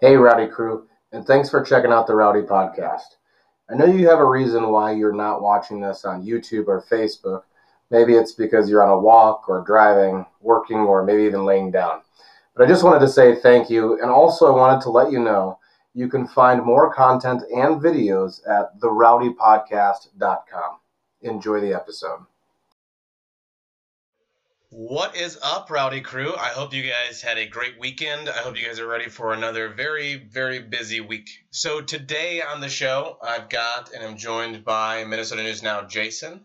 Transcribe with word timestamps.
Hey, 0.00 0.14
Rowdy 0.14 0.46
Crew, 0.46 0.86
and 1.10 1.26
thanks 1.26 1.50
for 1.50 1.60
checking 1.60 1.90
out 1.90 2.06
the 2.06 2.14
Rowdy 2.14 2.42
Podcast. 2.42 3.16
I 3.68 3.74
know 3.74 3.84
you 3.84 4.08
have 4.08 4.20
a 4.20 4.24
reason 4.24 4.70
why 4.70 4.92
you're 4.92 5.12
not 5.12 5.42
watching 5.42 5.80
this 5.80 6.04
on 6.04 6.24
YouTube 6.24 6.68
or 6.68 6.84
Facebook. 6.88 7.42
Maybe 7.90 8.14
it's 8.14 8.30
because 8.30 8.70
you're 8.70 8.84
on 8.84 8.96
a 8.96 9.00
walk 9.00 9.48
or 9.48 9.64
driving, 9.66 10.24
working, 10.40 10.76
or 10.76 11.04
maybe 11.04 11.24
even 11.24 11.44
laying 11.44 11.72
down. 11.72 12.02
But 12.54 12.62
I 12.62 12.68
just 12.68 12.84
wanted 12.84 13.00
to 13.00 13.08
say 13.08 13.34
thank 13.34 13.70
you, 13.70 14.00
and 14.00 14.08
also 14.08 14.46
I 14.46 14.56
wanted 14.56 14.82
to 14.82 14.90
let 14.90 15.10
you 15.10 15.18
know 15.18 15.58
you 15.94 16.06
can 16.06 16.28
find 16.28 16.62
more 16.62 16.94
content 16.94 17.42
and 17.52 17.82
videos 17.82 18.38
at 18.48 18.78
therowdypodcast.com. 18.78 20.78
Enjoy 21.22 21.60
the 21.60 21.74
episode. 21.74 22.20
What 24.80 25.16
is 25.16 25.36
up, 25.42 25.72
Rowdy 25.72 26.02
Crew? 26.02 26.36
I 26.36 26.50
hope 26.50 26.72
you 26.72 26.84
guys 26.84 27.20
had 27.20 27.36
a 27.36 27.48
great 27.48 27.80
weekend. 27.80 28.28
I 28.28 28.34
hope 28.34 28.56
you 28.56 28.64
guys 28.64 28.78
are 28.78 28.86
ready 28.86 29.08
for 29.08 29.32
another 29.32 29.70
very, 29.70 30.14
very 30.14 30.60
busy 30.60 31.00
week. 31.00 31.28
So, 31.50 31.80
today 31.80 32.42
on 32.42 32.60
the 32.60 32.68
show, 32.68 33.18
I've 33.20 33.48
got 33.48 33.90
and 33.92 34.04
I'm 34.04 34.16
joined 34.16 34.64
by 34.64 35.02
Minnesota 35.02 35.42
News 35.42 35.64
Now 35.64 35.82
Jason. 35.82 36.44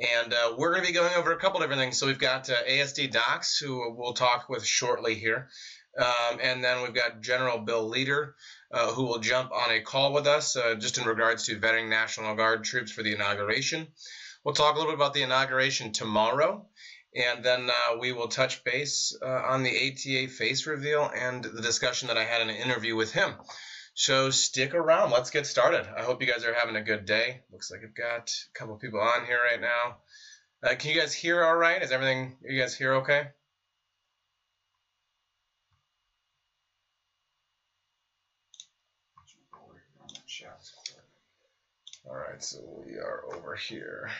And 0.00 0.34
uh, 0.34 0.56
we're 0.58 0.72
going 0.72 0.82
to 0.82 0.88
be 0.88 0.92
going 0.92 1.14
over 1.14 1.30
a 1.30 1.38
couple 1.38 1.60
different 1.60 1.80
things. 1.80 1.98
So, 1.98 2.08
we've 2.08 2.18
got 2.18 2.50
uh, 2.50 2.64
ASD 2.68 3.12
Docs, 3.12 3.58
who 3.58 3.94
we'll 3.96 4.14
talk 4.14 4.48
with 4.48 4.66
shortly 4.66 5.14
here. 5.14 5.48
Um, 5.96 6.40
and 6.42 6.64
then 6.64 6.82
we've 6.82 6.94
got 6.94 7.20
General 7.20 7.58
Bill 7.58 7.88
Leader, 7.88 8.34
uh, 8.72 8.88
who 8.88 9.04
will 9.04 9.20
jump 9.20 9.52
on 9.52 9.70
a 9.70 9.82
call 9.82 10.12
with 10.12 10.26
us 10.26 10.56
uh, 10.56 10.74
just 10.74 10.98
in 10.98 11.04
regards 11.04 11.46
to 11.46 11.60
vetting 11.60 11.88
National 11.88 12.34
Guard 12.34 12.64
troops 12.64 12.90
for 12.90 13.04
the 13.04 13.12
inauguration. 13.12 13.86
We'll 14.44 14.56
talk 14.56 14.74
a 14.74 14.78
little 14.78 14.90
bit 14.90 14.96
about 14.96 15.14
the 15.14 15.22
inauguration 15.22 15.92
tomorrow 15.92 16.66
and 17.14 17.44
then 17.44 17.68
uh, 17.68 17.96
we 17.98 18.12
will 18.12 18.28
touch 18.28 18.64
base 18.64 19.16
uh, 19.22 19.26
on 19.26 19.62
the 19.62 19.70
ATA 19.70 20.28
face 20.32 20.66
reveal 20.66 21.10
and 21.14 21.44
the 21.44 21.62
discussion 21.62 22.08
that 22.08 22.16
I 22.16 22.24
had 22.24 22.40
in 22.40 22.50
an 22.50 22.56
interview 22.56 22.96
with 22.96 23.12
him. 23.12 23.34
So 23.94 24.30
stick 24.30 24.74
around. 24.74 25.10
Let's 25.10 25.30
get 25.30 25.46
started. 25.46 25.86
I 25.96 26.02
hope 26.02 26.22
you 26.22 26.32
guys 26.32 26.44
are 26.44 26.54
having 26.54 26.76
a 26.76 26.82
good 26.82 27.04
day. 27.04 27.42
Looks 27.52 27.70
like 27.70 27.80
I've 27.84 27.94
got 27.94 28.30
a 28.30 28.58
couple 28.58 28.76
people 28.76 29.00
on 29.00 29.26
here 29.26 29.38
right 29.38 29.60
now. 29.60 29.98
Uh, 30.62 30.74
can 30.76 30.90
you 30.92 31.00
guys 31.00 31.12
hear 31.12 31.44
all 31.44 31.56
right? 31.56 31.82
Is 31.82 31.92
everything, 31.92 32.36
you 32.42 32.60
guys 32.60 32.74
hear 32.74 32.94
okay? 32.94 33.28
All 42.08 42.16
right, 42.16 42.42
so 42.42 42.58
we 42.86 42.94
are 42.96 43.22
over 43.34 43.54
here. 43.54 44.10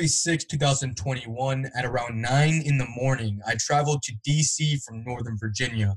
Hey, 0.00 0.06
January 0.06 0.38
6, 0.38 0.44
2021, 0.46 1.70
at 1.76 1.84
around 1.84 2.22
9 2.22 2.62
in 2.64 2.78
the 2.78 2.86
morning, 2.96 3.38
I 3.46 3.56
traveled 3.60 4.00
to 4.04 4.14
DC 4.26 4.82
from 4.82 5.04
Northern 5.04 5.36
Virginia. 5.38 5.94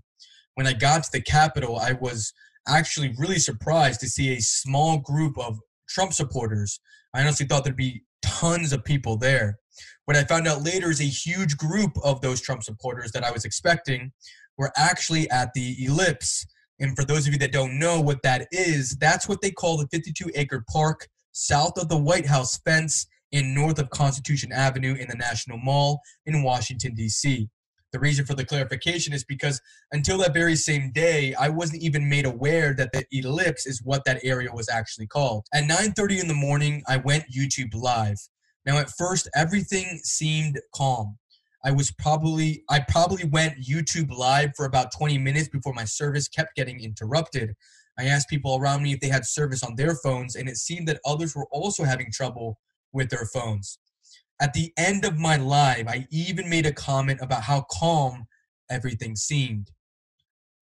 When 0.55 0.67
I 0.67 0.73
got 0.73 1.05
to 1.05 1.09
the 1.13 1.21
Capitol, 1.21 1.79
I 1.79 1.93
was 1.93 2.33
actually 2.67 3.15
really 3.17 3.39
surprised 3.39 4.01
to 4.01 4.09
see 4.09 4.33
a 4.33 4.41
small 4.41 4.97
group 4.97 5.39
of 5.39 5.57
Trump 5.87 6.11
supporters. 6.11 6.81
I 7.13 7.21
honestly 7.21 7.45
thought 7.45 7.63
there'd 7.63 7.77
be 7.77 8.03
tons 8.21 8.73
of 8.73 8.83
people 8.83 9.15
there. 9.15 9.59
What 10.03 10.17
I 10.17 10.25
found 10.25 10.49
out 10.49 10.65
later 10.65 10.89
is 10.89 10.99
a 10.99 11.05
huge 11.05 11.55
group 11.55 11.93
of 12.03 12.19
those 12.19 12.41
Trump 12.41 12.63
supporters 12.63 13.13
that 13.13 13.23
I 13.23 13.31
was 13.31 13.45
expecting 13.45 14.11
were 14.57 14.73
actually 14.75 15.29
at 15.29 15.53
the 15.53 15.77
Ellipse 15.85 16.45
And 16.77 16.93
for 16.97 17.05
those 17.05 17.25
of 17.25 17.31
you 17.31 17.39
that 17.39 17.53
don't 17.53 17.79
know 17.79 18.01
what 18.01 18.21
that 18.23 18.49
is, 18.51 18.97
that's 18.99 19.29
what 19.29 19.39
they 19.39 19.51
call 19.51 19.77
the 19.77 19.87
52 19.87 20.29
acre 20.35 20.65
park 20.69 21.07
south 21.31 21.77
of 21.77 21.87
the 21.87 21.97
White 21.97 22.25
House 22.25 22.59
fence 22.65 23.07
and 23.33 23.53
north 23.53 23.79
of 23.79 23.89
Constitution 23.89 24.51
Avenue 24.51 24.95
in 24.95 25.07
the 25.09 25.15
National 25.15 25.57
Mall 25.57 25.99
in 26.25 26.43
Washington, 26.43 26.93
D.C. 26.93 27.49
The 27.91 27.99
reason 27.99 28.25
for 28.25 28.33
the 28.33 28.45
clarification 28.45 29.13
is 29.13 29.23
because 29.23 29.61
until 29.91 30.17
that 30.19 30.33
very 30.33 30.55
same 30.55 30.91
day, 30.91 31.35
I 31.35 31.49
wasn't 31.49 31.83
even 31.83 32.09
made 32.09 32.25
aware 32.25 32.73
that 32.73 32.91
the 32.91 33.05
ellipse 33.11 33.67
is 33.67 33.81
what 33.83 34.03
that 34.05 34.19
area 34.23 34.49
was 34.51 34.69
actually 34.69 35.07
called. 35.07 35.45
At 35.53 35.65
9:30 35.65 36.21
in 36.21 36.27
the 36.27 36.33
morning, 36.33 36.83
I 36.87 36.97
went 36.97 37.25
YouTube 37.31 37.73
live. 37.75 38.17
Now 38.65 38.77
at 38.77 38.89
first 38.89 39.29
everything 39.35 39.99
seemed 40.03 40.59
calm. 40.73 41.17
I 41.63 41.71
was 41.71 41.91
probably 41.91 42.63
I 42.69 42.79
probably 42.79 43.25
went 43.25 43.63
YouTube 43.63 44.11
live 44.11 44.55
for 44.55 44.65
about 44.65 44.91
20 44.91 45.17
minutes 45.19 45.49
before 45.49 45.73
my 45.73 45.85
service 45.85 46.27
kept 46.27 46.55
getting 46.55 46.79
interrupted. 46.81 47.53
I 47.99 48.05
asked 48.05 48.27
people 48.27 48.57
around 48.57 48.81
me 48.81 48.93
if 48.93 49.01
they 49.01 49.07
had 49.07 49.25
service 49.25 49.63
on 49.63 49.75
their 49.75 49.95
phones 49.95 50.35
and 50.35 50.49
it 50.49 50.57
seemed 50.57 50.87
that 50.87 50.99
others 51.05 51.35
were 51.35 51.47
also 51.51 51.83
having 51.83 52.11
trouble 52.11 52.57
with 52.93 53.09
their 53.09 53.25
phones. 53.33 53.79
At 54.41 54.53
the 54.53 54.71
end 54.77 55.05
of 55.05 55.19
my 55.19 55.37
live, 55.37 55.87
I 55.87 56.07
even 56.11 56.49
made 56.49 56.65
a 56.65 56.73
comment 56.73 57.19
about 57.21 57.43
how 57.43 57.65
calm 57.71 58.25
everything 58.69 59.15
seemed. 59.15 59.71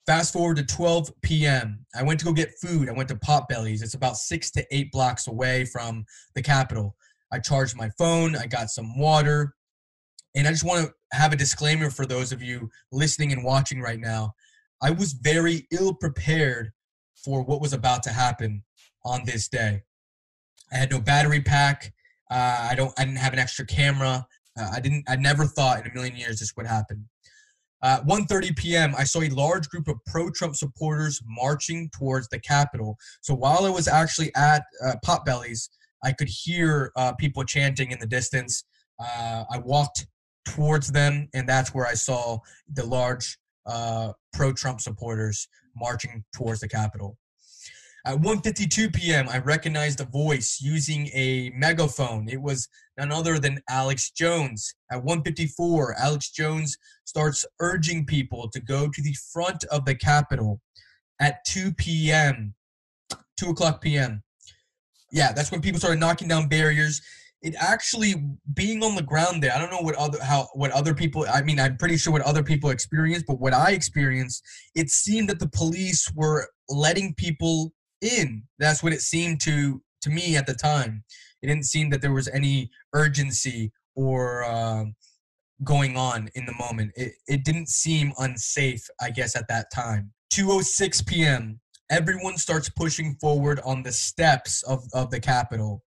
Fast 0.08 0.34
forward 0.34 0.58
to 0.58 0.66
12 0.66 1.12
p.m. 1.22 1.86
I 1.96 2.04
went 2.04 2.20
to 2.20 2.26
go 2.26 2.34
get 2.34 2.58
food. 2.62 2.90
I 2.90 2.94
went 2.94 3.10
to 3.10 3.16
Potbelly's. 3.16 3.82
It's 3.82 3.94
about 3.94 4.18
six 4.18 4.52
to 4.52 4.66
eight 4.72 4.92
blocks 4.92 5.28
away 5.28 5.66
from 5.66 6.06
the 6.36 6.42
Capitol. 6.42 6.96
I 7.32 7.40
charged 7.40 7.78
my 7.78 7.90
phone. 7.98 8.36
I 8.36 8.48
got 8.48 8.70
some 8.70 8.98
water. 8.98 9.54
And 10.36 10.48
I 10.48 10.52
just 10.52 10.64
want 10.64 10.86
to 10.86 11.18
have 11.18 11.34
a 11.34 11.38
disclaimer 11.38 11.90
for 11.90 12.06
those 12.06 12.32
of 12.32 12.42
you 12.42 12.70
listening 12.92 13.32
and 13.32 13.44
watching 13.44 13.82
right 13.82 14.00
now. 14.00 14.34
I 14.82 14.92
was 14.92 15.14
very 15.14 15.68
ill 15.72 15.94
prepared 15.94 16.72
for 17.24 17.44
what 17.44 17.62
was 17.62 17.74
about 17.74 18.04
to 18.04 18.10
happen 18.10 18.64
on 19.06 19.24
this 19.26 19.48
day. 19.48 19.84
I 20.72 20.78
had 20.78 20.92
no 20.92 21.00
battery 21.00 21.42
pack. 21.42 21.94
Uh, 22.32 22.70
I 22.72 22.76
don't. 22.76 22.94
I 22.98 23.04
didn't 23.04 23.20
have 23.20 23.34
an 23.34 23.40
extra 23.40 23.66
camera. 23.66 24.26
Uh, 24.58 24.70
I 24.74 24.80
didn't. 24.80 25.04
I 25.08 25.18
never 25.18 25.46
thought 25.46 25.82
in 25.86 25.92
a 25.92 25.94
million 25.94 26.16
years 26.16 26.40
this 26.40 26.54
would 26.56 26.66
happen. 26.66 27.10
Uh, 27.84 28.00
1:30 28.04 28.56
p.m. 28.56 28.94
I 28.98 29.04
saw 29.04 29.22
a 29.22 29.30
large 29.30 29.68
group 29.70 29.88
of 29.88 29.98
pro-Trump 30.06 30.56
supporters 30.56 31.22
marching 31.26 31.90
towards 31.90 32.28
the 32.30 32.40
Capitol. 32.40 32.98
So 33.22 33.34
while 33.34 33.66
I 33.66 33.70
was 33.70 33.88
actually 33.88 34.34
at 34.36 34.64
uh, 34.86 34.94
Potbelly's, 35.06 35.70
I 36.04 36.12
could 36.12 36.30
hear 36.30 36.92
uh, 36.96 37.14
people 37.14 37.44
chanting 37.44 37.92
in 37.92 38.00
the 38.00 38.08
distance. 38.08 38.64
Uh, 39.00 39.44
I 39.52 39.58
walked 39.58 40.06
towards 40.46 40.92
them, 40.92 41.28
and 41.34 41.50
that's 41.50 41.74
where 41.74 41.88
I 41.88 41.96
saw 41.96 42.40
the 42.72 42.86
large 42.86 43.38
uh, 43.66 44.14
pro-Trump 44.34 44.80
supporters 44.80 45.48
marching 45.76 46.24
towards 46.36 46.60
the 46.60 46.68
Capitol. 46.68 47.18
At 48.04 48.18
1:52 48.18 48.94
p.m., 48.96 49.30
I 49.30 49.38
recognized 49.38 50.02
a 50.02 50.06
voice 50.06 50.60
using 50.60 51.08
a 51.14 51.52
megaphone. 51.56 52.28
It 52.28 52.42
was 52.42 52.68
none 52.98 53.12
other 53.12 53.38
than 53.38 53.62
Alex 53.70 54.10
Jones. 54.10 54.74
At 54.92 55.04
1:54, 55.04 55.94
Alex 56.00 56.32
Jones 56.32 56.78
starts 57.06 57.46
urging 57.60 58.06
people 58.08 58.50
to 58.54 58.60
go 58.60 58.90
to 58.90 59.02
the 59.02 59.16
front 59.32 59.64
of 59.66 59.86
the 59.86 59.94
Capitol. 59.94 60.60
At 61.20 61.46
2 61.46 61.74
p.m., 61.74 62.56
2 63.38 63.50
o'clock 63.50 63.82
p.m., 63.82 64.24
yeah, 65.12 65.32
that's 65.32 65.52
when 65.52 65.62
people 65.62 65.80
started 65.80 66.00
knocking 66.00 66.28
down 66.28 66.48
barriers. 66.48 67.02
It 67.44 67.54
actually 67.60 68.16
being 68.54 68.84
on 68.84 68.96
the 68.96 69.04
ground 69.04 69.44
there. 69.44 69.54
I 69.54 69.60
don't 69.60 69.72
know 69.72 69.82
what 69.82 69.96
other 69.96 70.24
how 70.24 70.48
what 70.54 70.72
other 70.72 70.96
people. 70.96 71.26
I 71.32 71.42
mean, 71.42 71.60
I'm 71.60 71.78
pretty 71.78 71.98
sure 71.98 72.14
what 72.14 72.22
other 72.22 72.44
people 72.44 72.72
experienced, 72.72 73.26
but 73.28 73.40
what 73.40 73.54
I 73.54 73.72
experienced, 73.72 74.44
it 74.74 74.90
seemed 74.90 75.30
that 75.30 75.40
the 75.40 75.50
police 75.50 76.12
were 76.16 76.48
letting 76.70 77.14
people 77.16 77.74
in. 78.02 78.44
That's 78.60 78.84
what 78.84 78.94
it 78.94 79.02
seemed 79.02 79.42
to 79.42 79.82
to 80.02 80.10
me 80.10 80.36
at 80.36 80.48
the 80.48 80.54
time. 80.54 81.04
It 81.42 81.48
didn't 81.48 81.66
seem 81.66 81.90
that 81.92 82.02
there 82.02 82.14
was 82.14 82.28
any 82.28 82.70
urgency 82.94 83.72
or 83.96 84.44
uh, 84.44 84.86
going 85.64 85.98
on 85.98 86.30
in 86.36 86.46
the 86.46 86.54
moment. 86.54 86.92
It 86.96 87.14
it 87.28 87.46
didn't 87.46 87.70
seem 87.70 88.14
unsafe, 88.18 88.86
I 89.00 89.12
guess, 89.12 89.36
at 89.36 89.48
that 89.48 89.72
time. 89.74 90.12
2:06 90.34 91.06
p.m. 91.06 91.60
Everyone 91.90 92.38
starts 92.38 92.70
pushing 92.70 93.16
forward 93.20 93.60
on 93.66 93.84
the 93.84 93.92
steps 93.92 94.64
of, 94.64 94.86
of 94.94 95.12
the 95.12 95.20
Capitol 95.20 95.84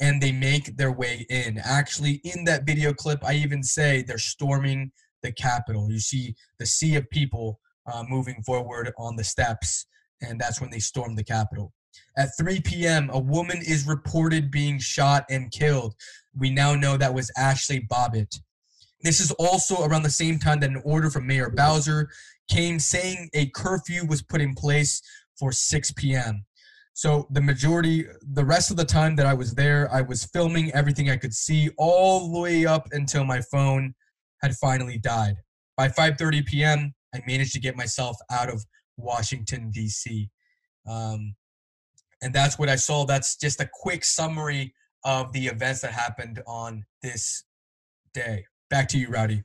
and 0.00 0.22
they 0.22 0.30
make 0.30 0.76
their 0.76 0.92
way 0.92 1.26
in. 1.28 1.58
Actually, 1.58 2.20
in 2.22 2.44
that 2.44 2.64
video 2.64 2.92
clip, 2.92 3.24
I 3.24 3.34
even 3.34 3.64
say 3.64 4.02
they're 4.02 4.18
storming 4.18 4.92
the 5.24 5.32
Capitol. 5.32 5.90
You 5.90 5.98
see 5.98 6.36
the 6.60 6.66
sea 6.66 6.94
of 6.94 7.10
people 7.10 7.58
uh, 7.92 8.04
moving 8.08 8.42
forward 8.44 8.92
on 8.98 9.16
the 9.16 9.24
steps 9.24 9.86
and 10.22 10.40
that's 10.40 10.60
when 10.60 10.70
they 10.70 10.78
stormed 10.78 11.18
the 11.18 11.24
Capitol. 11.24 11.72
At 12.16 12.36
3 12.36 12.60
p.m., 12.60 13.10
a 13.12 13.18
woman 13.18 13.58
is 13.58 13.86
reported 13.86 14.50
being 14.50 14.78
shot 14.78 15.24
and 15.30 15.50
killed. 15.50 15.94
We 16.36 16.50
now 16.50 16.74
know 16.74 16.96
that 16.96 17.14
was 17.14 17.30
Ashley 17.36 17.80
Babbitt. 17.80 18.36
This 19.02 19.20
is 19.20 19.30
also 19.32 19.84
around 19.84 20.02
the 20.02 20.10
same 20.10 20.38
time 20.38 20.60
that 20.60 20.70
an 20.70 20.82
order 20.84 21.10
from 21.10 21.26
Mayor 21.26 21.50
Bowser 21.50 22.08
came 22.50 22.78
saying 22.78 23.30
a 23.34 23.46
curfew 23.50 24.06
was 24.06 24.22
put 24.22 24.40
in 24.40 24.54
place 24.54 25.00
for 25.38 25.52
6 25.52 25.92
p.m. 25.92 26.44
So 26.94 27.28
the 27.30 27.40
majority, 27.40 28.06
the 28.32 28.44
rest 28.44 28.72
of 28.72 28.76
the 28.76 28.84
time 28.84 29.14
that 29.16 29.26
I 29.26 29.34
was 29.34 29.54
there, 29.54 29.88
I 29.92 30.00
was 30.00 30.24
filming 30.24 30.72
everything 30.72 31.10
I 31.10 31.16
could 31.16 31.32
see 31.32 31.70
all 31.78 32.32
the 32.32 32.40
way 32.40 32.66
up 32.66 32.88
until 32.90 33.24
my 33.24 33.40
phone 33.40 33.94
had 34.42 34.56
finally 34.56 34.98
died. 34.98 35.36
By 35.76 35.88
5:30 35.88 36.44
p.m., 36.46 36.94
I 37.14 37.20
managed 37.24 37.52
to 37.52 37.60
get 37.60 37.76
myself 37.76 38.16
out 38.32 38.48
of 38.48 38.64
Washington, 38.98 39.70
D.C. 39.70 40.30
Um, 40.86 41.34
and 42.20 42.34
that's 42.34 42.58
what 42.58 42.68
I 42.68 42.76
saw. 42.76 43.04
That's 43.04 43.36
just 43.36 43.60
a 43.60 43.70
quick 43.72 44.04
summary 44.04 44.74
of 45.04 45.32
the 45.32 45.46
events 45.46 45.80
that 45.80 45.92
happened 45.92 46.42
on 46.46 46.84
this 47.02 47.44
day. 48.12 48.44
Back 48.68 48.88
to 48.88 48.98
you, 48.98 49.08
Rowdy. 49.08 49.44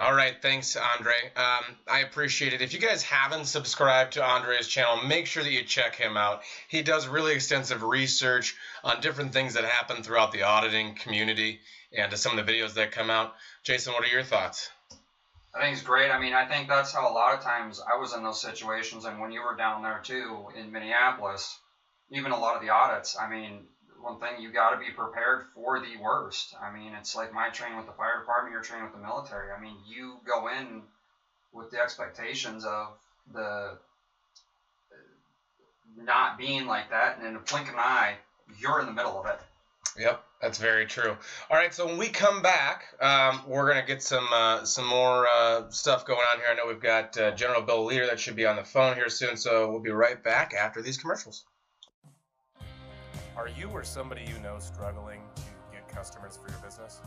All 0.00 0.14
right, 0.14 0.34
thanks, 0.40 0.76
Andre. 0.76 1.12
Um, 1.36 1.76
I 1.86 2.00
appreciate 2.00 2.54
it. 2.54 2.62
If 2.62 2.72
you 2.72 2.80
guys 2.80 3.02
haven't 3.02 3.44
subscribed 3.44 4.14
to 4.14 4.24
Andre's 4.24 4.66
channel, 4.66 5.06
make 5.06 5.26
sure 5.26 5.42
that 5.42 5.52
you 5.52 5.62
check 5.62 5.94
him 5.94 6.16
out. 6.16 6.40
He 6.68 6.80
does 6.80 7.06
really 7.06 7.34
extensive 7.34 7.82
research 7.82 8.56
on 8.82 9.02
different 9.02 9.34
things 9.34 9.52
that 9.54 9.64
happen 9.66 10.02
throughout 10.02 10.32
the 10.32 10.44
auditing 10.44 10.94
community 10.94 11.60
and 11.92 12.10
to 12.10 12.16
some 12.16 12.38
of 12.38 12.46
the 12.46 12.50
videos 12.50 12.72
that 12.74 12.92
come 12.92 13.10
out. 13.10 13.34
Jason, 13.62 13.92
what 13.92 14.02
are 14.02 14.06
your 14.06 14.22
thoughts? 14.22 14.70
I 15.54 15.60
think 15.60 15.76
it's 15.76 15.86
great. 15.86 16.10
I 16.10 16.18
mean, 16.18 16.32
I 16.32 16.46
think 16.46 16.68
that's 16.68 16.94
how 16.94 17.06
a 17.06 17.12
lot 17.12 17.34
of 17.34 17.44
times 17.44 17.78
I 17.78 17.98
was 17.98 18.14
in 18.14 18.22
those 18.22 18.40
situations, 18.40 19.04
and 19.04 19.20
when 19.20 19.32
you 19.32 19.42
were 19.42 19.54
down 19.54 19.82
there 19.82 20.00
too 20.02 20.46
in 20.56 20.72
Minneapolis, 20.72 21.58
even 22.10 22.32
a 22.32 22.38
lot 22.38 22.56
of 22.56 22.62
the 22.62 22.70
audits. 22.70 23.18
I 23.20 23.28
mean, 23.28 23.66
one 24.02 24.18
thing 24.18 24.40
you 24.40 24.52
got 24.52 24.70
to 24.70 24.78
be 24.78 24.90
prepared 24.92 25.44
for 25.54 25.80
the 25.80 26.02
worst. 26.02 26.54
I 26.60 26.76
mean, 26.76 26.92
it's 26.98 27.14
like 27.14 27.32
my 27.32 27.48
training 27.50 27.76
with 27.76 27.86
the 27.86 27.92
fire 27.92 28.20
department, 28.20 28.52
your 28.52 28.62
training 28.62 28.84
with 28.84 28.94
the 28.94 29.06
military. 29.06 29.52
I 29.52 29.60
mean, 29.60 29.76
you 29.86 30.16
go 30.26 30.48
in 30.48 30.82
with 31.52 31.70
the 31.70 31.80
expectations 31.80 32.64
of 32.64 32.88
the 33.32 33.78
not 35.96 36.38
being 36.38 36.66
like 36.66 36.90
that, 36.90 37.18
and 37.18 37.26
in 37.26 37.36
a 37.36 37.40
blink 37.40 37.68
of 37.68 37.74
an 37.74 37.80
eye, 37.80 38.14
you're 38.58 38.80
in 38.80 38.86
the 38.86 38.92
middle 38.92 39.18
of 39.18 39.26
it. 39.26 39.38
Yep, 39.98 40.22
that's 40.40 40.58
very 40.58 40.86
true. 40.86 41.16
All 41.50 41.56
right, 41.56 41.74
so 41.74 41.84
when 41.84 41.98
we 41.98 42.08
come 42.08 42.42
back, 42.42 42.84
um, 43.00 43.42
we're 43.46 43.68
gonna 43.68 43.86
get 43.86 44.02
some 44.02 44.26
uh, 44.32 44.64
some 44.64 44.86
more 44.86 45.26
uh, 45.28 45.68
stuff 45.70 46.06
going 46.06 46.24
on 46.32 46.38
here. 46.38 46.46
I 46.50 46.54
know 46.54 46.66
we've 46.66 46.80
got 46.80 47.18
uh, 47.18 47.32
General 47.32 47.62
Bill 47.62 47.84
Leader 47.84 48.06
that 48.06 48.20
should 48.20 48.36
be 48.36 48.46
on 48.46 48.56
the 48.56 48.64
phone 48.64 48.94
here 48.94 49.08
soon, 49.08 49.36
so 49.36 49.70
we'll 49.70 49.80
be 49.80 49.90
right 49.90 50.22
back 50.22 50.54
after 50.54 50.80
these 50.80 50.96
commercials. 50.96 51.44
Are 53.36 53.48
you 53.48 53.68
or 53.68 53.84
somebody 53.84 54.22
you 54.22 54.38
know 54.42 54.58
struggling 54.58 55.20
to 55.36 55.42
get 55.72 55.88
customers 55.88 56.36
for 56.36 56.50
your 56.50 56.60
business? 56.60 57.00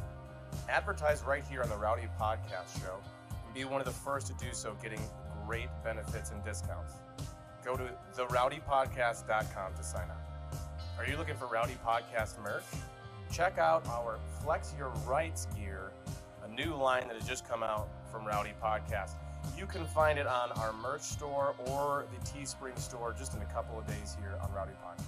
Advertise 0.70 1.24
right 1.24 1.44
here 1.50 1.62
on 1.62 1.70
the 1.70 1.76
Rowdy 1.76 2.08
Podcast 2.20 2.80
Show 2.82 2.96
and 3.30 3.54
be 3.54 3.66
one 3.66 3.82
of 3.82 3.86
the 3.86 3.94
first 3.94 4.28
to 4.28 4.34
do 4.34 4.54
so, 4.54 4.76
getting 4.82 5.02
great 5.46 5.70
benefits 5.84 6.32
and 6.32 6.44
discounts. 6.44 6.94
Go 7.64 7.76
to 7.76 7.90
therowdypodcast.com 8.16 9.74
to 9.76 9.84
sign 9.84 10.10
up. 10.10 10.56
Are 10.98 11.08
you 11.08 11.18
looking 11.18 11.36
for 11.36 11.48
Rowdy 11.48 11.78
Podcast 11.86 12.42
merch? 12.44 12.64
Check 13.32 13.58
out 13.58 13.86
our 13.88 14.20
Flex 14.42 14.74
Your 14.78 14.90
Rights 15.08 15.48
gear, 15.56 15.92
a 16.44 16.48
new 16.48 16.76
line 16.76 17.08
that 17.08 17.16
has 17.18 17.28
just 17.28 17.48
come 17.48 17.64
out 17.64 17.88
from 18.12 18.26
Rowdy 18.26 18.54
Podcast. 18.64 19.12
You 19.58 19.66
can 19.66 19.86
find 19.86 20.18
it 20.20 20.28
on 20.28 20.52
our 20.54 20.72
merch 20.72 21.02
store 21.02 21.56
or 21.68 22.06
the 22.12 22.30
Teespring 22.30 22.78
store 22.78 23.14
just 23.18 23.36
in 23.36 23.42
a 23.42 23.46
couple 23.46 23.78
of 23.78 23.86
days 23.88 24.16
here 24.20 24.38
on 24.42 24.52
Rowdy 24.54 24.74
Podcast. 24.86 25.03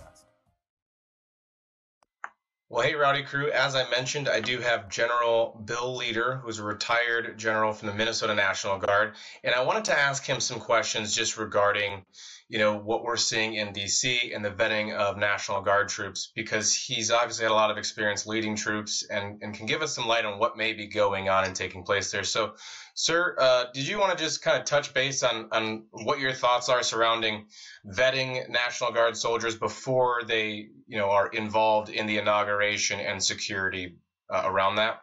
Well, 2.68 2.82
hey, 2.84 2.96
Rowdy 2.96 3.22
Crew. 3.22 3.52
As 3.52 3.76
I 3.76 3.88
mentioned, 3.92 4.28
I 4.28 4.40
do 4.40 4.60
have 4.60 4.90
General 4.90 5.62
Bill 5.66 5.96
Leader, 5.96 6.38
who's 6.38 6.58
a 6.58 6.64
retired 6.64 7.38
general 7.38 7.74
from 7.74 7.90
the 7.90 7.94
Minnesota 7.94 8.34
National 8.34 8.80
Guard, 8.80 9.14
and 9.44 9.54
I 9.54 9.62
wanted 9.62 9.86
to 9.86 10.00
ask 10.00 10.26
him 10.26 10.40
some 10.40 10.60
questions 10.60 11.16
just 11.16 11.38
regarding, 11.38 12.04
you 12.48 12.60
know 12.60 12.78
what 12.78 13.04
we're 13.04 13.18
seeing 13.18 13.56
in 13.56 13.74
DC 13.74 14.36
and 14.36 14.46
the 14.46 14.52
vetting 14.52 14.94
of 14.94 15.18
National 15.18 15.62
Guard 15.62 15.90
troops 15.90 16.32
because 16.36 16.76
he's 16.76 17.10
obviously 17.10 17.44
had 17.44 17.52
a 17.52 17.56
lot 17.56 17.72
of 17.72 17.78
experience 17.78 18.28
leading 18.28 18.56
troops 18.56 19.04
and, 19.10 19.42
and 19.42 19.56
can 19.56 19.66
give 19.66 19.82
us 19.82 19.96
some 19.96 20.06
light 20.06 20.26
on 20.26 20.38
what 20.38 20.56
may 20.56 20.74
be 20.74 20.86
going 20.86 21.28
on 21.28 21.46
and 21.46 21.56
taking 21.56 21.84
place 21.84 22.12
there. 22.12 22.24
So, 22.24 22.54
sir, 22.94 23.36
uh, 23.40 23.66
did 23.74 23.88
you 23.88 24.00
want 24.00 24.16
to 24.16 24.24
just 24.24 24.44
kind 24.44 24.60
of 24.60 24.66
touch 24.66 24.94
base 24.94 25.24
on 25.24 25.50
on 25.52 25.86
what 25.92 26.20
your 26.20 26.34
thoughts 26.34 26.70
are 26.70 26.84
surrounding 26.84 27.48
vetting 27.88 28.48
National 28.50 28.92
Guard 28.92 29.18
soldiers 29.18 29.56
before 29.56 30.22
they 30.28 30.68
you 30.88 30.98
know 31.00 31.10
are 31.10 31.28
involved 31.30 31.90
in 31.90 32.06
the 32.06 32.20
inauguration 32.20 33.00
and 33.00 33.24
security 33.24 33.96
uh, 34.32 34.44
around 34.46 34.76
that? 34.76 35.02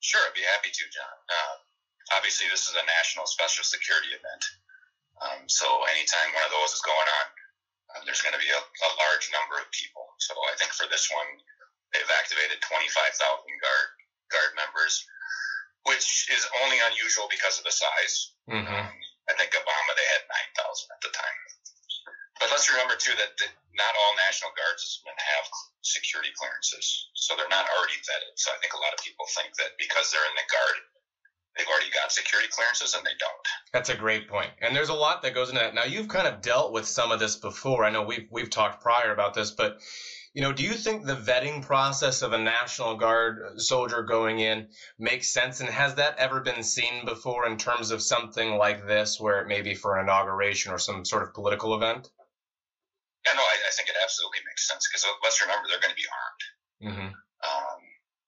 Sure, 0.00 0.20
I'd 0.20 0.34
be 0.34 0.42
happy 0.54 0.70
to, 0.70 0.84
John. 0.90 1.16
Uh, 1.28 2.16
obviously, 2.16 2.46
this 2.50 2.62
is 2.62 2.74
a 2.74 2.86
national 2.98 3.26
special 3.26 3.62
security 3.62 4.08
event. 4.08 4.44
Um, 5.18 5.50
so 5.50 5.66
anytime 5.90 6.30
one 6.34 6.46
of 6.46 6.54
those 6.54 6.72
is 6.74 6.84
going 6.86 7.08
on, 7.08 7.26
um, 7.94 8.00
there's 8.06 8.22
going 8.22 8.36
to 8.36 8.42
be 8.42 8.52
a, 8.52 8.60
a, 8.60 8.90
large 9.00 9.26
number 9.32 9.58
of 9.58 9.66
people. 9.72 10.04
So 10.22 10.36
I 10.46 10.54
think 10.60 10.70
for 10.76 10.86
this 10.92 11.08
one, 11.10 11.40
they've 11.90 12.14
activated 12.20 12.60
25,000 12.62 13.16
guard 13.16 13.88
guard 14.28 14.52
members, 14.60 15.08
which 15.88 16.28
is 16.28 16.44
only 16.62 16.78
unusual 16.92 17.26
because 17.32 17.56
of 17.56 17.64
the 17.64 17.72
size. 17.72 18.36
Mm-hmm. 18.44 18.68
Um, 18.68 18.92
I 19.28 19.32
think 19.36 19.56
Obama 19.56 19.92
they 19.96 20.08
had 20.20 20.24
9,000 20.60 20.92
at 20.92 21.00
the 21.00 21.12
time. 21.16 21.38
But 22.38 22.54
let's 22.54 22.70
remember 22.70 22.94
too 22.94 23.16
that, 23.18 23.34
that 23.34 23.52
not 23.74 23.98
all 23.98 24.14
National 24.14 24.54
Guardsmen 24.54 25.16
have 25.18 25.46
security 25.82 26.30
clearances, 26.38 27.10
so 27.18 27.34
they're 27.34 27.50
not 27.50 27.66
already 27.66 27.98
vetted. 28.06 28.38
So 28.38 28.54
I 28.54 28.58
think 28.62 28.78
a 28.78 28.82
lot 28.82 28.94
of 28.94 29.02
people 29.02 29.26
think 29.34 29.50
that 29.58 29.74
because 29.74 30.14
they're 30.14 30.28
in 30.30 30.38
the 30.38 30.46
Guard, 30.46 30.78
they've 31.58 31.66
already 31.66 31.90
got 31.90 32.12
security 32.12 32.48
clearances 32.50 32.94
and 32.94 33.04
they 33.04 33.14
don't. 33.18 33.32
That's 33.72 33.88
a 33.88 33.94
great 33.94 34.28
point. 34.28 34.50
And 34.62 34.74
there's 34.74 34.88
a 34.88 34.94
lot 34.94 35.22
that 35.22 35.34
goes 35.34 35.48
into 35.48 35.60
that. 35.60 35.74
Now 35.74 35.84
you've 35.84 36.08
kind 36.08 36.26
of 36.26 36.40
dealt 36.40 36.72
with 36.72 36.86
some 36.86 37.10
of 37.10 37.18
this 37.18 37.36
before. 37.36 37.84
I 37.84 37.90
know 37.90 38.02
we've 38.02 38.26
we've 38.30 38.48
talked 38.48 38.80
prior 38.80 39.12
about 39.12 39.34
this, 39.34 39.50
but 39.50 39.80
you 40.34 40.42
know, 40.42 40.52
do 40.52 40.62
you 40.62 40.74
think 40.74 41.04
the 41.04 41.16
vetting 41.16 41.62
process 41.62 42.22
of 42.22 42.32
a 42.32 42.38
National 42.38 42.94
Guard 42.94 43.60
soldier 43.60 44.02
going 44.02 44.38
in 44.38 44.66
makes 44.98 45.32
sense? 45.32 45.60
And 45.60 45.68
has 45.68 45.94
that 45.94 46.16
ever 46.18 46.40
been 46.40 46.62
seen 46.62 47.04
before 47.04 47.46
in 47.46 47.56
terms 47.56 47.90
of 47.90 48.00
something 48.00 48.56
like 48.56 48.86
this, 48.86 49.18
where 49.18 49.40
it 49.40 49.48
may 49.48 49.62
be 49.62 49.74
for 49.74 49.96
an 49.96 50.04
inauguration 50.04 50.70
or 50.70 50.78
some 50.78 51.04
sort 51.04 51.22
of 51.22 51.32
political 51.32 51.74
event? 51.74 52.08
Yeah, 53.26 53.32
no, 53.32 53.40
I, 53.40 53.56
I 53.66 53.70
think 53.76 53.88
it 53.88 53.96
absolutely 54.00 54.38
makes 54.46 54.68
sense 54.68 54.86
because 54.88 55.04
let's 55.24 55.40
remember 55.40 55.66
they're 55.68 55.80
going 55.80 55.90
to 55.90 55.96
be 55.96 56.06
armed. 56.12 56.94
Mm-hmm. 56.94 57.14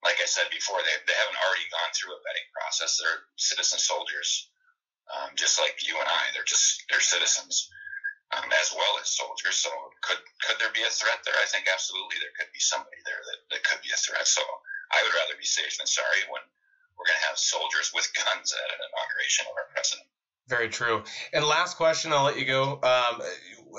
Like 0.01 0.17
I 0.17 0.25
said 0.25 0.49
before, 0.49 0.81
they, 0.81 0.95
they 1.05 1.17
haven't 1.17 1.41
already 1.45 1.67
gone 1.69 1.91
through 1.93 2.17
a 2.17 2.21
vetting 2.25 2.49
process. 2.53 2.97
They're 2.97 3.21
citizen 3.37 3.77
soldiers, 3.77 4.49
um, 5.13 5.37
just 5.37 5.61
like 5.61 5.77
you 5.85 5.93
and 5.93 6.09
I. 6.09 6.33
They're 6.33 6.47
just 6.47 6.83
they're 6.89 7.03
citizens 7.03 7.69
um, 8.33 8.49
as 8.49 8.73
well 8.73 8.97
as 8.97 9.13
soldiers. 9.13 9.61
So 9.61 9.69
could 10.01 10.17
could 10.41 10.57
there 10.57 10.73
be 10.73 10.81
a 10.81 10.93
threat 10.93 11.21
there? 11.21 11.37
I 11.37 11.47
think 11.47 11.69
absolutely 11.69 12.17
there 12.17 12.33
could 12.33 12.49
be 12.49 12.63
somebody 12.63 12.97
there 13.05 13.19
that, 13.19 13.39
that 13.53 13.61
could 13.67 13.81
be 13.83 13.93
a 13.93 13.99
threat. 13.99 14.25
So 14.25 14.41
I 14.91 15.03
would 15.03 15.15
rather 15.15 15.37
be 15.37 15.47
safe 15.47 15.77
than 15.77 15.87
sorry 15.87 16.25
when 16.31 16.41
we're 16.97 17.07
going 17.07 17.19
to 17.19 17.29
have 17.29 17.37
soldiers 17.37 17.91
with 17.93 18.07
guns 18.19 18.53
at 18.55 18.67
an 18.73 18.79
inauguration 18.81 19.45
of 19.49 19.55
our 19.57 19.67
president. 19.73 20.07
Very 20.47 20.69
true. 20.69 21.03
And 21.31 21.45
last 21.45 21.77
question, 21.77 22.11
I'll 22.11 22.25
let 22.25 22.37
you 22.37 22.45
go. 22.45 22.81
Um, 22.83 23.21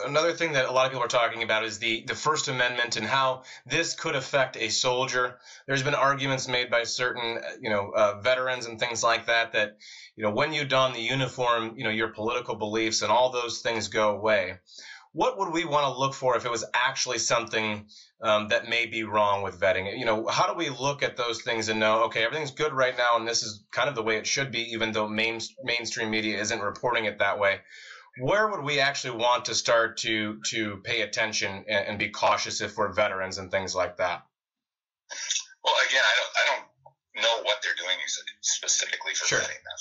another 0.04 0.32
thing 0.32 0.52
that 0.52 0.66
a 0.66 0.72
lot 0.72 0.86
of 0.86 0.92
people 0.92 1.04
are 1.04 1.08
talking 1.08 1.42
about 1.42 1.64
is 1.64 1.78
the, 1.78 2.04
the 2.06 2.14
First 2.14 2.48
Amendment 2.48 2.96
and 2.96 3.06
how 3.06 3.42
this 3.66 3.94
could 3.94 4.14
affect 4.14 4.56
a 4.56 4.68
soldier. 4.68 5.38
There's 5.66 5.82
been 5.82 5.94
arguments 5.94 6.48
made 6.48 6.70
by 6.70 6.84
certain, 6.84 7.40
you 7.60 7.70
know, 7.70 7.90
uh, 7.94 8.20
veterans 8.20 8.66
and 8.66 8.78
things 8.78 9.02
like 9.02 9.26
that 9.26 9.52
that, 9.52 9.76
you 10.16 10.24
know, 10.24 10.30
when 10.30 10.52
you 10.52 10.64
don 10.64 10.92
the 10.92 11.00
uniform, 11.00 11.74
you 11.76 11.84
know, 11.84 11.90
your 11.90 12.08
political 12.08 12.54
beliefs 12.54 13.02
and 13.02 13.10
all 13.10 13.30
those 13.30 13.60
things 13.60 13.88
go 13.88 14.16
away. 14.16 14.58
What 15.12 15.38
would 15.38 15.52
we 15.52 15.64
want 15.64 15.84
to 15.84 15.98
look 15.98 16.14
for 16.14 16.36
if 16.36 16.46
it 16.46 16.50
was 16.50 16.64
actually 16.74 17.18
something 17.18 17.86
um, 18.22 18.48
that 18.48 18.68
may 18.68 18.86
be 18.86 19.02
wrong 19.02 19.42
with 19.42 19.60
vetting. 19.60 19.98
You 19.98 20.04
know, 20.04 20.26
how 20.28 20.46
do 20.46 20.54
we 20.56 20.70
look 20.70 21.02
at 21.02 21.16
those 21.16 21.42
things 21.42 21.68
and 21.68 21.80
know, 21.80 22.04
okay, 22.04 22.24
everything's 22.24 22.52
good 22.52 22.72
right 22.72 22.96
now, 22.96 23.16
and 23.16 23.26
this 23.26 23.42
is 23.42 23.64
kind 23.72 23.88
of 23.88 23.96
the 23.96 24.02
way 24.02 24.16
it 24.16 24.26
should 24.26 24.52
be, 24.52 24.72
even 24.72 24.92
though 24.92 25.08
main, 25.08 25.40
mainstream 25.64 26.10
media 26.10 26.40
isn't 26.40 26.60
reporting 26.60 27.06
it 27.06 27.18
that 27.18 27.38
way. 27.40 27.60
Where 28.18 28.48
would 28.48 28.60
we 28.60 28.80
actually 28.80 29.16
want 29.16 29.46
to 29.46 29.54
start 29.54 29.96
to 29.98 30.40
to 30.50 30.78
pay 30.84 31.00
attention 31.00 31.64
and, 31.68 31.86
and 31.86 31.98
be 31.98 32.10
cautious 32.10 32.60
if 32.60 32.76
we're 32.76 32.92
veterans 32.92 33.38
and 33.38 33.50
things 33.50 33.74
like 33.74 33.96
that? 33.96 34.22
Well, 35.64 35.74
again, 35.88 36.04
I 36.04 36.14
don't 36.20 36.32
I 36.36 36.42
don't 36.52 37.24
know 37.24 37.42
what 37.44 37.62
they're 37.62 37.78
doing 37.78 37.96
specifically 38.40 39.14
for 39.14 39.26
sure. 39.26 39.38
vetting 39.38 39.64
them. 39.64 39.80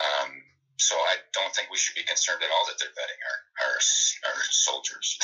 Um, 0.00 0.30
so 0.78 0.96
I 0.96 1.20
don't 1.36 1.52
think 1.54 1.68
we 1.68 1.76
should 1.76 1.94
be 1.94 2.02
concerned 2.02 2.40
at 2.40 2.48
all 2.48 2.64
that 2.66 2.80
they're 2.80 2.96
vetting 2.96 3.20
our 3.20 3.38
our, 3.68 3.76
our 4.32 4.40
soldiers. 4.48 5.18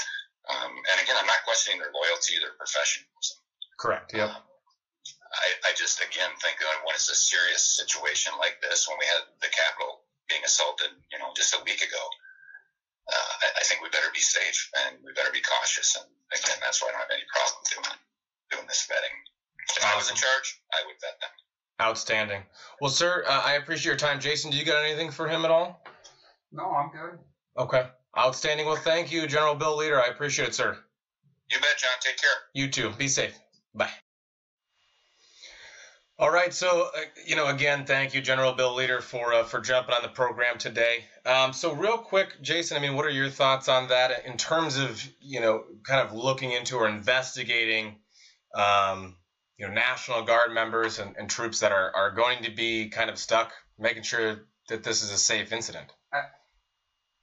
Um, 0.46 0.76
and 0.92 0.96
again, 1.00 1.16
I'm 1.18 1.26
not 1.26 1.42
questioning 1.44 1.80
their 1.80 1.90
loyalty, 1.90 2.38
their 2.38 2.54
professionalism. 2.60 3.40
Correct. 3.80 4.12
Yep. 4.12 4.28
Um, 4.28 4.44
I, 5.32 5.48
I 5.68 5.70
just 5.72 6.04
again 6.04 6.30
think 6.44 6.60
that 6.60 6.84
when 6.84 6.94
it's 6.94 7.08
a 7.08 7.16
serious 7.16 7.64
situation 7.64 8.32
like 8.38 8.60
this, 8.60 8.84
when 8.88 9.00
we 9.00 9.06
had 9.08 9.24
the 9.40 9.48
Capitol 9.48 10.04
being 10.28 10.44
assaulted, 10.44 10.92
you 11.12 11.18
know, 11.18 11.32
just 11.36 11.54
a 11.54 11.62
week 11.64 11.80
ago, 11.80 12.02
uh, 13.08 13.32
I, 13.42 13.60
I, 13.60 13.62
think 13.64 13.82
we 13.82 13.88
better 13.90 14.10
be 14.12 14.20
safe 14.20 14.70
and 14.84 14.96
we 15.04 15.12
better 15.12 15.30
be 15.32 15.40
cautious. 15.40 15.96
And 15.96 16.06
again, 16.34 16.58
that's 16.60 16.82
why 16.82 16.88
I 16.88 16.92
don't 16.92 17.00
have 17.00 17.14
any 17.14 17.26
problem 17.30 17.62
doing 17.70 17.98
doing 18.50 18.66
this 18.66 18.86
vetting. 18.90 19.14
If 19.70 19.78
awesome. 19.78 19.90
I 19.92 19.96
was 19.96 20.10
in 20.10 20.16
charge, 20.16 20.60
I 20.74 20.82
would 20.86 20.96
vet 21.00 21.20
them. 21.20 21.30
Outstanding. 21.80 22.42
Well, 22.80 22.90
sir, 22.90 23.24
uh, 23.26 23.42
I 23.44 23.54
appreciate 23.54 23.90
your 23.90 23.96
time. 23.96 24.20
Jason, 24.20 24.50
do 24.50 24.56
you 24.56 24.64
got 24.64 24.82
anything 24.84 25.10
for 25.10 25.28
him 25.28 25.44
at 25.44 25.50
all? 25.50 25.82
No, 26.52 26.70
I'm 26.70 26.90
good. 26.90 27.18
Okay. 27.58 27.86
Outstanding. 28.18 28.66
Well, 28.66 28.76
thank 28.76 29.12
you, 29.12 29.26
General 29.26 29.54
Bill 29.54 29.76
Leader. 29.76 30.00
I 30.00 30.06
appreciate 30.06 30.48
it, 30.48 30.54
sir. 30.54 30.76
You 31.50 31.60
bet, 31.60 31.76
John. 31.78 31.90
Take 32.00 32.16
care. 32.16 32.30
You 32.54 32.68
too. 32.68 32.90
Be 32.96 33.08
safe. 33.08 33.38
Bye. 33.74 33.90
All 36.18 36.30
right, 36.30 36.52
so 36.52 36.88
uh, 36.96 37.00
you 37.26 37.36
know, 37.36 37.48
again, 37.48 37.84
thank 37.84 38.14
you, 38.14 38.22
General 38.22 38.54
Bill 38.54 38.74
Leader, 38.74 39.02
for 39.02 39.34
uh, 39.34 39.44
for 39.44 39.60
jumping 39.60 39.94
on 39.94 40.02
the 40.02 40.08
program 40.08 40.56
today. 40.56 41.04
Um, 41.26 41.52
so, 41.52 41.74
real 41.74 41.98
quick, 41.98 42.40
Jason, 42.40 42.78
I 42.78 42.80
mean, 42.80 42.96
what 42.96 43.04
are 43.04 43.10
your 43.10 43.28
thoughts 43.28 43.68
on 43.68 43.88
that 43.88 44.24
in 44.24 44.38
terms 44.38 44.78
of 44.78 45.06
you 45.20 45.40
know, 45.40 45.64
kind 45.86 46.00
of 46.00 46.14
looking 46.14 46.52
into 46.52 46.76
or 46.76 46.88
investigating, 46.88 47.96
um, 48.54 49.16
you 49.58 49.68
know, 49.68 49.74
National 49.74 50.22
Guard 50.22 50.54
members 50.54 50.98
and, 50.98 51.16
and 51.18 51.28
troops 51.28 51.60
that 51.60 51.72
are 51.72 51.94
are 51.94 52.12
going 52.12 52.44
to 52.44 52.50
be 52.50 52.88
kind 52.88 53.10
of 53.10 53.18
stuck, 53.18 53.52
making 53.78 54.02
sure 54.02 54.46
that 54.68 54.82
this 54.82 55.02
is 55.02 55.12
a 55.12 55.18
safe 55.18 55.52
incident? 55.52 55.92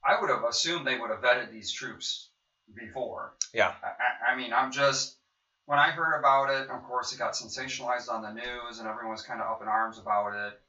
I 0.06 0.20
would 0.20 0.30
have 0.30 0.44
assumed 0.44 0.86
they 0.86 0.98
would 0.98 1.10
have 1.10 1.22
vetted 1.22 1.50
these 1.50 1.72
troops 1.72 2.30
before. 2.74 3.34
Yeah. 3.52 3.72
I, 3.82 4.32
I 4.32 4.36
mean, 4.36 4.52
I'm 4.52 4.70
just 4.70 5.16
when 5.66 5.78
I 5.78 5.90
heard 5.90 6.18
about 6.18 6.50
it. 6.50 6.68
Of 6.68 6.82
course, 6.84 7.12
it 7.12 7.18
got 7.18 7.32
sensationalized 7.32 8.10
on 8.10 8.22
the 8.22 8.32
news, 8.32 8.78
and 8.78 8.88
everyone's 8.88 9.22
kind 9.22 9.40
of 9.40 9.50
up 9.50 9.62
in 9.62 9.68
arms 9.68 9.98
about 9.98 10.34
it. 10.34 10.60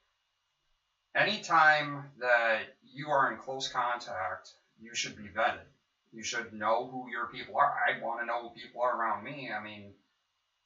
Anytime 1.15 2.05
that 2.19 2.63
you 2.83 3.09
are 3.09 3.31
in 3.31 3.37
close 3.37 3.67
contact, 3.67 4.51
you 4.79 4.93
should 4.93 5.15
be 5.15 5.23
vetted. 5.23 5.65
You 6.11 6.23
should 6.23 6.53
know 6.53 6.87
who 6.91 7.09
your 7.09 7.27
people 7.27 7.57
are. 7.57 7.73
I 7.87 8.01
want 8.03 8.21
to 8.21 8.25
know 8.25 8.41
who 8.41 8.49
people 8.49 8.81
are 8.81 8.97
around 8.97 9.23
me. 9.23 9.49
I 9.51 9.63
mean, 9.63 9.93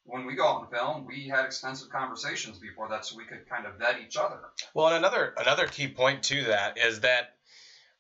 when 0.06 0.26
we 0.26 0.36
go 0.36 0.48
out 0.48 0.62
and 0.62 0.72
film, 0.72 1.06
we 1.06 1.28
had 1.28 1.46
extensive 1.46 1.90
conversations 1.90 2.58
before 2.58 2.90
that, 2.90 3.06
so 3.06 3.18
we 3.18 3.26
could 3.26 3.48
kind 3.50 3.66
of 3.66 3.76
vet 3.76 4.00
each 4.06 4.18
other. 4.18 4.40
Well, 4.74 4.88
and 4.88 4.98
another 4.98 5.34
another 5.38 5.68
key 5.68 5.88
point 5.88 6.24
to 6.24 6.46
that 6.46 6.78
is 6.78 7.02
that 7.02 7.36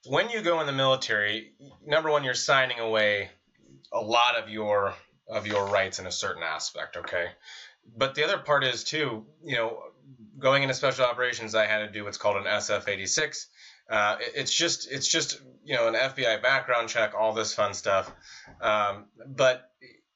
when 0.07 0.29
you 0.29 0.41
go 0.41 0.61
in 0.61 0.67
the 0.67 0.73
military, 0.73 1.53
number 1.85 2.09
one, 2.09 2.23
you're 2.23 2.33
signing 2.33 2.79
away 2.79 3.29
a 3.91 3.99
lot 3.99 4.37
of 4.37 4.49
your 4.49 4.93
of 5.29 5.45
your 5.47 5.65
rights 5.65 5.99
in 5.99 6.05
a 6.07 6.11
certain 6.11 6.43
aspect. 6.43 6.97
Okay, 6.97 7.27
but 7.97 8.15
the 8.15 8.23
other 8.23 8.37
part 8.37 8.63
is 8.63 8.83
too, 8.83 9.25
you 9.43 9.55
know, 9.55 9.79
going 10.37 10.63
into 10.63 10.73
special 10.73 11.05
operations, 11.05 11.55
I 11.55 11.65
had 11.65 11.79
to 11.79 11.87
do 11.87 12.03
what's 12.03 12.17
called 12.17 12.37
an 12.37 12.43
SF-86. 12.43 13.45
Uh, 13.89 14.17
it's 14.19 14.53
just 14.53 14.91
it's 14.91 15.07
just 15.07 15.41
you 15.63 15.75
know 15.75 15.87
an 15.87 15.95
FBI 15.95 16.41
background 16.41 16.89
check, 16.89 17.13
all 17.17 17.33
this 17.33 17.53
fun 17.53 17.73
stuff. 17.73 18.11
Um, 18.61 19.05
but 19.25 19.69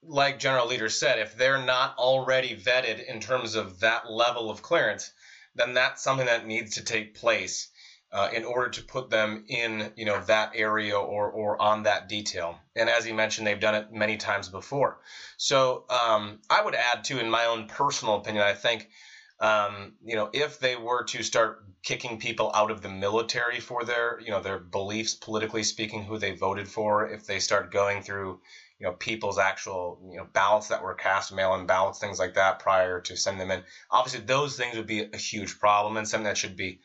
like 0.03 0.39
General 0.39 0.67
Leader 0.67 0.89
said, 0.89 1.20
if 1.20 1.36
they're 1.36 1.63
not 1.63 1.96
already 1.98 2.55
vetted 2.55 3.05
in 3.05 3.20
terms 3.20 3.55
of 3.55 3.79
that 3.79 4.10
level 4.10 4.50
of 4.50 4.62
clearance, 4.62 5.12
then 5.55 5.74
that's 5.74 6.03
something 6.03 6.25
that 6.25 6.46
needs 6.46 6.75
to 6.75 6.84
take 6.84 7.15
place 7.15 7.70
uh, 8.13 8.29
in 8.32 8.46
order 8.46 8.70
to 8.70 8.84
put 8.84 9.10
them 9.10 9.43
in 9.48 9.91
you 9.96 10.05
know 10.05 10.22
that 10.22 10.51
area 10.53 10.98
or 10.98 11.29
or 11.29 11.60
on 11.62 11.84
that 11.84 12.08
detail. 12.08 12.60
And 12.75 12.88
as 12.88 13.03
he 13.03 13.12
mentioned, 13.12 13.48
they've 13.48 13.60
done 13.60 13.75
it 13.75 13.91
many 13.91 14.17
times 14.17 14.48
before. 14.50 15.00
So 15.38 15.86
um, 15.89 16.39
I 16.50 16.62
would 16.62 16.75
add 16.75 17.03
too, 17.03 17.20
in 17.20 17.29
my 17.29 17.46
own 17.46 17.67
personal 17.67 18.15
opinion, 18.15 18.43
I 18.43 18.53
think 18.53 18.88
um, 19.39 19.93
you 20.05 20.15
know 20.15 20.29
if 20.32 20.60
they 20.60 20.75
were 20.75 21.03
to 21.05 21.24
start 21.24 21.65
kicking 21.82 22.20
people 22.20 22.51
out 22.53 22.72
of 22.72 22.82
the 22.82 22.89
military 22.89 23.60
for 23.60 23.84
their 23.84 24.20
you 24.22 24.29
know 24.29 24.41
their 24.41 24.60
beliefs 24.60 25.15
politically 25.15 25.63
speaking, 25.63 26.03
who 26.03 26.20
they 26.20 26.32
voted 26.32 26.67
for, 26.67 27.10
if 27.10 27.25
they 27.25 27.39
start 27.39 27.72
going 27.72 28.03
through 28.03 28.39
you 28.79 28.86
know 28.86 28.93
people's 28.93 29.39
actual 29.39 30.00
you 30.12 30.17
know 30.17 30.27
ballots 30.34 30.67
that 30.67 30.84
were 30.84 30.93
cast 30.93 31.34
mail-in 31.34 31.65
ballots 31.65 32.00
things 32.00 32.20
like 32.20 32.34
that 32.34 32.60
prior 32.60 33.00
to 33.00 33.15
sending 33.15 33.48
them 33.48 33.60
in 33.60 33.63
obviously 33.89 34.20
those 34.20 34.58
things 34.58 34.75
would 34.75 34.88
be 34.88 35.08
a 35.13 35.17
huge 35.17 35.58
problem 35.58 35.96
and 35.96 36.08
something 36.08 36.25
that 36.25 36.38
should 36.38 36.58
be 36.58 36.82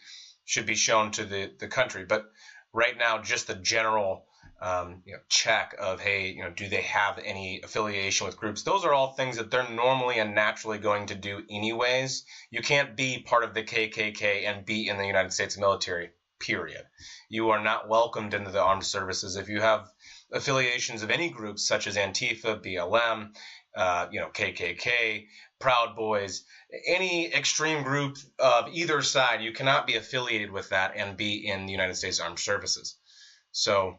should 0.49 0.64
be 0.64 0.75
shown 0.75 1.11
to 1.11 1.26
the, 1.26 1.52
the 1.61 1.69
country. 1.69 2.07
But 2.07 2.25
right 2.73 2.97
now, 2.97 3.19
just 3.19 3.49
the 3.49 3.55
general 3.55 4.25
um, 4.62 5.02
you 5.05 5.12
know, 5.12 5.19
check 5.28 5.75
of 5.78 6.00
hey, 6.00 6.31
you 6.31 6.43
know, 6.43 6.50
do 6.50 6.69
they 6.69 6.81
have 6.81 7.19
any 7.23 7.61
affiliation 7.62 8.26
with 8.26 8.38
groups? 8.38 8.62
Those 8.62 8.83
are 8.87 8.95
all 8.95 9.12
things 9.12 9.37
that 9.37 9.50
they're 9.50 9.69
normally 9.69 10.19
and 10.19 10.35
naturally 10.35 10.78
going 10.78 11.07
to 11.07 11.14
do 11.14 11.43
anyways. 11.50 12.25
You 12.50 12.62
can't 12.62 12.97
be 12.97 13.21
part 13.21 13.45
of 13.45 13.52
the 13.52 13.62
KKK 13.62 14.49
and 14.49 14.64
be 14.64 14.88
in 14.88 14.97
the 14.97 15.07
United 15.07 15.35
States 15.35 15.59
military. 15.59 16.11
Period. 16.40 16.85
You 17.28 17.50
are 17.50 17.62
not 17.62 17.88
welcomed 17.88 18.33
into 18.33 18.50
the 18.50 18.62
armed 18.62 18.87
services 18.87 19.37
if 19.37 19.49
you 19.49 19.61
have 19.61 19.87
affiliations 20.33 21.02
of 21.02 21.11
any 21.11 21.31
groups 21.31 21.67
such 21.67 21.87
as 21.87 21.97
Antifa, 21.97 22.64
BLM, 22.64 23.31
uh, 23.76 24.08
you 24.10 24.20
know, 24.20 24.28
KKK, 24.28 25.26
Proud 25.58 25.96
Boys, 25.96 26.44
any 26.87 27.32
extreme 27.32 27.82
group 27.82 28.16
of 28.38 28.68
either 28.72 29.02
side. 29.02 29.42
You 29.42 29.52
cannot 29.52 29.87
be 29.87 29.96
affiliated 29.96 30.50
with 30.50 30.70
that 30.70 30.92
and 30.96 31.16
be 31.16 31.46
in 31.48 31.66
the 31.66 31.72
United 31.72 31.94
States 31.94 32.20
Armed 32.20 32.38
Services. 32.38 32.96
So 33.52 33.98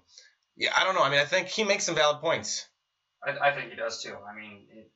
yeah, 0.59 0.71
I 0.75 0.83
don't 0.83 0.95
know. 0.95 1.03
I 1.03 1.09
mean, 1.09 1.19
I 1.19 1.25
think 1.25 1.47
he 1.47 1.63
makes 1.63 1.85
some 1.85 1.95
valid 1.95 2.21
points. 2.21 2.67
I, 3.25 3.49
I 3.49 3.55
think 3.55 3.69
he 3.69 3.75
does 3.75 4.03
too. 4.03 4.15
I 4.29 4.35
mean, 4.35 4.67
it, 4.71 4.91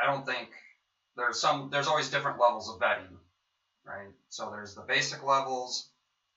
I 0.00 0.06
don't 0.06 0.26
think 0.26 0.48
there's 1.16 1.40
some. 1.40 1.70
There's 1.70 1.88
always 1.88 2.10
different 2.10 2.38
levels 2.38 2.68
of 2.68 2.80
vetting, 2.80 3.16
right? 3.86 4.08
So 4.28 4.50
there's 4.50 4.74
the 4.74 4.82
basic 4.82 5.24
levels, 5.24 5.90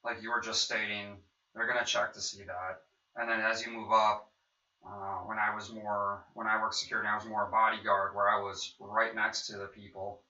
like 0.03 0.21
you 0.21 0.31
were 0.31 0.41
just 0.41 0.63
stating. 0.63 1.17
They're 1.53 1.67
going 1.67 1.79
to 1.79 1.85
check 1.85 2.13
to 2.13 2.21
see 2.21 2.43
that, 2.43 2.81
and 3.17 3.29
then 3.29 3.41
as 3.41 3.65
you 3.65 3.71
move 3.73 3.91
up, 3.91 4.30
uh, 4.85 5.19
when 5.25 5.37
I 5.37 5.53
was 5.55 5.71
more, 5.71 6.25
when 6.33 6.47
I 6.47 6.61
worked 6.61 6.75
security, 6.75 7.07
I 7.07 7.15
was 7.15 7.25
more 7.25 7.47
a 7.47 7.51
bodyguard, 7.51 8.15
where 8.15 8.29
I 8.29 8.41
was 8.41 8.75
right 8.79 9.15
next 9.15 9.47
to 9.47 9.57
the 9.57 9.67
people. 9.67 10.21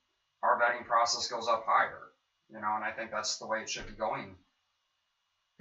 Our 0.44 0.60
vetting 0.60 0.86
process 0.86 1.28
goes 1.28 1.48
up 1.48 1.66
higher, 1.68 2.12
you 2.50 2.60
know, 2.60 2.76
and 2.76 2.84
I 2.84 2.92
think 2.92 3.12
that's 3.12 3.38
the 3.38 3.48
way 3.48 3.62
it 3.62 3.70
should 3.70 3.88
be 3.88 3.94
going 3.94 4.36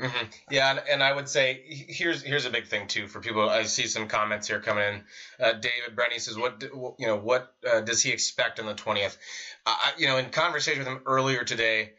Mm-hmm. 0.00 0.26
Yeah, 0.50 0.70
and, 0.70 0.80
and, 0.90 1.02
I 1.02 1.12
would 1.12 1.28
say 1.28 1.62
here's 1.66 2.22
here's 2.22 2.46
a 2.46 2.50
big 2.50 2.68
thing 2.68 2.86
too 2.86 3.06
for 3.06 3.20
people. 3.20 3.48
I 3.48 3.64
see 3.64 3.86
some 3.86 4.08
comments 4.08 4.48
here 4.48 4.60
coming 4.60 4.84
in. 4.84 5.04
Uh, 5.38 5.52
David 5.52 5.94
Brenny 5.94 6.18
says, 6.18 6.38
"What 6.38 6.62
you 6.98 7.06
know? 7.06 7.16
What 7.16 7.52
uh, 7.70 7.80
does 7.82 8.02
he 8.02 8.10
expect 8.10 8.58
on 8.60 8.66
the 8.66 8.74
20th?" 8.74 9.18
Uh, 9.66 9.76
you 9.98 10.06
know, 10.06 10.16
in 10.16 10.30
conversation 10.30 10.78
with 10.78 10.88
him 10.88 11.02
earlier 11.04 11.44
today, 11.44 11.92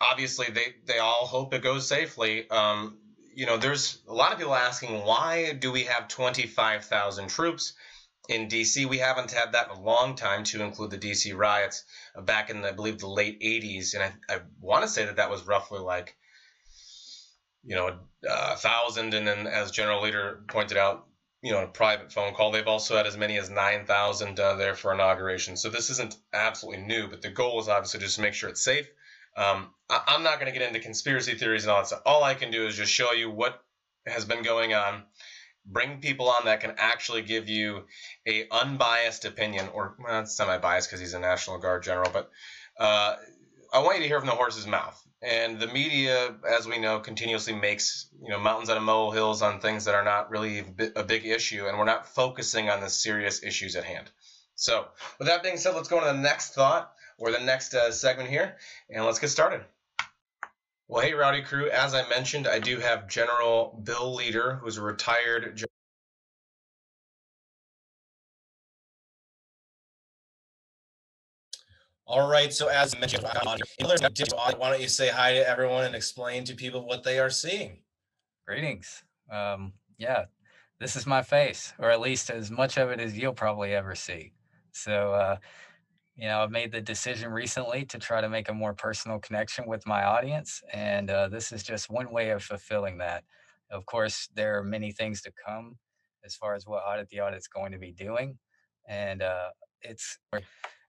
obviously 0.00 0.46
they 0.50 0.74
they 0.86 1.00
all 1.00 1.26
hope 1.26 1.52
it 1.54 1.62
goes 1.62 1.88
safely. 1.88 2.48
Um, 2.50 2.98
you 3.34 3.46
know, 3.46 3.56
there's 3.56 3.98
a 4.08 4.12
lot 4.12 4.32
of 4.32 4.38
people 4.38 4.54
asking 4.54 5.04
why 5.04 5.52
do 5.52 5.72
we 5.72 5.84
have 5.84 6.08
25,000 6.08 7.28
troops 7.28 7.74
in 8.28 8.48
DC? 8.48 8.86
We 8.86 8.98
haven't 8.98 9.32
had 9.32 9.52
that 9.52 9.70
in 9.70 9.76
a 9.76 9.80
long 9.80 10.14
time 10.14 10.44
to 10.44 10.62
include 10.62 10.90
the 10.90 10.98
DC 10.98 11.36
riots 11.36 11.84
back 12.22 12.50
in, 12.50 12.64
I 12.64 12.72
believe, 12.72 12.98
the 12.98 13.08
late 13.08 13.40
80s, 13.40 13.94
and 13.94 14.02
I, 14.02 14.34
I 14.34 14.40
want 14.60 14.82
to 14.82 14.88
say 14.88 15.04
that 15.04 15.16
that 15.16 15.30
was 15.30 15.46
roughly 15.46 15.80
like 15.80 16.16
you 17.64 17.74
know, 17.74 17.98
a 18.28 18.56
thousand, 18.56 19.14
and 19.14 19.26
then 19.26 19.46
as 19.46 19.70
General 19.70 20.02
Leader 20.02 20.44
pointed 20.48 20.76
out, 20.76 21.06
you 21.42 21.52
know, 21.52 21.62
a 21.62 21.66
private 21.66 22.12
phone 22.12 22.34
call. 22.34 22.50
They've 22.50 22.66
also 22.66 22.96
had 22.96 23.06
as 23.06 23.16
many 23.16 23.38
as 23.38 23.50
9,000 23.50 24.38
uh, 24.38 24.54
there 24.56 24.74
for 24.74 24.92
inauguration. 24.92 25.56
So 25.56 25.70
this 25.70 25.90
isn't 25.90 26.16
absolutely 26.32 26.84
new, 26.84 27.08
but 27.08 27.22
the 27.22 27.30
goal 27.30 27.60
is 27.60 27.68
obviously 27.68 28.00
just 28.00 28.16
to 28.16 28.22
make 28.22 28.34
sure 28.34 28.48
it's 28.48 28.64
safe. 28.64 28.88
Um, 29.36 29.74
I- 29.90 30.14
am 30.14 30.22
not 30.22 30.40
going 30.40 30.52
to 30.52 30.58
get 30.58 30.66
into 30.66 30.80
conspiracy 30.80 31.34
theories 31.34 31.64
and 31.64 31.70
all 31.70 31.78
that 31.78 31.88
stuff. 31.88 32.02
All 32.06 32.22
I 32.22 32.34
can 32.34 32.50
do 32.50 32.66
is 32.66 32.76
just 32.76 32.92
show 32.92 33.12
you 33.12 33.30
what 33.30 33.60
has 34.06 34.24
been 34.24 34.42
going 34.42 34.74
on, 34.74 35.02
bring 35.66 36.00
people 36.00 36.28
on 36.28 36.44
that 36.44 36.60
can 36.60 36.74
actually 36.78 37.22
give 37.22 37.48
you 37.48 37.84
a 38.26 38.46
unbiased 38.50 39.24
opinion, 39.24 39.68
or 39.72 39.96
well, 39.98 40.26
semi-biased 40.26 40.88
because 40.88 41.00
he's 41.00 41.14
a 41.14 41.18
National 41.18 41.58
Guard 41.58 41.82
general, 41.82 42.10
but 42.12 42.30
uh, 42.78 43.16
I 43.72 43.80
want 43.80 43.96
you 43.96 44.02
to 44.02 44.08
hear 44.08 44.20
from 44.20 44.28
the 44.28 44.34
horse's 44.34 44.66
mouth. 44.66 45.00
And 45.22 45.58
the 45.58 45.66
media, 45.66 46.36
as 46.46 46.68
we 46.68 46.78
know, 46.78 47.00
continuously 47.00 47.54
makes 47.54 48.08
you 48.22 48.28
know 48.28 48.38
mountains 48.38 48.68
out 48.68 48.76
of 48.76 48.82
molehills 48.82 49.40
on 49.40 49.60
things 49.60 49.86
that 49.86 49.94
are 49.94 50.04
not 50.04 50.30
really 50.30 50.64
a 50.94 51.02
big 51.02 51.24
issue, 51.24 51.66
and 51.66 51.78
we're 51.78 51.86
not 51.86 52.06
focusing 52.14 52.68
on 52.68 52.80
the 52.80 52.90
serious 52.90 53.42
issues 53.42 53.74
at 53.74 53.84
hand. 53.84 54.10
So, 54.54 54.86
with 55.18 55.28
that 55.28 55.42
being 55.42 55.56
said, 55.56 55.74
let's 55.74 55.88
go 55.88 55.96
on 55.96 56.06
to 56.06 56.12
the 56.12 56.22
next 56.22 56.54
thought 56.54 56.92
or 57.18 57.30
the 57.30 57.40
next 57.40 57.74
uh, 57.74 57.90
segment 57.90 58.28
here, 58.28 58.56
and 58.90 59.04
let's 59.04 59.18
get 59.18 59.28
started. 59.28 59.62
Well, 60.88 61.02
hey, 61.02 61.14
Rowdy 61.14 61.42
Crew. 61.42 61.70
As 61.70 61.94
I 61.94 62.06
mentioned, 62.08 62.46
I 62.46 62.58
do 62.58 62.78
have 62.78 63.08
General 63.08 63.80
Bill 63.84 64.14
Leader, 64.14 64.58
who's 64.62 64.76
a 64.76 64.82
retired 64.82 65.64
All 72.06 72.28
right. 72.28 72.52
So 72.52 72.68
as 72.68 72.94
I 72.94 72.98
mentioned, 72.98 73.24
why 73.24 73.32
don't 73.42 74.80
you 74.80 74.88
say 74.88 75.08
hi 75.08 75.32
to 75.32 75.48
everyone 75.48 75.84
and 75.84 75.94
explain 75.94 76.44
to 76.44 76.54
people 76.54 76.86
what 76.86 77.02
they 77.02 77.18
are 77.18 77.30
seeing? 77.30 77.78
Greetings. 78.46 79.02
Um, 79.30 79.72
yeah, 79.96 80.26
this 80.80 80.96
is 80.96 81.06
my 81.06 81.22
face, 81.22 81.72
or 81.78 81.90
at 81.90 82.00
least 82.00 82.28
as 82.28 82.50
much 82.50 82.76
of 82.76 82.90
it 82.90 83.00
as 83.00 83.16
you'll 83.16 83.32
probably 83.32 83.74
ever 83.74 83.94
see. 83.94 84.32
So, 84.72 85.14
uh, 85.14 85.36
you 86.16 86.28
know, 86.28 86.42
I've 86.42 86.50
made 86.50 86.72
the 86.72 86.80
decision 86.80 87.30
recently 87.32 87.84
to 87.86 87.98
try 87.98 88.20
to 88.20 88.28
make 88.28 88.48
a 88.48 88.54
more 88.54 88.74
personal 88.74 89.18
connection 89.18 89.66
with 89.66 89.86
my 89.86 90.04
audience, 90.04 90.62
and 90.72 91.10
uh, 91.10 91.28
this 91.28 91.50
is 91.52 91.62
just 91.62 91.90
one 91.90 92.12
way 92.12 92.30
of 92.30 92.42
fulfilling 92.42 92.98
that. 92.98 93.24
Of 93.70 93.86
course, 93.86 94.28
there 94.34 94.58
are 94.58 94.64
many 94.64 94.92
things 94.92 95.22
to 95.22 95.32
come 95.44 95.76
as 96.24 96.36
far 96.36 96.54
as 96.54 96.66
what 96.66 96.84
Audit 96.84 97.08
the 97.08 97.20
Audit's 97.20 97.48
going 97.48 97.72
to 97.72 97.78
be 97.78 97.90
doing, 97.92 98.38
and 98.88 99.22
uh, 99.22 99.48
it's 99.82 100.18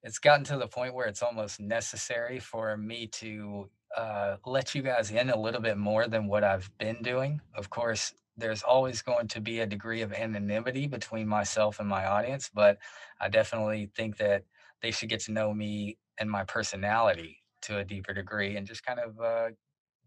it's 0.03 0.19
gotten 0.19 0.43
to 0.45 0.57
the 0.57 0.67
point 0.67 0.93
where 0.93 1.07
it's 1.07 1.23
almost 1.23 1.59
necessary 1.59 2.39
for 2.39 2.77
me 2.77 3.07
to 3.07 3.69
uh, 3.97 4.37
let 4.45 4.75
you 4.75 4.83
guys 4.83 5.09
in 5.09 5.31
a 5.31 5.39
little 5.39 5.61
bit 5.61 5.77
more 5.77 6.07
than 6.07 6.27
what 6.27 6.43
I've 6.43 6.69
been 6.77 7.01
doing. 7.01 7.41
Of 7.55 7.71
course, 7.71 8.13
there's 8.37 8.61
always 8.61 9.01
going 9.01 9.27
to 9.29 9.41
be 9.41 9.61
a 9.61 9.65
degree 9.65 10.01
of 10.01 10.13
anonymity 10.13 10.85
between 10.87 11.27
myself 11.27 11.79
and 11.79 11.89
my 11.89 12.05
audience, 12.05 12.51
but 12.53 12.77
I 13.19 13.29
definitely 13.29 13.89
think 13.95 14.17
that 14.17 14.43
they 14.85 14.91
should 14.91 15.09
get 15.09 15.19
to 15.19 15.31
know 15.31 15.51
me 15.51 15.97
and 16.19 16.29
my 16.29 16.43
personality 16.43 17.41
to 17.63 17.79
a 17.79 17.83
deeper 17.83 18.13
degree 18.13 18.55
and 18.55 18.67
just 18.67 18.85
kind 18.85 18.99
of 18.99 19.19
uh, 19.19 19.47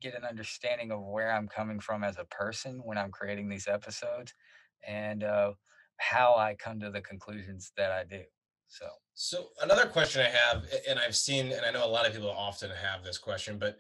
get 0.01 0.15
an 0.15 0.25
understanding 0.25 0.93
of 0.93 1.03
where 1.03 1.33
I'm 1.33 1.49
coming 1.49 1.81
from 1.81 2.05
as 2.05 2.17
a 2.17 2.25
person 2.27 2.81
when 2.85 2.97
I'm 2.97 3.11
creating 3.11 3.49
these 3.49 3.67
episodes 3.67 4.35
and 4.87 5.25
uh, 5.25 5.55
how 5.97 6.37
I 6.37 6.55
come 6.55 6.79
to 6.79 6.93
the 6.93 7.01
conclusions 7.01 7.73
that 7.77 7.91
I 7.91 8.05
do. 8.05 8.23
So, 8.69 8.87
so 9.15 9.49
another 9.65 9.87
question 9.87 10.23
I 10.23 10.29
have, 10.29 10.65
and 10.89 11.01
I've 11.01 11.17
seen, 11.17 11.51
and 11.51 11.67
I 11.67 11.73
know 11.73 11.85
a 11.85 11.91
lot 11.91 12.07
of 12.07 12.13
people 12.13 12.31
often 12.31 12.71
have 12.71 13.03
this 13.03 13.19
question, 13.19 13.59
but 13.59 13.79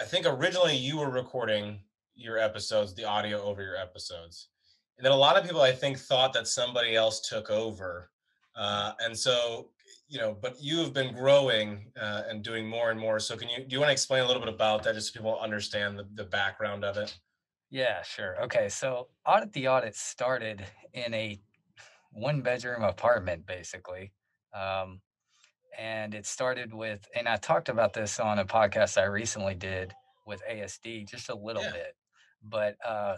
I 0.00 0.04
think 0.04 0.24
originally 0.26 0.74
you 0.74 0.96
were 0.96 1.10
recording 1.10 1.80
your 2.14 2.38
episodes, 2.38 2.94
the 2.94 3.04
audio 3.04 3.42
over 3.42 3.62
your 3.62 3.76
episodes, 3.76 4.48
and 4.96 5.04
then 5.04 5.12
a 5.12 5.16
lot 5.16 5.36
of 5.36 5.44
people 5.44 5.60
I 5.60 5.72
think 5.72 5.98
thought 5.98 6.32
that 6.32 6.48
somebody 6.48 6.96
else 6.96 7.28
took 7.28 7.50
over, 7.50 8.08
uh, 8.56 8.92
and 9.00 9.18
so 9.18 9.68
you 10.12 10.18
know, 10.18 10.36
but 10.42 10.62
you 10.62 10.78
have 10.80 10.92
been 10.92 11.14
growing 11.14 11.86
uh, 11.98 12.24
and 12.28 12.42
doing 12.42 12.68
more 12.68 12.90
and 12.90 13.00
more. 13.00 13.18
So, 13.18 13.34
can 13.34 13.48
you 13.48 13.64
do 13.64 13.72
you 13.74 13.78
want 13.78 13.88
to 13.88 13.92
explain 13.92 14.22
a 14.22 14.26
little 14.26 14.42
bit 14.42 14.52
about 14.52 14.82
that, 14.82 14.94
just 14.94 15.14
so 15.14 15.18
people 15.18 15.40
understand 15.40 15.98
the, 15.98 16.06
the 16.14 16.24
background 16.24 16.84
of 16.84 16.98
it? 16.98 17.18
Yeah, 17.70 18.02
sure. 18.02 18.36
Okay, 18.42 18.68
so 18.68 19.08
audit 19.24 19.54
the 19.54 19.68
audit 19.68 19.96
started 19.96 20.66
in 20.92 21.14
a 21.14 21.40
one 22.10 22.42
bedroom 22.42 22.82
apartment 22.82 23.46
basically. 23.46 24.12
Um, 24.54 25.00
and 25.78 26.14
it 26.14 26.26
started 26.26 26.74
with, 26.74 27.08
and 27.16 27.26
I 27.26 27.36
talked 27.36 27.70
about 27.70 27.94
this 27.94 28.20
on 28.20 28.38
a 28.38 28.44
podcast 28.44 29.00
I 29.00 29.04
recently 29.04 29.54
did 29.54 29.94
with 30.26 30.42
ASD 30.50 31.08
just 31.08 31.30
a 31.30 31.34
little 31.34 31.62
yeah. 31.62 31.72
bit, 31.72 31.96
but 32.42 32.76
uh, 32.86 33.16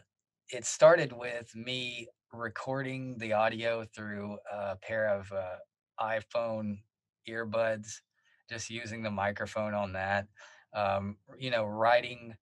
it 0.48 0.64
started 0.64 1.12
with 1.12 1.52
me 1.56 2.06
recording 2.32 3.18
the 3.18 3.32
audio 3.32 3.84
through 3.84 4.38
a 4.52 4.76
pair 4.76 5.08
of 5.08 5.32
uh, 5.32 5.56
iPhone 6.04 6.78
earbuds, 7.28 8.00
just 8.48 8.70
using 8.70 9.02
the 9.02 9.10
microphone 9.10 9.74
on 9.74 9.92
that. 9.94 10.26
Um, 10.74 11.16
you 11.38 11.50
know, 11.50 11.64
writing 11.64 12.36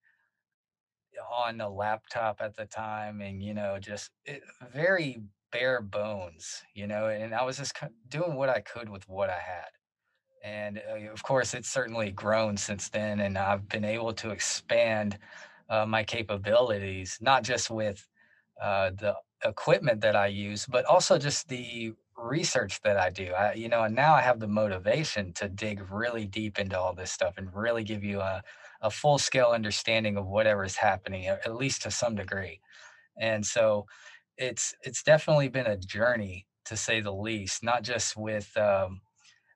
on 1.34 1.60
a 1.60 1.68
laptop 1.68 2.40
at 2.40 2.56
the 2.56 2.64
time 2.64 3.20
and 3.20 3.42
you 3.42 3.54
know 3.54 3.78
just 3.78 4.10
it, 4.24 4.42
very 4.72 5.22
bare 5.52 5.82
bones, 5.82 6.62
you 6.74 6.86
know, 6.86 7.06
and 7.08 7.34
I 7.34 7.44
was 7.44 7.58
just 7.58 7.74
doing 8.08 8.34
what 8.34 8.48
I 8.48 8.60
could 8.60 8.88
with 8.88 9.06
what 9.08 9.28
I 9.28 9.38
had. 9.38 9.68
And 10.42 10.82
uh, 10.90 11.12
of 11.12 11.22
course, 11.22 11.54
it's 11.54 11.68
certainly 11.68 12.10
grown 12.10 12.56
since 12.56 12.88
then, 12.88 13.20
and 13.20 13.38
I've 13.38 13.68
been 13.68 13.84
able 13.84 14.12
to 14.14 14.30
expand 14.30 15.18
uh, 15.68 15.86
my 15.86 16.02
capabilities, 16.02 17.18
not 17.20 17.44
just 17.44 17.70
with 17.70 18.06
uh, 18.60 18.90
the 18.98 19.14
equipment 19.44 20.00
that 20.00 20.16
I 20.16 20.28
use, 20.28 20.66
but 20.66 20.84
also 20.86 21.18
just 21.18 21.48
the 21.48 21.92
research 22.22 22.80
that 22.82 22.96
I 22.96 23.10
do. 23.10 23.32
I, 23.32 23.54
you 23.54 23.68
know, 23.68 23.82
and 23.82 23.94
now 23.94 24.14
I 24.14 24.20
have 24.20 24.40
the 24.40 24.48
motivation 24.48 25.32
to 25.34 25.48
dig 25.48 25.82
really 25.90 26.26
deep 26.26 26.58
into 26.58 26.78
all 26.78 26.94
this 26.94 27.10
stuff 27.10 27.34
and 27.36 27.54
really 27.54 27.84
give 27.84 28.04
you 28.04 28.20
a, 28.20 28.42
a 28.80 28.90
full 28.90 29.18
scale 29.18 29.50
understanding 29.50 30.16
of 30.16 30.26
whatever 30.26 30.64
is 30.64 30.76
happening, 30.76 31.26
at 31.26 31.54
least 31.54 31.82
to 31.82 31.90
some 31.90 32.14
degree. 32.14 32.60
And 33.18 33.44
so, 33.44 33.86
it's 34.38 34.74
it's 34.82 35.02
definitely 35.02 35.48
been 35.48 35.66
a 35.66 35.76
journey 35.76 36.46
to 36.64 36.76
say 36.76 37.00
the 37.00 37.12
least, 37.12 37.62
not 37.62 37.82
just 37.82 38.16
with 38.16 38.56
um, 38.56 39.00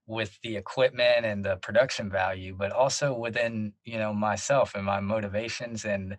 with 0.07 0.39
the 0.43 0.57
equipment 0.57 1.25
and 1.25 1.45
the 1.45 1.57
production 1.57 2.11
value, 2.11 2.55
but 2.57 2.73
also 2.73 3.15
within 3.15 3.73
you 3.85 3.99
know 3.99 4.13
myself 4.13 4.75
and 4.75 4.85
my 4.85 5.01
motivations 5.01 5.85
and 5.85 6.17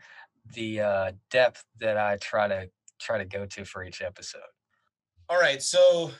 the 0.53 0.81
uh, 0.81 1.11
depth 1.29 1.65
that 1.79 1.97
I 1.97 2.17
try 2.17 2.47
to 2.47 2.69
try 2.99 3.17
to 3.17 3.25
go 3.25 3.45
to 3.45 3.65
for 3.65 3.83
each 3.83 4.01
episode. 4.01 4.41
All 5.29 5.39
right, 5.39 5.61
so 5.61 6.11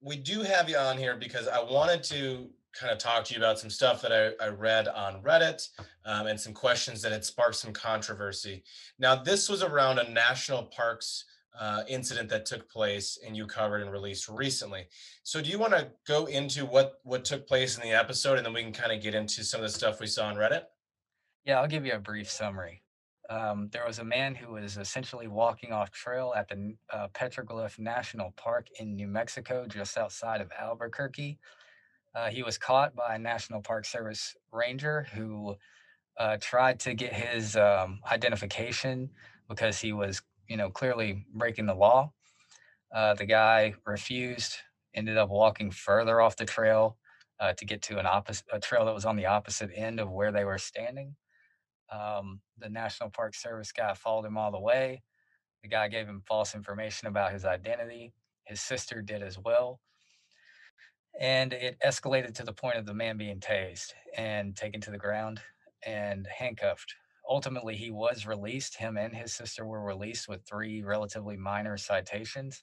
we 0.00 0.16
do 0.16 0.42
have 0.42 0.68
you 0.68 0.76
on 0.76 0.98
here 0.98 1.16
because 1.16 1.48
I 1.48 1.62
wanted 1.62 2.02
to 2.04 2.48
kind 2.78 2.92
of 2.92 2.98
talk 2.98 3.24
to 3.24 3.34
you 3.34 3.40
about 3.40 3.58
some 3.58 3.70
stuff 3.70 4.02
that 4.02 4.12
I, 4.12 4.44
I 4.44 4.48
read 4.48 4.86
on 4.88 5.22
Reddit 5.22 5.66
um, 6.04 6.26
and 6.26 6.38
some 6.38 6.52
questions 6.52 7.00
that 7.02 7.12
had 7.12 7.24
sparked 7.24 7.56
some 7.56 7.72
controversy. 7.72 8.62
Now, 8.98 9.14
this 9.14 9.48
was 9.48 9.62
around 9.62 9.98
a 9.98 10.10
national 10.10 10.64
parks 10.64 11.24
uh, 11.58 11.84
incident 11.88 12.28
that 12.28 12.44
took 12.44 12.70
place 12.70 13.18
and 13.26 13.34
you 13.34 13.46
covered 13.46 13.80
and 13.80 13.90
released 13.90 14.28
recently. 14.28 14.86
So, 15.22 15.40
do 15.40 15.48
you 15.48 15.58
want 15.58 15.72
to 15.72 15.88
go 16.06 16.26
into 16.26 16.66
what 16.66 17.00
what 17.02 17.24
took 17.24 17.48
place 17.48 17.76
in 17.76 17.82
the 17.82 17.92
episode, 17.94 18.36
and 18.36 18.44
then 18.44 18.52
we 18.52 18.62
can 18.62 18.72
kind 18.72 18.92
of 18.92 19.02
get 19.02 19.14
into 19.14 19.42
some 19.42 19.60
of 19.60 19.62
the 19.62 19.72
stuff 19.72 19.98
we 19.98 20.06
saw 20.06 20.26
on 20.26 20.36
Reddit? 20.36 20.64
Yeah, 21.44 21.60
I'll 21.60 21.68
give 21.68 21.86
you 21.86 21.92
a 21.92 21.98
brief 21.98 22.30
summary. 22.30 22.82
Um, 23.28 23.68
there 23.72 23.84
was 23.84 23.98
a 23.98 24.04
man 24.04 24.34
who 24.34 24.52
was 24.52 24.76
essentially 24.76 25.26
walking 25.26 25.72
off 25.72 25.90
trail 25.90 26.32
at 26.36 26.48
the 26.48 26.76
uh, 26.92 27.08
Petroglyph 27.08 27.78
National 27.78 28.32
Park 28.36 28.68
in 28.78 28.94
New 28.94 29.08
Mexico, 29.08 29.66
just 29.66 29.98
outside 29.98 30.40
of 30.40 30.50
Albuquerque. 30.58 31.38
Uh, 32.14 32.28
he 32.28 32.42
was 32.42 32.56
caught 32.56 32.94
by 32.94 33.16
a 33.16 33.18
National 33.18 33.60
Park 33.60 33.84
Service 33.84 34.36
ranger 34.52 35.06
who 35.12 35.56
uh, 36.18 36.36
tried 36.40 36.80
to 36.80 36.94
get 36.94 37.12
his 37.12 37.56
um, 37.56 38.00
identification 38.10 39.10
because 39.48 39.80
he 39.80 39.92
was, 39.92 40.22
you 40.48 40.56
know, 40.56 40.70
clearly 40.70 41.26
breaking 41.34 41.66
the 41.66 41.74
law. 41.74 42.12
Uh, 42.94 43.14
the 43.14 43.26
guy 43.26 43.74
refused, 43.84 44.56
ended 44.94 45.16
up 45.18 45.28
walking 45.28 45.70
further 45.70 46.20
off 46.20 46.36
the 46.36 46.44
trail 46.46 46.96
uh, 47.40 47.52
to 47.52 47.64
get 47.64 47.82
to 47.82 47.98
an 47.98 48.06
opposite 48.06 48.46
a 48.52 48.58
trail 48.58 48.84
that 48.86 48.94
was 48.94 49.04
on 49.04 49.16
the 49.16 49.26
opposite 49.26 49.70
end 49.74 50.00
of 50.00 50.10
where 50.10 50.32
they 50.32 50.44
were 50.44 50.58
standing. 50.58 51.16
Um, 51.90 52.40
the 52.58 52.68
National 52.68 53.10
Park 53.10 53.34
Service 53.34 53.72
guy 53.72 53.94
followed 53.94 54.26
him 54.26 54.36
all 54.36 54.50
the 54.50 54.60
way. 54.60 55.02
The 55.62 55.68
guy 55.68 55.88
gave 55.88 56.06
him 56.06 56.22
false 56.26 56.54
information 56.54 57.08
about 57.08 57.32
his 57.32 57.44
identity. 57.44 58.12
His 58.44 58.60
sister 58.60 59.02
did 59.02 59.22
as 59.22 59.38
well. 59.38 59.80
And 61.18 61.52
it 61.52 61.76
escalated 61.84 62.34
to 62.34 62.44
the 62.44 62.52
point 62.52 62.76
of 62.76 62.86
the 62.86 62.94
man 62.94 63.16
being 63.16 63.40
tased 63.40 63.92
and 64.16 64.54
taken 64.54 64.80
to 64.82 64.90
the 64.90 64.98
ground 64.98 65.40
and 65.84 66.26
handcuffed. 66.26 66.94
Ultimately, 67.28 67.74
he 67.74 67.90
was 67.90 68.26
released. 68.26 68.76
Him 68.76 68.96
and 68.96 69.14
his 69.14 69.32
sister 69.32 69.66
were 69.66 69.82
released 69.82 70.28
with 70.28 70.44
three 70.44 70.82
relatively 70.82 71.36
minor 71.36 71.76
citations. 71.76 72.62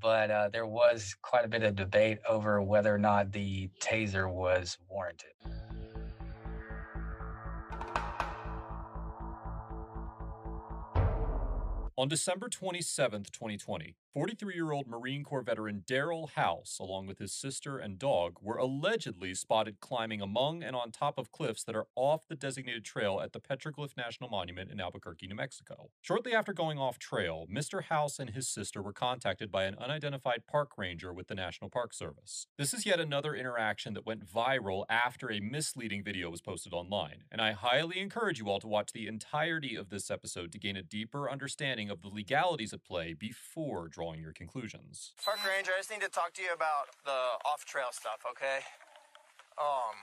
But 0.00 0.30
uh, 0.30 0.48
there 0.48 0.66
was 0.66 1.14
quite 1.22 1.44
a 1.44 1.48
bit 1.48 1.62
of 1.62 1.76
debate 1.76 2.18
over 2.28 2.60
whether 2.60 2.92
or 2.92 2.98
not 2.98 3.30
the 3.30 3.70
taser 3.80 4.32
was 4.32 4.76
warranted. 4.88 5.30
On 11.96 12.08
December 12.08 12.48
27, 12.48 13.22
2020, 13.30 13.94
43 14.14 14.54
year 14.54 14.70
old 14.70 14.86
Marine 14.86 15.24
Corps 15.24 15.42
veteran 15.42 15.82
Darrell 15.84 16.28
House, 16.36 16.78
along 16.78 17.08
with 17.08 17.18
his 17.18 17.32
sister 17.32 17.78
and 17.78 17.98
dog, 17.98 18.36
were 18.40 18.56
allegedly 18.56 19.34
spotted 19.34 19.80
climbing 19.80 20.20
among 20.20 20.62
and 20.62 20.76
on 20.76 20.92
top 20.92 21.18
of 21.18 21.32
cliffs 21.32 21.64
that 21.64 21.74
are 21.74 21.88
off 21.96 22.28
the 22.28 22.36
designated 22.36 22.84
trail 22.84 23.20
at 23.20 23.32
the 23.32 23.40
Petroglyph 23.40 23.96
National 23.96 24.30
Monument 24.30 24.70
in 24.70 24.80
Albuquerque, 24.80 25.26
New 25.26 25.34
Mexico. 25.34 25.90
Shortly 26.00 26.32
after 26.32 26.52
going 26.52 26.78
off 26.78 26.96
trail, 26.96 27.48
Mr. 27.52 27.82
House 27.82 28.20
and 28.20 28.30
his 28.30 28.48
sister 28.48 28.80
were 28.80 28.92
contacted 28.92 29.50
by 29.50 29.64
an 29.64 29.74
unidentified 29.80 30.46
park 30.46 30.78
ranger 30.78 31.12
with 31.12 31.26
the 31.26 31.34
National 31.34 31.68
Park 31.68 31.92
Service. 31.92 32.46
This 32.56 32.72
is 32.72 32.86
yet 32.86 33.00
another 33.00 33.34
interaction 33.34 33.94
that 33.94 34.06
went 34.06 34.24
viral 34.24 34.84
after 34.88 35.28
a 35.28 35.40
misleading 35.40 36.04
video 36.04 36.30
was 36.30 36.40
posted 36.40 36.72
online, 36.72 37.24
and 37.32 37.40
I 37.40 37.50
highly 37.50 37.98
encourage 37.98 38.38
you 38.38 38.48
all 38.48 38.60
to 38.60 38.68
watch 38.68 38.92
the 38.92 39.08
entirety 39.08 39.74
of 39.74 39.90
this 39.90 40.08
episode 40.08 40.52
to 40.52 40.60
gain 40.60 40.76
a 40.76 40.84
deeper 40.84 41.28
understanding 41.28 41.90
of 41.90 42.00
the 42.00 42.08
legalities 42.08 42.72
at 42.72 42.84
play 42.84 43.12
before 43.12 43.88
drawing 43.88 44.03
your 44.12 44.36
conclusions. 44.36 45.16
Park 45.24 45.40
Ranger, 45.40 45.72
I 45.72 45.80
just 45.80 45.88
need 45.88 46.04
to 46.04 46.12
talk 46.12 46.36
to 46.36 46.44
you 46.44 46.52
about 46.52 46.92
the 47.08 47.40
off 47.48 47.64
trail 47.64 47.88
stuff, 47.88 48.20
okay? 48.28 48.60
Um, 49.56 49.96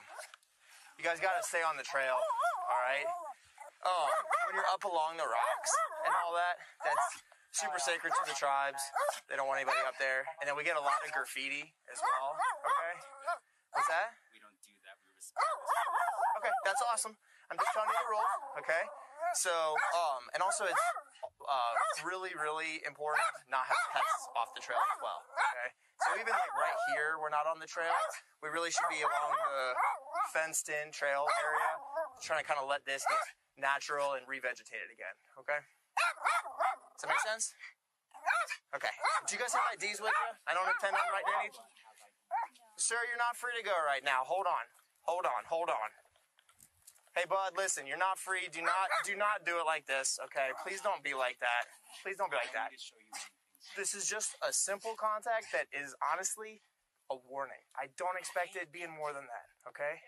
you 0.98 1.06
guys 1.06 1.22
gotta 1.22 1.46
stay 1.46 1.62
on 1.62 1.78
the 1.78 1.86
trail, 1.86 2.18
alright? 2.66 3.06
Um, 3.86 4.10
when 4.50 4.58
you're 4.58 4.70
up 4.74 4.82
along 4.82 5.22
the 5.22 5.26
rocks 5.26 5.72
and 6.02 6.10
all 6.26 6.34
that, 6.34 6.58
that's 6.82 7.22
super 7.54 7.78
sacred 7.78 8.10
to 8.10 8.22
the 8.26 8.34
tribes. 8.34 8.82
They 9.30 9.38
don't 9.38 9.46
want 9.46 9.62
anybody 9.62 9.78
up 9.86 9.94
there. 10.02 10.26
And 10.42 10.50
then 10.50 10.58
we 10.58 10.66
get 10.66 10.74
a 10.74 10.82
lot 10.82 10.98
of 11.06 11.14
graffiti 11.14 11.70
as 11.86 12.02
well, 12.02 12.34
okay? 12.66 12.94
What's 13.70 13.86
that? 13.86 14.18
We 14.34 14.42
don't 14.42 14.58
do 14.66 14.74
that. 14.86 14.98
We 14.98 15.14
respect 15.14 15.46
Okay, 16.42 16.52
that's 16.66 16.82
awesome. 16.90 17.14
I'm 17.50 17.58
just 17.60 17.70
telling 17.70 17.86
you 17.86 17.98
the 18.02 18.10
rules, 18.10 18.34
okay? 18.66 18.82
So, 19.34 19.52
um, 19.96 20.28
and 20.36 20.44
also 20.44 20.68
it's 20.68 20.84
uh, 21.48 21.72
really, 22.04 22.30
really 22.36 22.84
important 22.84 23.24
not 23.48 23.64
have 23.64 23.84
pets 23.96 24.22
off 24.36 24.52
the 24.52 24.60
trail 24.60 24.80
as 24.80 25.00
well. 25.00 25.20
Okay, 25.34 25.68
so 26.04 26.08
even 26.20 26.32
like 26.36 26.54
right 26.54 26.78
here, 26.92 27.16
we're 27.16 27.32
not 27.32 27.48
on 27.48 27.56
the 27.56 27.66
trail. 27.66 27.96
We 28.44 28.52
really 28.52 28.70
should 28.70 28.88
be 28.92 29.00
along 29.00 29.32
the 29.32 29.72
fenced-in 30.36 30.92
trail 30.92 31.24
area, 31.24 31.70
trying 32.20 32.44
to 32.44 32.46
kind 32.46 32.60
of 32.60 32.68
let 32.68 32.84
this 32.84 33.02
get 33.08 33.24
natural 33.56 34.14
and 34.20 34.28
revegetated 34.28 34.92
again. 34.92 35.16
Okay, 35.40 35.60
does 36.96 37.04
that 37.04 37.10
make 37.10 37.24
sense? 37.24 37.56
Okay. 38.72 38.92
Do 39.28 39.36
you 39.36 39.40
guys 39.40 39.52
have 39.52 39.68
IDs 39.76 40.00
with 40.00 40.14
you? 40.14 40.28
I 40.48 40.56
don't 40.56 40.64
intend 40.64 40.96
on 40.96 41.06
writing 41.12 41.34
any. 41.44 41.50
Sir, 42.80 42.96
you're 43.10 43.20
not 43.20 43.36
free 43.36 43.52
to 43.58 43.64
go 43.64 43.76
right 43.84 44.00
now. 44.00 44.24
Hold 44.24 44.48
on. 44.48 44.64
Hold 45.04 45.28
on. 45.28 45.44
Hold 45.50 45.68
on. 45.68 45.88
Hey, 47.12 47.28
bud, 47.28 47.52
listen, 47.60 47.84
you're 47.86 48.00
not 48.00 48.16
free. 48.18 48.48
Do 48.48 48.64
not, 48.64 48.88
do 49.04 49.12
not 49.16 49.44
do 49.44 49.60
it 49.60 49.66
like 49.68 49.84
this, 49.84 50.16
okay? 50.24 50.48
Please 50.64 50.80
don't 50.80 51.04
be 51.04 51.12
like 51.12 51.36
that. 51.44 51.68
Please 52.00 52.16
don't 52.16 52.32
be 52.32 52.40
like 52.40 52.56
that. 52.56 52.72
This 53.76 53.92
is 53.92 54.08
just 54.08 54.32
a 54.40 54.52
simple 54.52 54.96
contact 54.96 55.52
that 55.52 55.68
is 55.76 55.92
honestly 56.00 56.64
a 57.12 57.16
warning. 57.28 57.60
I 57.76 57.92
don't 58.00 58.16
expect 58.16 58.56
it 58.56 58.72
being 58.72 58.88
more 58.88 59.12
than 59.12 59.28
that, 59.28 59.46
okay? 59.68 60.00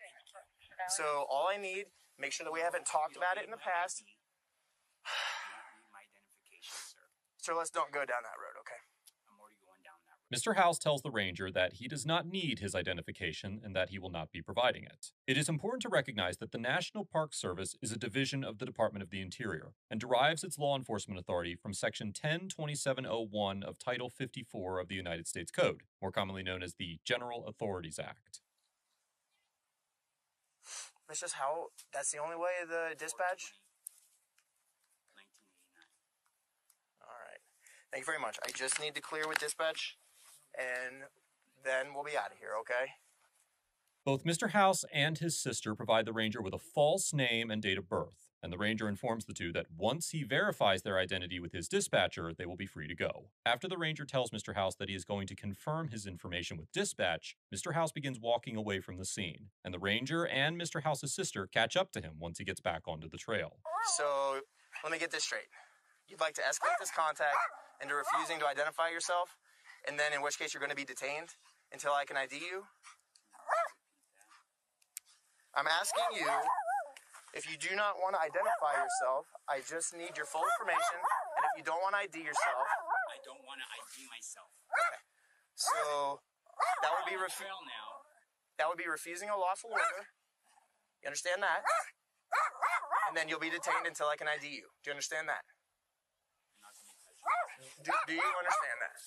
So 0.97 1.29
all 1.29 1.45
I 1.53 1.61
need, 1.61 1.93
make 2.19 2.33
sure 2.33 2.45
that 2.45 2.53
we 2.53 2.61
haven't 2.65 2.89
talked 2.89 3.17
about 3.21 3.37
it 3.37 3.45
in 3.45 3.51
the 3.51 3.61
past. 3.61 4.03
So 7.45 7.53
let's 7.55 7.69
don't 7.69 7.93
go 7.93 8.09
down 8.09 8.25
that 8.25 8.41
road? 8.41 8.54
Mr. 10.35 10.57
House 10.57 10.81
tells 10.81 11.03
the 11.03 11.13
ranger 11.13 11.49
that 11.49 11.75
he 11.75 11.87
does 11.87 12.05
not 12.05 12.27
need 12.27 12.59
his 12.59 12.75
identification 12.75 13.61
and 13.63 13.77
that 13.77 13.91
he 13.91 14.01
will 14.01 14.11
not 14.11 14.33
be 14.33 14.43
providing 14.43 14.83
it. 14.83 15.13
It 15.29 15.39
is 15.39 15.49
important 15.49 15.83
to 15.83 15.89
recognize 15.89 16.39
that 16.39 16.51
the 16.51 16.59
National 16.59 17.05
Park 17.05 17.33
Service 17.33 17.77
is 17.81 17.93
a 17.93 17.97
division 17.97 18.43
of 18.43 18.59
the 18.59 18.67
Department 18.67 19.05
of 19.05 19.11
the 19.11 19.21
Interior 19.21 19.75
and 19.89 20.01
derives 20.01 20.43
its 20.43 20.59
law 20.59 20.77
enforcement 20.77 21.21
authority 21.21 21.55
from 21.55 21.73
Section 21.73 22.09
102701 22.09 23.63
of 23.63 23.79
Title 23.79 24.11
54 24.11 24.81
of 24.81 24.89
the 24.89 24.97
United 24.97 25.29
States 25.29 25.53
Code, 25.53 25.83
more 26.03 26.11
commonly 26.11 26.43
known 26.43 26.65
as 26.65 26.75
the 26.75 26.99
General 27.05 27.47
Authorities 27.47 28.01
Act. 28.01 28.41
That's 31.07 31.21
just 31.21 31.35
how, 31.35 31.67
that's 31.93 32.11
the 32.11 32.19
only 32.19 32.35
way 32.35 32.51
the 32.69 32.97
dispatch? 32.99 33.53
All 37.01 37.21
right. 37.25 37.39
Thank 37.93 38.03
you 38.03 38.07
very 38.07 38.19
much. 38.19 38.37
I 38.45 38.51
just 38.51 38.81
need 38.81 38.97
to 38.97 39.01
clear 39.01 39.29
with 39.29 39.39
dispatch 39.39 39.97
and 40.59 41.05
then 41.65 41.95
we'll 41.95 42.05
be 42.05 42.17
out 42.17 42.33
of 42.33 42.39
here, 42.39 42.53
okay? 42.61 42.93
Both 44.05 44.25
Mr. 44.25 44.51
House 44.51 44.85
and 44.93 45.17
his 45.17 45.39
sister 45.41 45.75
provide 45.75 46.05
the 46.05 46.13
ranger 46.13 46.43
with 46.43 46.53
a 46.53 46.59
false 46.59 47.15
name 47.15 47.51
and 47.51 47.63
date 47.63 47.79
of 47.79 47.89
birth, 47.89 48.29
and 48.43 48.53
the 48.53 48.59
ranger 48.59 48.87
informs 48.87 49.25
the 49.25 49.33
two 49.33 49.51
that 49.53 49.65
once 49.75 50.11
he 50.11 50.23
verifies 50.23 50.83
their 50.83 50.99
identity 50.99 51.41
with 51.41 51.53
his 51.53 51.69
dispatcher, 51.69 52.33
they 52.37 52.45
will 52.45 52.57
be 52.57 52.67
free 52.67 52.87
to 52.87 52.95
go. 52.95 53.31
After 53.47 53.67
the 53.67 53.79
ranger 53.79 54.05
tells 54.05 54.31
Mr. 54.31 54.55
House 54.55 54.75
that 54.75 54.91
he 54.91 54.95
is 54.95 55.07
going 55.07 55.27
to 55.29 55.35
confirm 55.35 55.89
his 55.89 56.05
information 56.05 56.59
with 56.59 56.71
dispatch, 56.71 57.35
Mr. 57.55 57.73
House 57.73 57.93
begins 57.93 58.21
walking 58.21 58.57
away 58.57 58.81
from 58.81 58.99
the 58.99 59.07
scene, 59.07 59.47
and 59.65 59.73
the 59.73 59.79
ranger 59.79 60.27
and 60.27 60.61
Mr. 60.61 60.83
House's 60.83 61.15
sister 61.15 61.47
catch 61.47 61.75
up 61.75 61.91
to 61.93 62.03
him 62.03 62.17
once 62.19 62.37
he 62.37 62.45
gets 62.45 62.61
back 62.61 62.83
onto 62.87 63.09
the 63.09 63.17
trail. 63.17 63.57
So 63.97 64.41
let 64.83 64.93
me 64.93 64.99
get 64.99 65.13
this 65.13 65.25
straight. 65.25 65.49
You'd 66.09 66.21
like 66.21 66.35
to 66.35 66.43
escalate 66.43 66.77
this 66.79 66.91
contact 66.91 67.39
into 67.83 67.95
refusing 67.95 68.39
to 68.41 68.47
identify 68.47 68.91
yourself, 68.91 69.39
and 69.89 69.99
then 69.99 70.13
in 70.13 70.23
which 70.23 70.39
case 70.39 70.53
you're 70.55 70.61
going 70.61 70.75
to 70.75 70.79
be 70.79 70.85
detained 70.85 71.37
until 71.73 71.93
I 71.93 72.05
can 72.05 72.17
ID 72.17 72.37
you? 72.37 72.65
I'm 75.55 75.71
asking 75.71 76.19
you 76.19 76.27
if 77.35 77.51
you 77.51 77.59
do 77.59 77.75
not 77.75 77.99
want 77.99 78.15
to 78.15 78.21
identify 78.23 78.79
yourself, 78.79 79.27
I 79.51 79.59
just 79.67 79.91
need 79.91 80.15
your 80.15 80.27
full 80.27 80.47
information. 80.59 80.99
And 81.03 81.43
if 81.51 81.53
you 81.59 81.65
don't 81.67 81.83
want 81.83 81.99
to 81.99 82.07
ID 82.07 82.23
yourself, 82.23 82.63
I 83.11 83.19
don't 83.27 83.43
want 83.43 83.59
to 83.59 83.67
ID 83.67 84.07
myself. 84.07 84.51
Okay. 84.71 85.03
So 85.55 86.23
that 86.83 86.91
would 86.95 87.07
be 87.11 87.19
refu- 87.19 87.47
now. 87.47 88.07
that 88.59 88.71
would 88.71 88.79
be 88.79 88.87
refusing 88.87 89.31
a 89.31 89.39
lawful 89.39 89.75
order. 89.75 90.11
You 91.03 91.11
understand 91.11 91.43
that? 91.43 91.67
And 93.11 93.19
then 93.19 93.27
you'll 93.27 93.43
be 93.43 93.51
detained 93.51 93.87
until 93.87 94.07
I 94.07 94.15
can 94.15 94.31
ID 94.31 94.47
you. 94.47 94.71
Do 94.83 94.91
you 94.91 94.95
understand 94.95 95.27
that? 95.27 95.43
Do, 97.83 97.91
do 98.07 98.15
you 98.15 98.31
understand 98.39 98.79
that? 98.79 98.99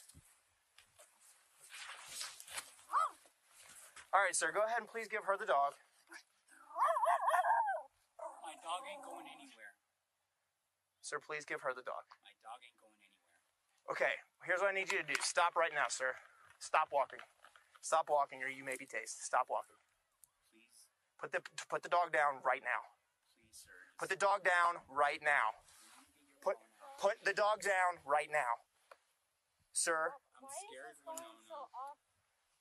All 4.16 4.24
right, 4.24 4.36
sir, 4.36 4.52
go 4.56 4.64
ahead 4.64 4.80
and 4.80 4.88
please 4.90 5.08
give 5.08 5.24
her 5.28 5.36
the 5.38 5.46
dog. 5.46 5.76
My 8.44 8.56
dog 8.64 8.82
ain't 8.88 9.04
going 9.04 9.28
anywhere. 9.28 9.76
Sir, 11.04 11.20
please 11.20 11.44
give 11.44 11.60
her 11.68 11.76
the 11.76 11.84
dog. 11.84 12.08
My 12.24 12.32
dog 12.40 12.60
ain't 12.64 12.80
going 12.80 12.96
anywhere. 13.04 13.44
Okay, 13.92 14.16
here's 14.48 14.64
what 14.64 14.72
I 14.72 14.76
need 14.76 14.88
you 14.92 15.00
to 15.04 15.08
do. 15.08 15.16
Stop 15.20 15.56
right 15.60 15.72
now, 15.76 15.92
sir. 15.92 16.16
Stop 16.60 16.90
walking. 16.96 17.20
Stop 17.84 18.08
walking, 18.08 18.40
or 18.44 18.48
you 18.52 18.64
may 18.64 18.76
be 18.80 18.88
tased. 18.88 19.20
Stop 19.24 19.48
walking. 19.52 19.76
Please, 20.52 20.88
Put 21.20 21.32
the 21.36 21.40
put 21.68 21.84
the 21.84 21.92
dog 21.92 22.12
down 22.16 22.40
right 22.44 22.64
now. 22.64 22.82
please, 23.36 23.64
sir. 23.64 23.76
Put 24.00 24.10
the 24.10 24.20
dog 24.20 24.44
down 24.48 24.80
right 24.88 25.20
now. 25.24 25.60
Put 26.44 26.56
put 27.00 27.20
the 27.24 27.36
dog 27.36 27.62
down 27.64 28.00
right 28.08 28.32
now, 28.32 28.64
sir. 29.72 30.12
I'm 30.40 30.48
scared 30.48 30.96
when 31.04 31.20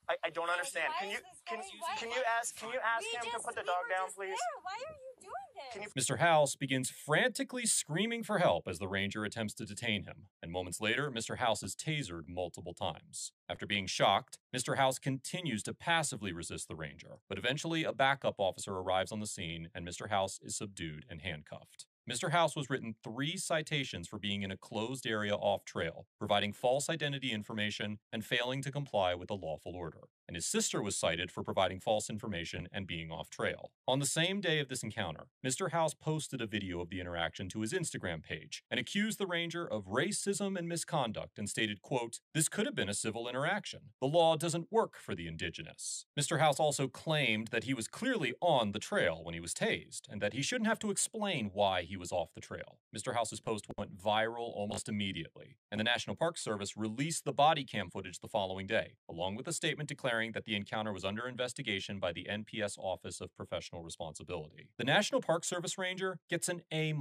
I, 0.08 0.14
I 0.24 0.30
don't 0.30 0.48
understand. 0.48 0.92
Can 1.00 1.10
you 1.10 1.18
can 1.46 1.60
can 1.98 2.10
you 2.10 2.22
ask 2.38 2.56
can 2.56 2.68
you 2.70 2.78
ask 2.78 3.04
him 3.24 3.32
to 3.32 3.38
put 3.44 3.54
the 3.54 3.62
dog 3.62 3.84
down, 3.90 4.08
please? 4.14 4.36
Why 4.62 4.72
are 4.72 4.94
you 4.94 5.20
doing 5.20 5.32
this? 5.54 5.72
Can 5.72 5.82
you 5.82 5.88
Mr. 5.88 6.20
House 6.20 6.54
begins 6.54 6.90
frantically 6.90 7.66
screaming 7.66 8.22
for 8.22 8.38
help 8.38 8.68
as 8.68 8.78
the 8.78 8.88
ranger 8.88 9.24
attempts 9.24 9.54
to 9.54 9.64
detain 9.64 10.04
him, 10.04 10.28
and 10.42 10.52
moments 10.52 10.80
later, 10.80 11.10
Mr. 11.10 11.38
House 11.38 11.62
is 11.62 11.74
tasered 11.74 12.28
multiple 12.28 12.74
times. 12.74 13.32
After 13.48 13.66
being 13.66 13.86
shocked, 13.86 14.38
Mr. 14.54 14.76
House 14.76 14.98
continues 14.98 15.62
to 15.64 15.74
passively 15.74 16.32
resist 16.32 16.68
the 16.68 16.76
ranger, 16.76 17.18
but 17.28 17.38
eventually 17.38 17.84
a 17.84 17.92
backup 17.92 18.36
officer 18.38 18.72
arrives 18.72 19.12
on 19.12 19.20
the 19.20 19.26
scene 19.26 19.68
and 19.74 19.86
Mr. 19.86 20.10
House 20.10 20.38
is 20.42 20.56
subdued 20.56 21.04
and 21.08 21.22
handcuffed. 21.22 21.86
Mr. 22.08 22.30
House 22.30 22.54
was 22.54 22.70
written 22.70 22.94
three 23.02 23.36
citations 23.36 24.06
for 24.06 24.20
being 24.20 24.42
in 24.42 24.52
a 24.52 24.56
closed 24.56 25.08
area 25.08 25.34
off 25.34 25.64
trail, 25.64 26.06
providing 26.20 26.52
false 26.52 26.88
identity 26.88 27.32
information, 27.32 27.98
and 28.12 28.24
failing 28.24 28.62
to 28.62 28.70
comply 28.70 29.12
with 29.12 29.28
a 29.28 29.34
lawful 29.34 29.74
order. 29.74 30.02
And 30.28 30.34
his 30.34 30.46
sister 30.46 30.82
was 30.82 30.96
cited 30.96 31.30
for 31.30 31.42
providing 31.42 31.80
false 31.80 32.10
information 32.10 32.68
and 32.72 32.86
being 32.86 33.10
off 33.10 33.30
trail. 33.30 33.70
On 33.86 34.00
the 34.00 34.06
same 34.06 34.40
day 34.40 34.58
of 34.58 34.68
this 34.68 34.82
encounter, 34.82 35.28
Mr. 35.44 35.70
House 35.70 35.94
posted 35.94 36.40
a 36.40 36.46
video 36.46 36.80
of 36.80 36.90
the 36.90 37.00
interaction 37.00 37.48
to 37.50 37.60
his 37.60 37.72
Instagram 37.72 38.22
page 38.22 38.64
and 38.70 38.80
accused 38.80 39.18
the 39.18 39.26
ranger 39.26 39.64
of 39.64 39.86
racism 39.86 40.58
and 40.58 40.68
misconduct 40.68 41.38
and 41.38 41.48
stated, 41.48 41.82
quote, 41.82 42.20
This 42.34 42.48
could 42.48 42.66
have 42.66 42.74
been 42.74 42.88
a 42.88 42.94
civil 42.94 43.28
interaction. 43.28 43.80
The 44.00 44.08
law 44.08 44.36
doesn't 44.36 44.72
work 44.72 44.96
for 44.96 45.14
the 45.14 45.28
indigenous. 45.28 46.06
Mr. 46.18 46.40
House 46.40 46.58
also 46.58 46.88
claimed 46.88 47.48
that 47.48 47.64
he 47.64 47.74
was 47.74 47.86
clearly 47.86 48.34
on 48.40 48.72
the 48.72 48.78
trail 48.80 49.20
when 49.22 49.34
he 49.34 49.40
was 49.40 49.54
tased 49.54 50.02
and 50.10 50.20
that 50.20 50.32
he 50.32 50.42
shouldn't 50.42 50.68
have 50.68 50.78
to 50.80 50.90
explain 50.90 51.50
why 51.52 51.82
he 51.82 51.96
was 51.96 52.10
off 52.10 52.34
the 52.34 52.40
trail. 52.40 52.78
Mr. 52.96 53.14
House's 53.14 53.40
post 53.40 53.66
went 53.76 53.96
viral 53.96 54.54
almost 54.56 54.88
immediately, 54.88 55.56
and 55.70 55.78
the 55.78 55.84
National 55.84 56.16
Park 56.16 56.38
Service 56.38 56.76
released 56.76 57.24
the 57.24 57.32
body 57.32 57.64
cam 57.64 57.90
footage 57.90 58.20
the 58.20 58.28
following 58.28 58.66
day, 58.66 58.94
along 59.08 59.36
with 59.36 59.46
a 59.46 59.52
statement 59.52 59.88
declaring 59.88 60.15
that 60.16 60.44
the 60.44 60.56
encounter 60.56 60.92
was 60.92 61.04
under 61.04 61.28
investigation 61.28 61.98
by 61.98 62.12
the 62.12 62.26
NPS 62.30 62.78
Office 62.78 63.20
of 63.20 63.34
Professional 63.36 63.82
Responsibility. 63.82 64.70
The 64.78 64.84
National 64.84 65.20
Park 65.20 65.44
Service 65.44 65.76
ranger 65.76 66.18
gets 66.28 66.48
an 66.48 66.62
A. 66.72 66.92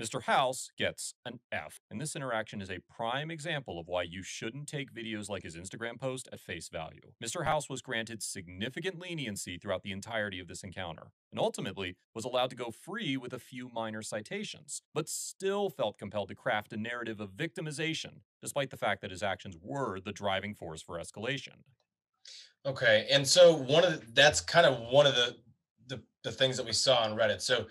Mr. 0.00 0.22
House 0.22 0.70
gets 0.78 1.14
an 1.24 1.40
F. 1.52 1.80
And 1.90 2.00
this 2.00 2.16
interaction 2.16 2.60
is 2.60 2.70
a 2.70 2.80
prime 2.80 3.30
example 3.30 3.78
of 3.78 3.86
why 3.86 4.02
you 4.02 4.22
shouldn't 4.22 4.66
take 4.66 4.92
videos 4.92 5.28
like 5.28 5.42
his 5.42 5.56
Instagram 5.56 6.00
post 6.00 6.28
at 6.32 6.40
face 6.40 6.68
value. 6.68 7.12
Mr. 7.22 7.44
House 7.44 7.68
was 7.68 7.82
granted 7.82 8.22
significant 8.22 8.98
leniency 8.98 9.58
throughout 9.58 9.82
the 9.82 9.92
entirety 9.92 10.40
of 10.40 10.48
this 10.48 10.64
encounter, 10.64 11.12
and 11.30 11.38
ultimately 11.38 11.96
was 12.14 12.24
allowed 12.24 12.50
to 12.50 12.56
go 12.56 12.70
free 12.70 13.16
with 13.16 13.32
a 13.32 13.38
few 13.38 13.68
minor 13.68 14.02
citations, 14.02 14.82
but 14.94 15.08
still 15.08 15.68
felt 15.68 15.98
compelled 15.98 16.28
to 16.28 16.34
craft 16.34 16.72
a 16.72 16.76
narrative 16.76 17.20
of 17.20 17.36
victimization, 17.36 18.20
despite 18.40 18.70
the 18.70 18.76
fact 18.76 19.00
that 19.02 19.10
his 19.10 19.22
actions 19.22 19.56
were 19.60 20.00
the 20.00 20.12
driving 20.12 20.54
force 20.54 20.82
for 20.82 20.98
escalation. 20.98 21.64
Okay, 22.66 23.06
and 23.10 23.26
so 23.26 23.54
one 23.54 23.84
of 23.84 23.92
the, 23.92 24.02
that's 24.14 24.40
kind 24.40 24.66
of 24.66 24.80
one 24.90 25.06
of 25.06 25.14
the, 25.14 25.36
the 25.88 26.02
the 26.22 26.32
things 26.32 26.56
that 26.56 26.64
we 26.64 26.72
saw 26.72 26.96
on 26.96 27.16
Reddit. 27.16 27.42
So, 27.42 27.66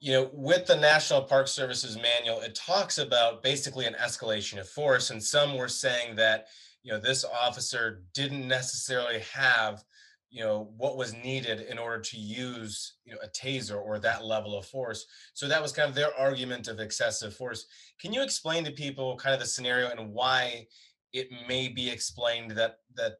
you 0.00 0.12
know, 0.12 0.30
with 0.34 0.66
the 0.66 0.76
National 0.76 1.22
Park 1.22 1.48
Service's 1.48 1.96
manual, 1.96 2.40
it 2.40 2.54
talks 2.54 2.98
about 2.98 3.42
basically 3.42 3.86
an 3.86 3.94
escalation 3.94 4.60
of 4.60 4.68
force, 4.68 5.10
and 5.10 5.22
some 5.22 5.56
were 5.56 5.68
saying 5.68 6.16
that 6.16 6.48
you 6.82 6.92
know 6.92 6.98
this 6.98 7.24
officer 7.24 8.02
didn't 8.12 8.46
necessarily 8.46 9.20
have 9.32 9.82
you 10.30 10.42
know 10.42 10.68
what 10.76 10.96
was 10.96 11.14
needed 11.14 11.60
in 11.60 11.78
order 11.78 12.00
to 12.00 12.18
use 12.18 12.94
you 13.04 13.12
know 13.12 13.18
a 13.22 13.28
taser 13.28 13.80
or 13.80 13.98
that 13.98 14.24
level 14.24 14.58
of 14.58 14.66
force 14.66 15.06
so 15.32 15.46
that 15.46 15.62
was 15.62 15.72
kind 15.72 15.88
of 15.88 15.94
their 15.94 16.12
argument 16.18 16.66
of 16.66 16.80
excessive 16.80 17.34
force 17.34 17.66
can 18.00 18.12
you 18.12 18.22
explain 18.22 18.64
to 18.64 18.72
people 18.72 19.16
kind 19.16 19.32
of 19.32 19.40
the 19.40 19.46
scenario 19.46 19.90
and 19.90 20.12
why 20.12 20.66
it 21.12 21.28
may 21.48 21.68
be 21.68 21.88
explained 21.88 22.50
that 22.50 22.78
that 22.96 23.14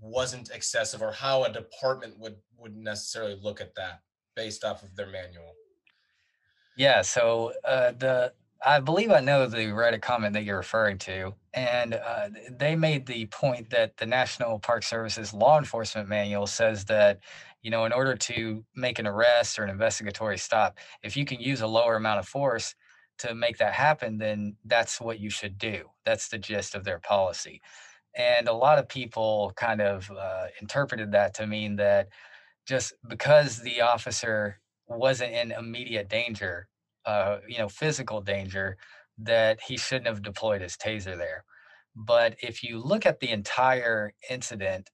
wasn't 0.00 0.50
excessive 0.50 1.02
or 1.02 1.12
how 1.12 1.44
a 1.44 1.52
department 1.52 2.18
would 2.18 2.36
would 2.58 2.76
necessarily 2.76 3.38
look 3.42 3.60
at 3.60 3.74
that 3.74 4.00
based 4.34 4.64
off 4.64 4.82
of 4.82 4.94
their 4.96 5.06
manual 5.06 5.54
Yeah, 6.76 7.02
so 7.02 7.52
uh, 7.64 7.92
the 7.92 8.32
I 8.64 8.80
believe 8.80 9.10
I 9.10 9.20
know 9.20 9.46
the 9.46 9.66
Reddit 9.66 10.00
comment 10.00 10.32
that 10.32 10.44
you're 10.44 10.56
referring 10.56 10.98
to, 10.98 11.34
and 11.52 11.94
uh, 11.94 12.30
they 12.50 12.74
made 12.74 13.06
the 13.06 13.26
point 13.26 13.70
that 13.70 13.96
the 13.96 14.06
National 14.06 14.58
Park 14.58 14.82
Service's 14.82 15.34
law 15.34 15.58
enforcement 15.58 16.08
manual 16.08 16.46
says 16.46 16.84
that 16.86 17.20
you 17.62 17.70
know 17.70 17.84
in 17.84 17.92
order 17.92 18.16
to 18.16 18.64
make 18.74 18.98
an 18.98 19.06
arrest 19.06 19.58
or 19.58 19.64
an 19.64 19.70
investigatory 19.70 20.38
stop, 20.38 20.78
if 21.02 21.16
you 21.16 21.24
can 21.24 21.40
use 21.40 21.60
a 21.60 21.66
lower 21.66 21.96
amount 21.96 22.18
of 22.18 22.28
force 22.28 22.74
to 23.18 23.34
make 23.34 23.58
that 23.58 23.72
happen, 23.72 24.18
then 24.18 24.56
that's 24.64 25.00
what 25.00 25.20
you 25.20 25.30
should 25.30 25.58
do. 25.58 25.88
That's 26.04 26.28
the 26.28 26.38
gist 26.38 26.74
of 26.74 26.84
their 26.84 26.98
policy, 26.98 27.60
and 28.16 28.48
a 28.48 28.52
lot 28.52 28.78
of 28.78 28.88
people 28.88 29.52
kind 29.56 29.80
of 29.80 30.10
uh, 30.10 30.46
interpreted 30.60 31.12
that 31.12 31.34
to 31.34 31.46
mean 31.46 31.76
that 31.76 32.08
just 32.66 32.94
because 33.08 33.62
the 33.62 33.80
officer 33.80 34.60
wasn't 34.88 35.32
in 35.32 35.52
immediate 35.52 36.08
danger 36.08 36.68
uh, 37.06 37.38
you 37.48 37.58
know, 37.58 37.68
physical 37.68 38.20
danger, 38.20 38.76
that 39.16 39.60
he 39.68 39.76
shouldn't 39.76 40.08
have 40.08 40.22
deployed 40.22 40.60
his 40.60 40.76
taser 40.76 41.16
there. 41.16 41.44
But 41.94 42.34
if 42.42 42.62
you 42.62 42.78
look 42.82 43.06
at 43.06 43.20
the 43.20 43.30
entire 43.30 44.12
incident 44.28 44.90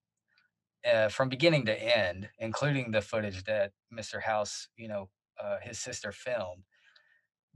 uh, 0.90 1.08
from 1.08 1.28
beginning 1.28 1.66
to 1.66 1.82
end, 1.82 2.28
including 2.38 2.90
the 2.90 3.00
footage 3.00 3.44
that 3.44 3.72
Mr. 3.92 4.22
House, 4.22 4.68
you 4.76 4.88
know, 4.88 5.08
uh, 5.42 5.56
his 5.62 5.78
sister 5.80 6.12
filmed, 6.12 6.64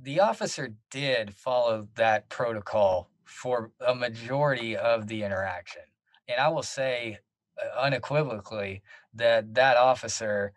the 0.00 0.20
officer 0.20 0.70
did 0.90 1.34
follow 1.34 1.88
that 1.96 2.28
protocol 2.28 3.10
for 3.26 3.70
a 3.86 3.94
majority 3.94 4.76
of 4.76 5.06
the 5.08 5.22
interaction. 5.22 5.82
And 6.28 6.40
I 6.40 6.48
will 6.48 6.62
say 6.62 7.18
uh, 7.62 7.80
unequivocally 7.80 8.82
that 9.14 9.54
that 9.54 9.76
officer 9.76 10.52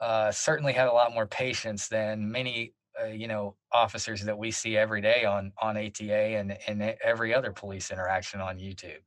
uh, 0.00 0.30
certainly 0.30 0.72
had 0.72 0.88
a 0.88 0.92
lot 0.92 1.12
more 1.12 1.26
patience 1.26 1.88
than 1.88 2.30
many 2.30 2.72
uh, 3.00 3.06
you 3.06 3.28
know 3.28 3.56
officers 3.72 4.22
that 4.24 4.38
we 4.38 4.50
see 4.50 4.76
every 4.76 5.00
day 5.00 5.24
on 5.24 5.52
on 5.60 5.76
ATA 5.76 6.12
and 6.12 6.56
and 6.66 6.82
every 7.04 7.34
other 7.34 7.52
police 7.52 7.90
interaction 7.90 8.40
on 8.40 8.58
YouTube. 8.58 9.00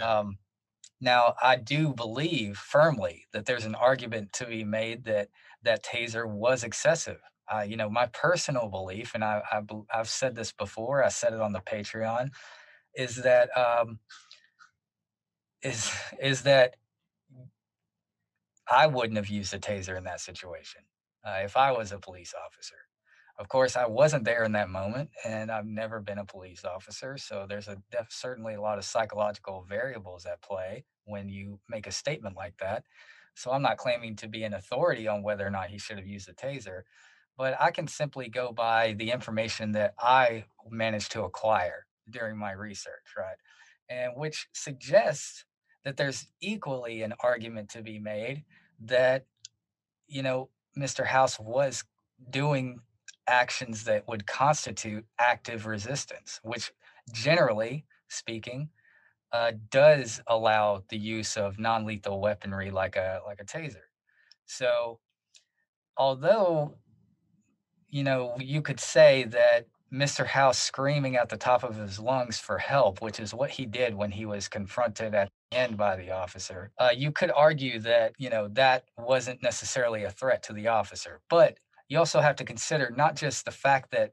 Um, 0.00 0.38
now, 1.00 1.34
I 1.42 1.56
do 1.56 1.92
believe 1.92 2.56
firmly 2.56 3.26
that 3.32 3.44
there's 3.44 3.64
an 3.64 3.74
argument 3.74 4.32
to 4.34 4.46
be 4.46 4.64
made 4.64 5.04
that 5.04 5.28
that 5.62 5.84
taser 5.84 6.26
was 6.28 6.64
excessive. 6.64 7.20
Uh, 7.52 7.62
you 7.62 7.76
know, 7.76 7.90
my 7.90 8.06
personal 8.06 8.68
belief, 8.68 9.14
and 9.14 9.24
I, 9.24 9.42
I 9.52 9.60
i've 9.92 10.08
said 10.08 10.34
this 10.34 10.52
before. 10.52 11.04
I 11.04 11.08
said 11.08 11.34
it 11.34 11.40
on 11.40 11.52
the 11.52 11.60
Patreon, 11.60 12.30
is 12.94 13.16
that 13.16 13.50
um, 13.56 13.98
is 15.62 15.92
is 16.20 16.42
that 16.42 16.76
I 18.70 18.86
wouldn't 18.86 19.16
have 19.16 19.28
used 19.28 19.52
a 19.54 19.58
taser 19.58 19.98
in 19.98 20.04
that 20.04 20.20
situation 20.20 20.82
uh, 21.26 21.40
if 21.44 21.56
I 21.56 21.72
was 21.72 21.92
a 21.92 21.98
police 21.98 22.34
officer. 22.46 22.76
Of 23.38 23.48
course, 23.48 23.76
I 23.76 23.86
wasn't 23.86 24.24
there 24.24 24.44
in 24.44 24.52
that 24.52 24.68
moment, 24.68 25.10
and 25.24 25.50
I've 25.50 25.66
never 25.66 26.00
been 26.00 26.18
a 26.18 26.24
police 26.24 26.64
officer. 26.64 27.16
So 27.18 27.46
there's 27.48 27.68
a 27.68 27.82
def- 27.90 28.12
certainly 28.12 28.54
a 28.54 28.60
lot 28.60 28.78
of 28.78 28.84
psychological 28.84 29.66
variables 29.68 30.26
at 30.26 30.42
play 30.42 30.84
when 31.04 31.28
you 31.28 31.58
make 31.68 31.86
a 31.86 31.92
statement 31.92 32.36
like 32.36 32.56
that. 32.58 32.84
So 33.34 33.50
I'm 33.50 33.62
not 33.62 33.78
claiming 33.78 34.16
to 34.16 34.28
be 34.28 34.44
an 34.44 34.54
authority 34.54 35.08
on 35.08 35.22
whether 35.22 35.46
or 35.46 35.50
not 35.50 35.70
he 35.70 35.78
should 35.78 35.96
have 35.96 36.06
used 36.06 36.28
a 36.28 36.34
taser, 36.34 36.82
but 37.36 37.60
I 37.60 37.70
can 37.70 37.86
simply 37.88 38.28
go 38.28 38.52
by 38.52 38.94
the 38.94 39.10
information 39.10 39.72
that 39.72 39.94
I 39.98 40.44
managed 40.70 41.12
to 41.12 41.22
acquire 41.24 41.86
during 42.10 42.36
my 42.36 42.52
research, 42.52 43.14
right? 43.16 43.36
And 43.88 44.12
which 44.16 44.48
suggests 44.52 45.44
that 45.84 45.96
there's 45.96 46.26
equally 46.40 47.02
an 47.02 47.14
argument 47.20 47.68
to 47.70 47.82
be 47.82 47.98
made 47.98 48.44
that, 48.80 49.26
you 50.06 50.22
know, 50.22 50.48
Mr. 50.78 51.06
House 51.06 51.38
was 51.38 51.84
doing 52.30 52.80
actions 53.26 53.84
that 53.84 54.06
would 54.08 54.26
constitute 54.26 55.04
active 55.18 55.66
resistance, 55.66 56.40
which 56.42 56.72
generally 57.12 57.84
speaking, 58.12 58.68
uh, 59.32 59.52
does 59.70 60.20
allow 60.26 60.84
the 60.88 60.98
use 60.98 61.36
of 61.36 61.58
non-lethal 61.58 62.20
weaponry 62.20 62.70
like 62.70 62.96
a 62.96 63.20
like 63.26 63.40
a 63.40 63.44
taser. 63.44 63.88
So, 64.44 65.00
although 65.96 66.76
you 67.92 68.02
know 68.02 68.34
you 68.40 68.62
could 68.62 68.80
say 68.80 69.24
that 69.24 69.66
Mr. 69.92 70.26
House 70.26 70.58
screaming 70.58 71.16
at 71.16 71.28
the 71.28 71.36
top 71.36 71.62
of 71.62 71.76
his 71.76 72.00
lungs 72.00 72.38
for 72.38 72.56
help, 72.58 73.02
which 73.02 73.20
is 73.20 73.34
what 73.34 73.50
he 73.50 73.66
did 73.66 73.94
when 73.94 74.10
he 74.10 74.24
was 74.24 74.48
confronted 74.48 75.14
at 75.14 75.28
the 75.50 75.58
end 75.58 75.76
by 75.76 75.96
the 75.96 76.10
officer, 76.10 76.72
uh, 76.78 76.88
you 76.96 77.12
could 77.12 77.30
argue 77.36 77.78
that 77.80 78.14
you 78.18 78.30
know 78.30 78.48
that 78.48 78.84
wasn't 78.98 79.42
necessarily 79.42 80.04
a 80.04 80.10
threat 80.10 80.42
to 80.44 80.54
the 80.54 80.68
officer, 80.68 81.20
but 81.28 81.58
you 81.88 81.98
also 81.98 82.20
have 82.20 82.36
to 82.36 82.44
consider 82.44 82.92
not 82.96 83.16
just 83.16 83.44
the 83.44 83.50
fact 83.52 83.90
that 83.92 84.12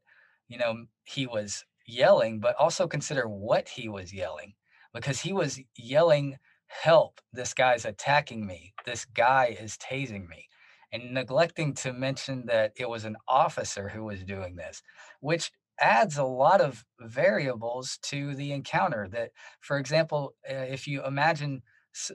you 0.50 0.58
know 0.60 0.86
he 1.06 1.26
was 1.26 1.64
yelling, 1.88 2.40
but 2.40 2.56
also 2.58 2.88
consider 2.88 3.28
what 3.28 3.70
he 3.70 3.90
was 3.90 4.14
yelling 4.14 4.54
because 4.94 5.22
he 5.22 5.34
was 5.34 5.60
yelling, 5.78 6.38
Help, 6.68 7.20
this 7.34 7.54
guy's 7.54 7.86
attacking 7.86 8.46
me. 8.46 8.74
This 8.86 9.06
guy 9.06 9.58
is 9.60 9.78
tasing 9.78 10.28
me. 10.28 10.49
And 10.92 11.14
neglecting 11.14 11.74
to 11.76 11.94
mention 11.94 12.46
that 12.48 12.74
it 12.76 12.90
was 12.90 13.06
an 13.06 13.16
officer 13.28 13.90
who 13.90 14.04
was 14.06 14.24
doing 14.24 14.56
this, 14.56 14.82
which 15.20 15.52
adds 15.80 16.18
a 16.18 16.24
lot 16.24 16.62
of 16.62 16.84
variables 17.00 18.00
to 18.04 18.36
the 18.36 18.52
encounter. 18.52 19.08
That, 19.08 19.32
for 19.62 19.78
example, 19.78 20.34
uh, 20.50 20.54
if 20.56 20.88
you 20.88 21.06
imagine, 21.06 21.62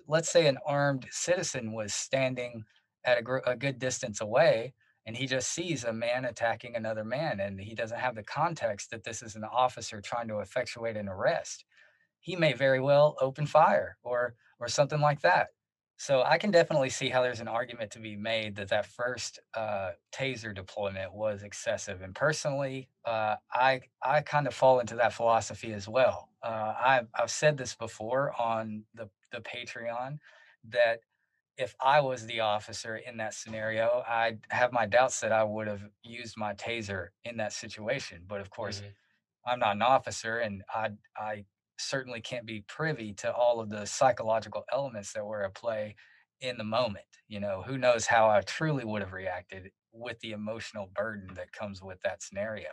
let's 0.08 0.30
say 0.30 0.46
an 0.46 0.58
armed 0.66 1.06
citizen 1.10 1.72
was 1.72 1.94
standing 1.94 2.64
at 3.04 3.18
a, 3.18 3.22
gr- 3.22 3.38
a 3.46 3.56
good 3.56 3.78
distance 3.78 4.20
away 4.20 4.74
and 5.06 5.16
he 5.16 5.26
just 5.26 5.50
sees 5.50 5.84
a 5.84 5.92
man 5.92 6.24
attacking 6.24 6.76
another 6.76 7.04
man 7.04 7.40
and 7.40 7.60
he 7.60 7.74
doesn't 7.74 7.98
have 7.98 8.14
the 8.14 8.22
context 8.22 8.90
that 8.90 9.04
this 9.04 9.22
is 9.22 9.36
an 9.36 9.44
officer 9.44 10.00
trying 10.00 10.28
to 10.28 10.40
effectuate 10.40 10.96
an 10.96 11.08
arrest 11.08 11.64
he 12.20 12.36
may 12.36 12.52
very 12.52 12.80
well 12.80 13.16
open 13.20 13.46
fire 13.46 13.96
or 14.02 14.34
or 14.58 14.68
something 14.68 15.00
like 15.00 15.20
that 15.20 15.48
so 15.96 16.22
i 16.22 16.38
can 16.38 16.50
definitely 16.50 16.90
see 16.90 17.08
how 17.08 17.22
there's 17.22 17.40
an 17.40 17.48
argument 17.48 17.90
to 17.90 17.98
be 17.98 18.16
made 18.16 18.56
that 18.56 18.68
that 18.68 18.86
first 18.86 19.38
uh, 19.54 19.90
taser 20.12 20.54
deployment 20.54 21.12
was 21.14 21.42
excessive 21.42 22.02
and 22.02 22.14
personally 22.14 22.88
uh, 23.04 23.36
i 23.52 23.80
i 24.02 24.20
kind 24.20 24.46
of 24.46 24.54
fall 24.54 24.80
into 24.80 24.96
that 24.96 25.12
philosophy 25.12 25.72
as 25.72 25.88
well 25.88 26.28
uh, 26.42 26.74
I've, 26.78 27.08
I've 27.14 27.30
said 27.30 27.56
this 27.56 27.74
before 27.74 28.32
on 28.40 28.84
the 28.94 29.08
the 29.32 29.40
patreon 29.40 30.18
that 30.68 31.00
if 31.56 31.74
I 31.80 32.00
was 32.00 32.26
the 32.26 32.40
officer 32.40 32.96
in 32.96 33.16
that 33.18 33.34
scenario, 33.34 34.02
I 34.06 34.38
have 34.50 34.72
my 34.72 34.86
doubts 34.86 35.20
that 35.20 35.32
I 35.32 35.44
would 35.44 35.68
have 35.68 35.82
used 36.02 36.36
my 36.36 36.54
taser 36.54 37.08
in 37.24 37.36
that 37.36 37.52
situation. 37.52 38.22
But 38.26 38.40
of 38.40 38.50
course, 38.50 38.82
I'm 39.46 39.58
not 39.60 39.76
an 39.76 39.82
officer, 39.82 40.38
and 40.38 40.62
I 40.74 40.90
I 41.16 41.44
certainly 41.78 42.20
can't 42.20 42.46
be 42.46 42.62
privy 42.68 43.12
to 43.14 43.32
all 43.32 43.60
of 43.60 43.70
the 43.70 43.86
psychological 43.86 44.64
elements 44.72 45.12
that 45.12 45.24
were 45.24 45.44
at 45.44 45.54
play 45.54 45.96
in 46.40 46.56
the 46.58 46.64
moment. 46.64 47.04
You 47.28 47.40
know, 47.40 47.62
who 47.66 47.78
knows 47.78 48.06
how 48.06 48.28
I 48.28 48.40
truly 48.42 48.84
would 48.84 49.02
have 49.02 49.12
reacted 49.12 49.70
with 49.92 50.20
the 50.20 50.32
emotional 50.32 50.90
burden 50.94 51.34
that 51.34 51.52
comes 51.52 51.82
with 51.82 52.00
that 52.02 52.22
scenario. 52.22 52.70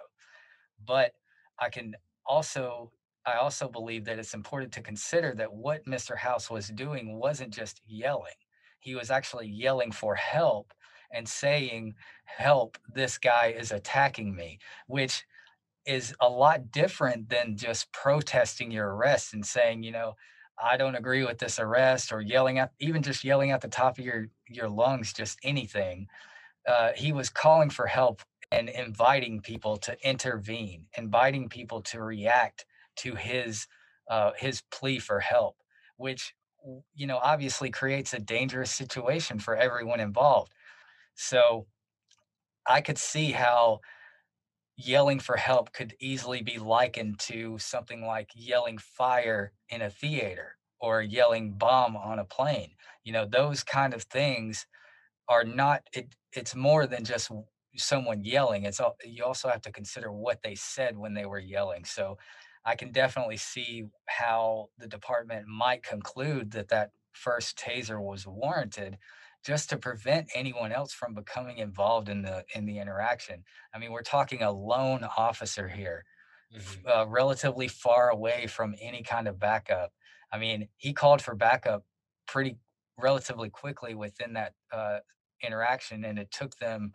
But 0.86 1.14
I 1.60 1.70
can 1.70 1.96
also 2.26 2.92
I 3.26 3.36
also 3.36 3.70
believe 3.70 4.06
that 4.06 4.18
it's 4.18 4.34
important 4.34 4.74
to 4.74 4.82
consider 4.82 5.36
that 5.36 5.54
what 5.54 5.86
Mr. 5.86 6.18
House 6.18 6.50
was 6.50 6.70
doing 6.70 7.20
wasn't 7.20 7.54
just 7.54 7.82
yelling. 7.86 8.34
He 8.80 8.96
was 8.96 9.12
actually 9.12 9.48
yelling 9.48 9.92
for 9.92 10.16
help 10.16 10.74
and 11.12 11.30
saying, 11.30 11.94
"Help, 12.26 12.78
this 12.88 13.18
guy 13.20 13.48
is 13.48 13.72
attacking 13.72 14.36
me," 14.36 14.60
which 14.88 15.24
is 15.86 16.14
a 16.20 16.30
lot 16.30 16.72
different 16.72 17.30
than 17.30 17.58
just 17.58 17.92
protesting 17.92 18.72
your 18.72 18.96
arrest 18.96 19.34
and 19.34 19.46
saying, 19.46 19.84
you 19.84 19.92
know, 19.92 20.16
I 20.62 20.78
don't 20.78 20.96
agree 20.96 21.24
with 21.26 21.40
this 21.40 21.60
arrest 21.60 22.12
or 22.12 22.22
yelling 22.22 22.60
at 22.60 22.72
even 22.80 23.02
just 23.02 23.24
yelling 23.24 23.52
at 23.52 23.62
the 23.62 23.68
top 23.68 23.98
of 23.98 24.06
your 24.06 24.28
your 24.48 24.70
lungs 24.70 25.14
just 25.14 25.40
anything. 25.44 26.08
Uh, 26.68 26.92
he 26.96 27.12
was 27.12 27.30
calling 27.30 27.70
for 27.70 27.88
help 27.88 28.22
and 28.52 28.70
inviting 28.70 29.42
people 29.42 29.78
to 29.78 29.98
intervene, 30.08 30.86
inviting 30.98 31.50
people 31.50 31.82
to 31.82 32.02
react 32.02 32.66
to 32.98 33.16
his 33.16 33.68
uh, 34.10 34.32
his 34.38 34.62
plea 34.72 35.00
for 35.00 35.20
help, 35.20 35.58
which 35.98 36.36
you 36.94 37.08
know 37.08 37.18
obviously 37.24 37.72
creates 37.72 38.14
a 38.14 38.20
dangerous 38.20 38.72
situation 38.72 39.40
for 39.40 39.56
everyone 39.56 40.00
involved. 40.00 40.54
So 41.16 41.66
I 42.68 42.82
could 42.82 42.98
see 42.98 43.32
how 43.32 43.80
yelling 44.78 45.20
for 45.20 45.38
help 45.38 45.74
could 45.74 45.96
easily 46.00 46.42
be 46.42 46.58
likened 46.58 47.20
to 47.20 47.58
something 47.60 48.06
like 48.06 48.30
yelling 48.36 48.78
fire 48.78 49.54
in 49.70 49.82
a 49.82 49.90
theater 49.90 50.58
or 50.80 51.02
yelling 51.02 51.54
bomb 51.54 51.96
on 51.96 52.20
a 52.20 52.26
plane. 52.26 52.72
You 53.04 53.14
know, 53.14 53.26
those 53.26 53.64
kind 53.64 53.94
of 53.94 54.04
things 54.04 54.66
are 55.30 55.44
not 55.44 55.84
it 55.94 56.16
it's 56.34 56.56
more 56.56 56.88
than 56.88 57.04
just 57.06 57.32
someone 57.78 58.24
yelling. 58.24 58.66
It's 58.66 58.80
all 58.80 58.98
you 59.06 59.24
also 59.24 59.50
have 59.50 59.62
to 59.62 59.72
consider 59.72 60.12
what 60.12 60.42
they 60.44 60.56
said 60.56 60.98
when 60.98 61.14
they 61.14 61.26
were 61.26 61.40
yelling. 61.40 61.86
So 61.86 62.18
I 62.66 62.76
can 62.76 62.92
definitely 62.92 63.38
see 63.38 63.86
how 64.08 64.70
the 64.78 64.88
department 64.88 65.48
might 65.48 65.84
conclude 65.84 66.52
that 66.52 66.70
that 66.70 66.92
first 67.14 67.58
taser 67.58 68.00
was 68.02 68.28
warranted 68.28 68.98
just 69.46 69.70
to 69.70 69.78
prevent 69.78 70.30
anyone 70.36 70.72
else 70.72 70.94
from 70.94 71.14
becoming 71.14 71.58
involved 71.58 72.10
in 72.10 72.22
the 72.22 72.46
in 72.56 72.66
the 72.66 72.80
interaction. 72.80 73.44
I 73.74 73.80
mean, 73.80 73.92
we're 73.92 74.04
talking 74.04 74.42
a 74.44 74.52
lone 74.52 75.04
officer 75.18 75.68
here, 75.70 76.06
f- 76.56 76.78
uh, 76.86 77.08
relatively 77.08 77.68
far 77.68 78.10
away 78.10 78.48
from 78.48 78.76
any 78.82 79.04
kind 79.04 79.28
of 79.28 79.40
backup. 79.40 79.94
I 80.32 80.38
mean, 80.40 80.70
he 80.78 80.94
called 80.94 81.22
for 81.22 81.36
backup 81.36 81.86
pretty 82.28 82.58
relatively 82.98 83.50
quickly 83.50 83.96
within 83.96 84.34
that 84.34 84.54
uh, 84.72 85.00
interaction, 85.44 86.06
and 86.06 86.20
it 86.20 86.32
took 86.32 86.58
them 86.58 86.94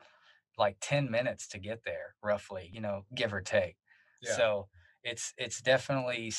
like 0.58 0.78
10 0.80 1.10
minutes 1.10 1.48
to 1.48 1.58
get 1.58 1.84
there, 1.84 2.16
roughly, 2.22 2.70
you 2.72 2.80
know, 2.80 3.06
give 3.14 3.32
or 3.34 3.40
take. 3.42 3.76
Yeah. 4.20 4.34
So 4.36 4.68
it's 5.06 5.32
it's 5.38 5.62
definitely 5.62 6.32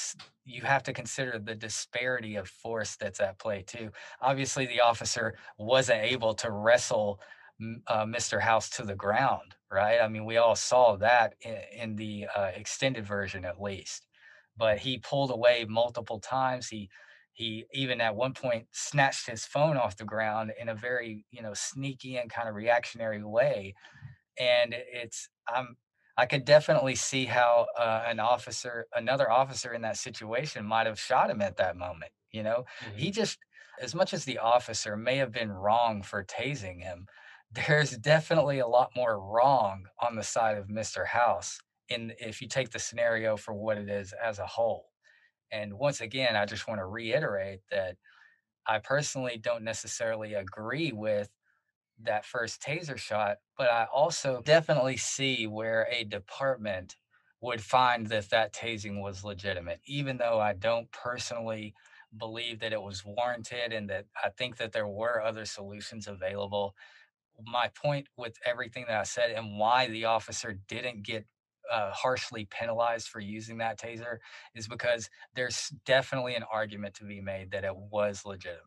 you 0.43 0.61
have 0.63 0.83
to 0.83 0.93
consider 0.93 1.39
the 1.39 1.55
disparity 1.55 2.35
of 2.35 2.49
force 2.49 2.97
that's 2.97 3.21
at 3.21 3.39
play 3.39 3.63
too. 3.65 3.89
Obviously, 4.21 4.65
the 4.65 4.81
officer 4.81 5.35
wasn't 5.57 6.03
able 6.03 6.33
to 6.35 6.51
wrestle 6.51 7.21
uh, 7.87 8.05
Mr. 8.05 8.41
House 8.41 8.69
to 8.71 8.83
the 8.83 8.93
ground, 8.93 9.55
right? 9.71 9.99
I 10.01 10.09
mean, 10.09 10.25
we 10.25 10.37
all 10.37 10.55
saw 10.55 10.97
that 10.97 11.35
in, 11.41 11.57
in 11.75 11.95
the 11.95 12.27
uh, 12.35 12.51
extended 12.55 13.05
version, 13.05 13.45
at 13.45 13.61
least. 13.61 14.05
But 14.57 14.79
he 14.79 14.97
pulled 14.97 15.31
away 15.31 15.65
multiple 15.67 16.19
times. 16.19 16.67
He 16.67 16.89
he 17.31 17.65
even 17.71 18.01
at 18.01 18.15
one 18.15 18.33
point 18.33 18.65
snatched 18.71 19.27
his 19.27 19.45
phone 19.45 19.77
off 19.77 19.95
the 19.95 20.03
ground 20.03 20.51
in 20.59 20.67
a 20.69 20.75
very 20.75 21.25
you 21.31 21.41
know 21.41 21.53
sneaky 21.53 22.17
and 22.17 22.29
kind 22.29 22.49
of 22.49 22.55
reactionary 22.55 23.23
way 23.23 23.75
and 24.39 24.75
it's 24.75 25.29
i'm 25.47 25.75
i 26.17 26.25
could 26.25 26.45
definitely 26.45 26.95
see 26.95 27.25
how 27.25 27.67
uh, 27.77 28.03
an 28.07 28.19
officer 28.19 28.87
another 28.95 29.29
officer 29.31 29.73
in 29.73 29.81
that 29.81 29.97
situation 29.97 30.65
might 30.65 30.87
have 30.87 30.99
shot 30.99 31.29
him 31.29 31.41
at 31.41 31.57
that 31.57 31.75
moment 31.77 32.11
you 32.31 32.43
know? 32.43 32.65
He 32.95 33.09
just 33.11 33.39
as 33.79 33.95
much 33.95 34.13
as 34.13 34.25
the 34.25 34.37
officer 34.39 34.97
may 34.97 35.17
have 35.17 35.31
been 35.31 35.51
wrong 35.51 36.01
for 36.03 36.23
tasing 36.23 36.81
him 36.81 37.07
there's 37.51 37.91
definitely 37.97 38.59
a 38.59 38.67
lot 38.67 38.91
more 38.95 39.19
wrong 39.21 39.85
on 39.99 40.15
the 40.15 40.23
side 40.23 40.57
of 40.57 40.67
mr 40.67 41.05
house 41.07 41.59
in 41.89 42.13
if 42.19 42.41
you 42.41 42.47
take 42.47 42.71
the 42.71 42.79
scenario 42.79 43.37
for 43.37 43.53
what 43.53 43.77
it 43.77 43.89
is 43.89 44.11
as 44.11 44.39
a 44.39 44.45
whole. 44.45 44.91
And 45.51 45.73
once 45.79 46.01
again 46.01 46.35
i 46.35 46.45
just 46.45 46.67
want 46.67 46.79
to 46.79 46.85
reiterate 46.85 47.61
that 47.71 47.97
i 48.67 48.79
personally 48.79 49.37
don't 49.37 49.63
necessarily 49.63 50.33
agree 50.33 50.91
with 50.91 51.29
that 51.99 52.25
first 52.25 52.61
taser 52.61 52.97
shot, 52.97 53.37
but 53.57 53.71
I 53.71 53.85
also 53.93 54.41
definitely 54.41 54.97
see 54.97 55.47
where 55.47 55.87
a 55.91 56.03
department 56.03 56.95
would 57.41 57.61
find 57.61 58.07
that 58.07 58.29
that 58.29 58.53
tasing 58.53 59.01
was 59.01 59.23
legitimate, 59.23 59.81
even 59.85 60.17
though 60.17 60.39
I 60.39 60.53
don't 60.53 60.91
personally 60.91 61.75
believe 62.17 62.59
that 62.59 62.73
it 62.73 62.81
was 62.81 63.05
warranted 63.05 63.73
and 63.73 63.89
that 63.89 64.05
I 64.23 64.29
think 64.29 64.57
that 64.57 64.71
there 64.71 64.87
were 64.87 65.21
other 65.21 65.45
solutions 65.45 66.07
available. 66.07 66.75
My 67.45 67.69
point 67.69 68.07
with 68.17 68.37
everything 68.45 68.85
that 68.87 68.99
I 68.99 69.03
said 69.03 69.31
and 69.31 69.59
why 69.59 69.87
the 69.87 70.05
officer 70.05 70.53
didn't 70.67 71.03
get 71.03 71.25
uh, 71.71 71.91
harshly 71.91 72.45
penalized 72.45 73.09
for 73.09 73.19
using 73.19 73.57
that 73.59 73.79
taser 73.79 74.19
is 74.55 74.67
because 74.67 75.09
there's 75.35 75.69
definitely 75.85 76.35
an 76.35 76.43
argument 76.51 76.95
to 76.95 77.03
be 77.03 77.21
made 77.21 77.51
that 77.51 77.65
it 77.65 77.75
was 77.75 78.25
legitimate. 78.25 78.63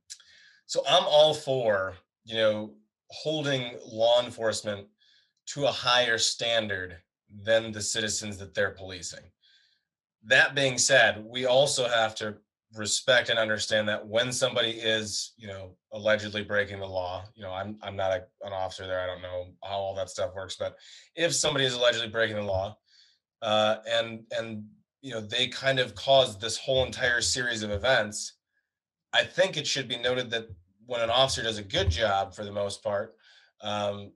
So 0.66 0.82
I'm 0.86 1.04
all 1.04 1.34
for, 1.34 1.96
you 2.24 2.36
know, 2.36 2.74
holding 3.11 3.77
law 3.85 4.23
enforcement 4.25 4.87
to 5.46 5.66
a 5.66 5.73
higher 5.73 6.18
standard 6.18 6.96
than 7.44 7.73
the 7.73 7.81
citizens 7.81 8.38
that 8.38 8.55
they're 8.55 8.70
policing. 8.70 9.25
That 10.25 10.55
being 10.55 10.79
said, 10.79 11.25
we 11.25 11.46
also 11.46 11.88
have 11.88 12.14
to 12.16 12.37
respect 12.75 13.31
and 13.31 13.38
understand 13.38 13.88
that 13.88 14.06
when 14.06 14.31
somebody 14.33 14.71
is, 14.71 15.33
you 15.37 15.48
know, 15.48 15.77
allegedly 15.92 16.44
breaking 16.44 16.79
the 16.79 16.87
law, 16.87 17.25
you 17.35 17.42
know, 17.42 17.52
I'm 17.52 17.79
I'm 17.83 17.96
not 17.96 18.13
a, 18.13 18.23
an 18.46 18.52
officer 18.52 18.87
there. 18.87 19.00
I 19.00 19.06
don't 19.06 19.23
know 19.23 19.46
how 19.65 19.77
all 19.77 19.94
that 19.96 20.11
stuff 20.11 20.35
works, 20.35 20.56
but 20.56 20.77
if 21.17 21.35
somebody 21.35 21.65
is 21.65 21.75
allegedly 21.75 22.08
breaking 22.08 22.37
the 22.37 22.42
law, 22.42 22.77
uh, 23.42 23.77
and 23.88 24.25
and 24.37 24.65
you 25.00 25.13
know 25.13 25.21
they 25.21 25.48
kind 25.48 25.79
of 25.79 25.94
caused 25.94 26.40
this 26.40 26.58
whole 26.58 26.85
entire 26.85 27.21
series 27.21 27.63
of 27.63 27.71
events, 27.71 28.35
I 29.13 29.25
think 29.25 29.56
it 29.56 29.67
should 29.67 29.88
be 29.88 29.98
noted 29.98 30.31
that 30.31 30.48
when 30.90 31.00
an 31.00 31.08
officer 31.08 31.40
does 31.40 31.58
a 31.58 31.62
good 31.62 31.88
job, 31.88 32.34
for 32.34 32.44
the 32.44 32.50
most 32.50 32.82
part, 32.82 33.14
um, 33.60 34.10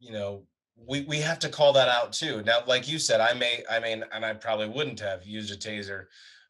you 0.00 0.12
know, 0.12 0.44
we 0.74 1.02
we 1.02 1.18
have 1.20 1.38
to 1.40 1.50
call 1.50 1.74
that 1.74 1.88
out 1.88 2.10
too. 2.10 2.42
Now, 2.42 2.60
like 2.66 2.88
you 2.88 2.98
said, 2.98 3.20
I 3.20 3.34
may, 3.34 3.62
I 3.70 3.80
mean, 3.80 4.02
and 4.14 4.24
I 4.24 4.32
probably 4.32 4.66
wouldn't 4.66 5.00
have 5.00 5.26
used 5.26 5.52
a 5.52 5.56
taser. 5.58 6.04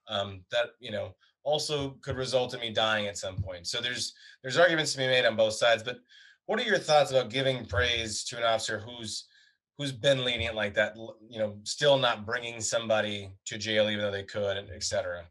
Um, 0.08 0.42
that 0.52 0.66
you 0.78 0.92
know 0.92 1.16
also 1.42 1.96
could 2.00 2.16
result 2.16 2.54
in 2.54 2.60
me 2.60 2.70
dying 2.70 3.08
at 3.08 3.18
some 3.18 3.38
point. 3.42 3.66
So 3.66 3.80
there's 3.80 4.14
there's 4.42 4.56
arguments 4.56 4.92
to 4.92 4.98
be 4.98 5.08
made 5.08 5.24
on 5.24 5.34
both 5.34 5.54
sides. 5.54 5.82
But 5.82 5.98
what 6.46 6.60
are 6.60 6.64
your 6.64 6.78
thoughts 6.78 7.10
about 7.10 7.30
giving 7.30 7.66
praise 7.66 8.22
to 8.26 8.36
an 8.36 8.44
officer 8.44 8.78
who's 8.78 9.26
who's 9.78 9.90
been 9.90 10.24
lenient 10.24 10.54
like 10.54 10.74
that, 10.74 10.94
you 11.28 11.40
know, 11.40 11.56
still 11.64 11.98
not 11.98 12.24
bringing 12.24 12.60
somebody 12.60 13.32
to 13.46 13.58
jail 13.58 13.90
even 13.90 14.04
though 14.04 14.12
they 14.12 14.22
could, 14.22 14.56
et 14.72 14.84
cetera. 14.84 15.24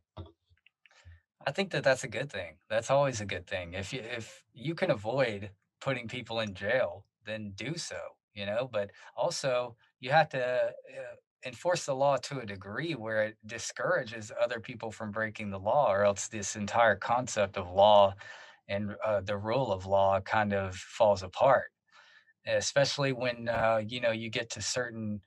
I 1.46 1.52
think 1.52 1.72
that 1.72 1.84
that's 1.84 2.04
a 2.04 2.08
good 2.08 2.32
thing. 2.32 2.56
That's 2.70 2.90
always 2.90 3.22
a 3.22 3.26
good 3.26 3.48
thing. 3.48 3.74
If 3.74 3.94
you 3.94 4.02
if 4.02 4.44
you 4.54 4.74
can 4.76 4.92
avoid 4.92 5.52
putting 5.80 6.08
people 6.08 6.40
in 6.40 6.54
jail, 6.54 7.06
then 7.26 7.52
do 7.56 7.78
so. 7.78 8.00
You 8.34 8.46
know, 8.46 8.70
but 8.72 8.92
also 9.16 9.76
you 10.00 10.12
have 10.12 10.30
to 10.30 10.44
uh, 10.68 11.16
enforce 11.46 11.86
the 11.86 11.96
law 11.96 12.18
to 12.18 12.40
a 12.40 12.46
degree 12.46 12.94
where 12.94 13.24
it 13.24 13.38
discourages 13.46 14.32
other 14.42 14.60
people 14.60 14.92
from 14.92 15.12
breaking 15.12 15.52
the 15.52 15.60
law, 15.60 15.92
or 15.92 16.04
else 16.04 16.28
this 16.28 16.56
entire 16.56 16.96
concept 16.96 17.58
of 17.58 17.72
law 17.72 18.16
and 18.68 18.96
uh, 19.06 19.22
the 19.22 19.38
rule 19.38 19.72
of 19.72 19.86
law 19.86 20.20
kind 20.22 20.54
of 20.54 20.76
falls 20.76 21.24
apart. 21.24 21.72
Especially 22.48 23.12
when 23.12 23.50
uh, 23.50 23.82
you 23.88 24.00
know 24.02 24.12
you 24.12 24.30
get 24.30 24.50
to 24.52 24.62
certain 24.62 25.22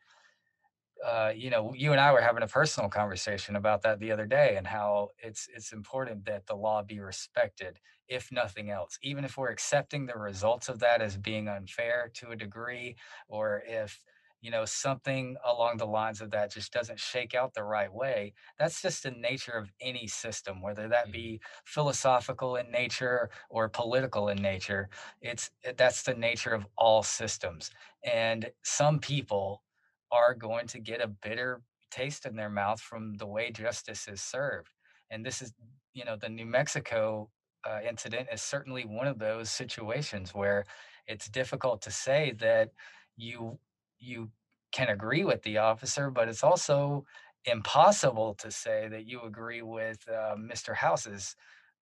uh, 1.04 1.32
you 1.34 1.50
know, 1.50 1.72
you 1.76 1.92
and 1.92 2.00
I 2.00 2.12
were 2.12 2.20
having 2.20 2.42
a 2.42 2.48
personal 2.48 2.90
conversation 2.90 3.56
about 3.56 3.82
that 3.82 4.00
the 4.00 4.10
other 4.12 4.26
day, 4.26 4.56
and 4.56 4.66
how 4.66 5.10
it's 5.18 5.48
it's 5.54 5.72
important 5.72 6.24
that 6.26 6.46
the 6.46 6.56
law 6.56 6.82
be 6.82 7.00
respected, 7.00 7.78
if 8.08 8.32
nothing 8.32 8.70
else. 8.70 8.98
Even 9.02 9.24
if 9.24 9.36
we're 9.36 9.50
accepting 9.50 10.06
the 10.06 10.18
results 10.18 10.68
of 10.68 10.80
that 10.80 11.00
as 11.02 11.16
being 11.16 11.48
unfair 11.48 12.10
to 12.14 12.30
a 12.30 12.36
degree, 12.36 12.96
or 13.28 13.62
if 13.66 14.02
you 14.40 14.50
know 14.50 14.64
something 14.64 15.36
along 15.44 15.76
the 15.76 15.86
lines 15.86 16.20
of 16.20 16.30
that 16.30 16.52
just 16.52 16.72
doesn't 16.72 16.98
shake 17.00 17.34
out 17.34 17.54
the 17.54 17.62
right 17.64 17.92
way, 17.92 18.32
that's 18.58 18.82
just 18.82 19.02
the 19.04 19.10
nature 19.12 19.52
of 19.52 19.70
any 19.80 20.06
system, 20.06 20.60
whether 20.60 20.88
that 20.88 21.12
be 21.12 21.40
philosophical 21.64 22.56
in 22.56 22.70
nature 22.72 23.30
or 23.50 23.68
political 23.68 24.28
in 24.28 24.38
nature. 24.38 24.88
It's 25.20 25.50
that's 25.76 26.02
the 26.02 26.14
nature 26.14 26.52
of 26.54 26.66
all 26.76 27.02
systems, 27.04 27.70
and 28.04 28.50
some 28.62 28.98
people 28.98 29.62
are 30.10 30.34
going 30.34 30.66
to 30.68 30.78
get 30.78 31.00
a 31.00 31.08
bitter 31.08 31.62
taste 31.90 32.26
in 32.26 32.36
their 32.36 32.50
mouth 32.50 32.80
from 32.80 33.14
the 33.16 33.26
way 33.26 33.50
justice 33.50 34.08
is 34.08 34.20
served. 34.20 34.70
And 35.10 35.24
this 35.24 35.42
is, 35.42 35.52
you 35.94 36.04
know, 36.04 36.16
the 36.16 36.28
New 36.28 36.46
Mexico 36.46 37.30
uh, 37.68 37.80
incident 37.88 38.28
is 38.32 38.42
certainly 38.42 38.84
one 38.84 39.06
of 39.06 39.18
those 39.18 39.50
situations 39.50 40.34
where 40.34 40.64
it's 41.06 41.28
difficult 41.28 41.82
to 41.82 41.90
say 41.90 42.34
that 42.38 42.70
you 43.16 43.58
you 43.98 44.30
can 44.70 44.88
agree 44.88 45.24
with 45.24 45.42
the 45.42 45.58
officer, 45.58 46.10
but 46.10 46.28
it's 46.28 46.44
also 46.44 47.04
impossible 47.46 48.34
to 48.34 48.50
say 48.50 48.86
that 48.88 49.06
you 49.06 49.22
agree 49.22 49.62
with 49.62 49.98
uh, 50.08 50.36
Mr. 50.36 50.74
House's 50.74 51.34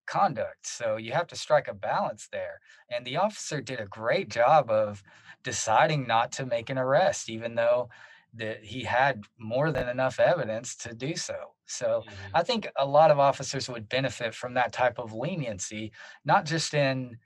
conduct. 0.07 0.67
So 0.67 0.97
you 0.97 1.13
have 1.13 1.27
to 1.29 1.37
strike 1.37 1.69
a 1.69 1.75
balance 1.75 2.29
there. 2.31 2.61
And 2.91 3.05
the 3.05 3.17
officer 3.17 3.61
did 3.61 3.81
a 3.81 3.87
great 3.87 4.31
job 4.31 4.71
of 4.71 5.03
deciding 5.43 6.07
not 6.07 6.33
to 6.33 6.47
make 6.47 6.71
an 6.71 6.79
arrest, 6.79 7.29
even 7.29 7.57
though 7.57 7.89
that 8.37 8.65
he 8.65 8.83
had 8.83 9.25
more 9.39 9.71
than 9.71 9.89
enough 9.89 10.21
evidence 10.21 10.77
to 10.77 10.95
do 10.95 11.17
so. 11.17 11.55
So 11.67 12.05
mm-hmm. 12.07 12.37
I 12.37 12.43
think 12.43 12.69
a 12.77 12.87
lot 12.87 13.11
of 13.11 13.19
officers 13.19 13.69
would 13.69 13.89
benefit 13.89 14.35
from 14.35 14.55
that 14.55 14.73
type 14.73 14.99
of 14.99 15.13
leniency, 15.13 15.93
not 16.25 16.45
just 16.45 16.75
in 16.75 17.19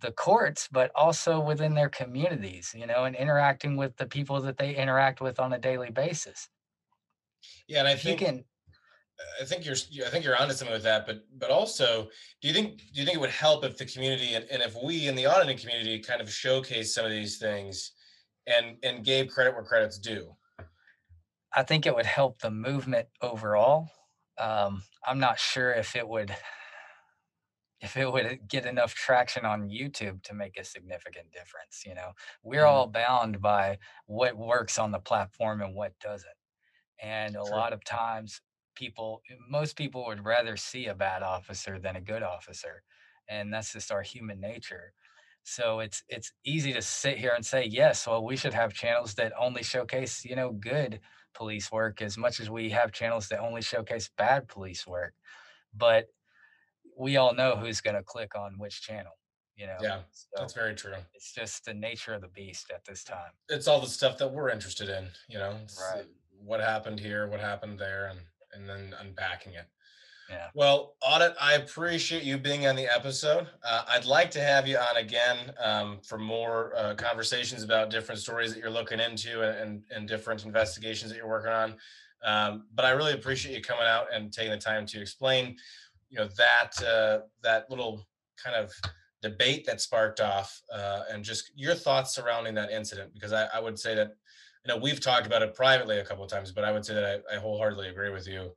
the 0.00 0.12
courts, 0.12 0.68
but 0.70 0.90
also 0.94 1.40
within 1.40 1.74
their 1.74 1.88
communities, 1.88 2.74
you 2.76 2.86
know, 2.86 3.04
and 3.04 3.16
interacting 3.16 3.76
with 3.76 3.96
the 3.96 4.06
people 4.06 4.40
that 4.40 4.56
they 4.56 4.74
interact 4.74 5.20
with 5.20 5.40
on 5.40 5.52
a 5.52 5.58
daily 5.58 5.90
basis. 5.90 6.48
Yeah, 7.66 7.80
and 7.80 7.88
I 7.88 7.92
If 7.92 8.04
you 8.04 8.10
think 8.10 8.20
can 8.20 8.44
I 9.40 9.44
think 9.44 9.64
you're 9.64 9.76
I 10.04 10.10
think 10.10 10.24
you're 10.24 10.36
onto 10.36 10.54
something 10.54 10.74
with 10.74 10.82
that, 10.84 11.06
but 11.06 11.24
but 11.38 11.50
also, 11.50 12.08
do 12.40 12.48
you 12.48 12.54
think 12.54 12.78
do 12.92 13.00
you 13.00 13.04
think 13.04 13.16
it 13.16 13.20
would 13.20 13.30
help 13.30 13.64
if 13.64 13.76
the 13.76 13.84
community 13.84 14.34
and, 14.34 14.44
and 14.50 14.62
if 14.62 14.76
we 14.82 15.08
in 15.08 15.14
the 15.14 15.26
auditing 15.26 15.58
community 15.58 15.98
kind 15.98 16.20
of 16.20 16.32
showcase 16.32 16.94
some 16.94 17.04
of 17.04 17.10
these 17.10 17.38
things 17.38 17.92
and 18.46 18.78
and 18.82 19.04
gave 19.04 19.28
credit 19.30 19.54
where 19.54 19.64
credit's 19.64 19.98
due? 19.98 20.36
I 21.54 21.62
think 21.62 21.86
it 21.86 21.94
would 21.94 22.06
help 22.06 22.40
the 22.40 22.50
movement 22.50 23.08
overall. 23.20 23.90
Um, 24.38 24.82
I'm 25.04 25.18
not 25.18 25.38
sure 25.38 25.72
if 25.72 25.94
it 25.96 26.08
would 26.08 26.34
if 27.80 27.96
it 27.96 28.10
would 28.10 28.46
get 28.46 28.64
enough 28.64 28.94
traction 28.94 29.44
on 29.44 29.68
YouTube 29.68 30.22
to 30.22 30.34
make 30.34 30.56
a 30.56 30.64
significant 30.64 31.32
difference. 31.32 31.84
You 31.84 31.94
know, 31.94 32.12
we're 32.42 32.64
Mhm. 32.64 32.66
all 32.66 32.86
bound 32.86 33.40
by 33.40 33.78
what 34.06 34.36
works 34.36 34.78
on 34.78 34.92
the 34.92 35.00
platform 35.00 35.60
and 35.60 35.74
what 35.74 35.98
doesn't. 35.98 36.30
And 37.00 37.36
a 37.36 37.44
True. 37.44 37.44
lot 37.44 37.72
of 37.72 37.84
times, 37.84 38.42
people, 38.76 39.22
most 39.48 39.76
people 39.76 40.06
would 40.06 40.24
rather 40.24 40.56
see 40.56 40.86
a 40.88 40.94
bad 40.94 41.22
officer 41.22 41.78
than 41.78 41.96
a 41.96 42.00
good 42.02 42.22
officer, 42.22 42.84
and 43.28 43.52
that's 43.52 43.72
just 43.72 43.92
our 43.92 44.02
human 44.02 44.40
nature. 44.40 44.94
So 45.44 45.80
it's 45.80 46.02
it's 46.08 46.32
easy 46.44 46.72
to 46.72 46.82
sit 46.82 47.18
here 47.18 47.32
and 47.34 47.44
say, 47.44 47.64
yes, 47.64 48.06
well, 48.06 48.24
we 48.24 48.36
should 48.36 48.54
have 48.54 48.72
channels 48.72 49.14
that 49.14 49.32
only 49.38 49.62
showcase, 49.62 50.24
you 50.24 50.36
know, 50.36 50.52
good 50.52 51.00
police 51.34 51.72
work 51.72 52.02
as 52.02 52.16
much 52.16 52.40
as 52.40 52.48
we 52.50 52.70
have 52.70 52.92
channels 52.92 53.28
that 53.28 53.40
only 53.40 53.62
showcase 53.62 54.10
bad 54.16 54.48
police 54.48 54.86
work. 54.86 55.14
But 55.74 56.06
we 56.96 57.16
all 57.16 57.34
know 57.34 57.56
who's 57.56 57.80
going 57.80 57.96
to 57.96 58.02
click 58.02 58.36
on 58.36 58.58
which 58.58 58.82
channel, 58.82 59.12
you 59.56 59.66
know. 59.66 59.78
Yeah, 59.80 60.00
So 60.12 60.28
that's 60.36 60.52
very 60.52 60.74
true. 60.74 60.94
it's 61.14 61.32
just 61.32 61.64
the 61.64 61.74
nature 61.74 62.12
of 62.14 62.20
the 62.20 62.28
beast 62.28 62.70
at 62.70 62.84
this 62.84 63.02
time. 63.02 63.32
It's 63.48 63.66
all 63.66 63.80
the 63.80 63.86
stuff 63.86 64.18
that 64.18 64.28
we're 64.32 64.50
interested 64.50 64.88
in, 64.88 65.08
you 65.28 65.38
know. 65.38 65.56
Right. 65.92 66.04
What 66.44 66.60
happened 66.60 67.00
here, 67.00 67.28
what 67.28 67.40
happened 67.40 67.78
there, 67.78 68.06
and 68.06 68.20
and 68.52 68.68
then 68.68 68.94
unpacking 69.00 69.54
it. 69.54 69.64
Yeah. 70.32 70.48
Well, 70.54 70.94
Audit, 71.02 71.34
I 71.38 71.54
appreciate 71.54 72.22
you 72.22 72.38
being 72.38 72.66
on 72.66 72.74
the 72.74 72.86
episode. 72.86 73.48
Uh, 73.62 73.82
I'd 73.86 74.06
like 74.06 74.30
to 74.30 74.40
have 74.40 74.66
you 74.66 74.78
on 74.78 74.96
again 74.96 75.52
um, 75.62 75.98
for 76.02 76.16
more 76.16 76.72
uh, 76.74 76.94
conversations 76.94 77.62
about 77.62 77.90
different 77.90 78.18
stories 78.18 78.54
that 78.54 78.58
you're 78.58 78.70
looking 78.70 78.98
into 78.98 79.42
and, 79.42 79.82
and, 79.94 80.08
different 80.08 80.46
investigations 80.46 81.10
that 81.10 81.18
you're 81.18 81.28
working 81.28 81.52
on. 81.52 81.74
Um, 82.24 82.64
but 82.74 82.86
I 82.86 82.90
really 82.92 83.12
appreciate 83.12 83.54
you 83.54 83.60
coming 83.60 83.84
out 83.84 84.06
and 84.14 84.32
taking 84.32 84.52
the 84.52 84.56
time 84.56 84.86
to 84.86 85.02
explain, 85.02 85.56
you 86.08 86.18
know, 86.18 86.28
that 86.38 86.82
uh, 86.82 87.26
that 87.42 87.68
little 87.68 88.06
kind 88.42 88.56
of 88.56 88.72
debate 89.20 89.66
that 89.66 89.82
sparked 89.82 90.20
off 90.20 90.62
uh, 90.72 91.02
and 91.10 91.22
just 91.22 91.52
your 91.54 91.74
thoughts 91.74 92.14
surrounding 92.14 92.54
that 92.54 92.70
incident. 92.70 93.12
Because 93.12 93.34
I, 93.34 93.48
I 93.52 93.60
would 93.60 93.78
say 93.78 93.94
that, 93.96 94.12
you 94.64 94.72
know, 94.72 94.78
we've 94.78 95.00
talked 95.00 95.26
about 95.26 95.42
it 95.42 95.54
privately 95.54 95.98
a 95.98 96.04
couple 96.04 96.24
of 96.24 96.30
times, 96.30 96.52
but 96.52 96.64
I 96.64 96.72
would 96.72 96.86
say 96.86 96.94
that 96.94 97.22
I, 97.30 97.36
I 97.36 97.38
wholeheartedly 97.38 97.88
agree 97.88 98.10
with 98.10 98.26
you 98.26 98.52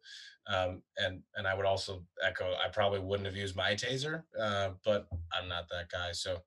um, 0.47 0.81
and 0.97 1.21
and 1.35 1.47
I 1.47 1.53
would 1.53 1.65
also 1.65 2.03
echo 2.23 2.45
I 2.45 2.69
probably 2.69 2.99
wouldn't 2.99 3.27
have 3.27 3.35
used 3.35 3.55
my 3.55 3.71
taser, 3.71 4.23
uh, 4.39 4.69
but 4.83 5.07
I'm 5.33 5.47
not 5.47 5.69
that 5.69 5.89
guy, 5.89 6.11
so 6.11 6.37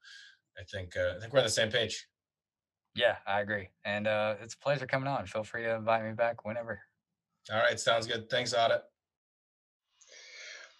I 0.58 0.64
think 0.64 0.96
uh, 0.96 1.16
I 1.16 1.20
think 1.20 1.32
we're 1.32 1.40
on 1.40 1.44
the 1.44 1.50
same 1.50 1.70
page. 1.70 2.06
Yeah, 2.94 3.16
I 3.26 3.40
agree. 3.40 3.68
And 3.84 4.06
uh, 4.06 4.34
it's 4.42 4.54
a 4.54 4.58
pleasure 4.58 4.86
coming 4.86 5.08
on. 5.08 5.26
Feel 5.26 5.44
free 5.44 5.62
to 5.62 5.76
invite 5.76 6.04
me 6.04 6.12
back 6.12 6.44
whenever. 6.44 6.80
All 7.52 7.58
right, 7.58 7.78
sounds 7.78 8.06
good. 8.06 8.28
Thanks, 8.28 8.52
Audit. 8.52 8.82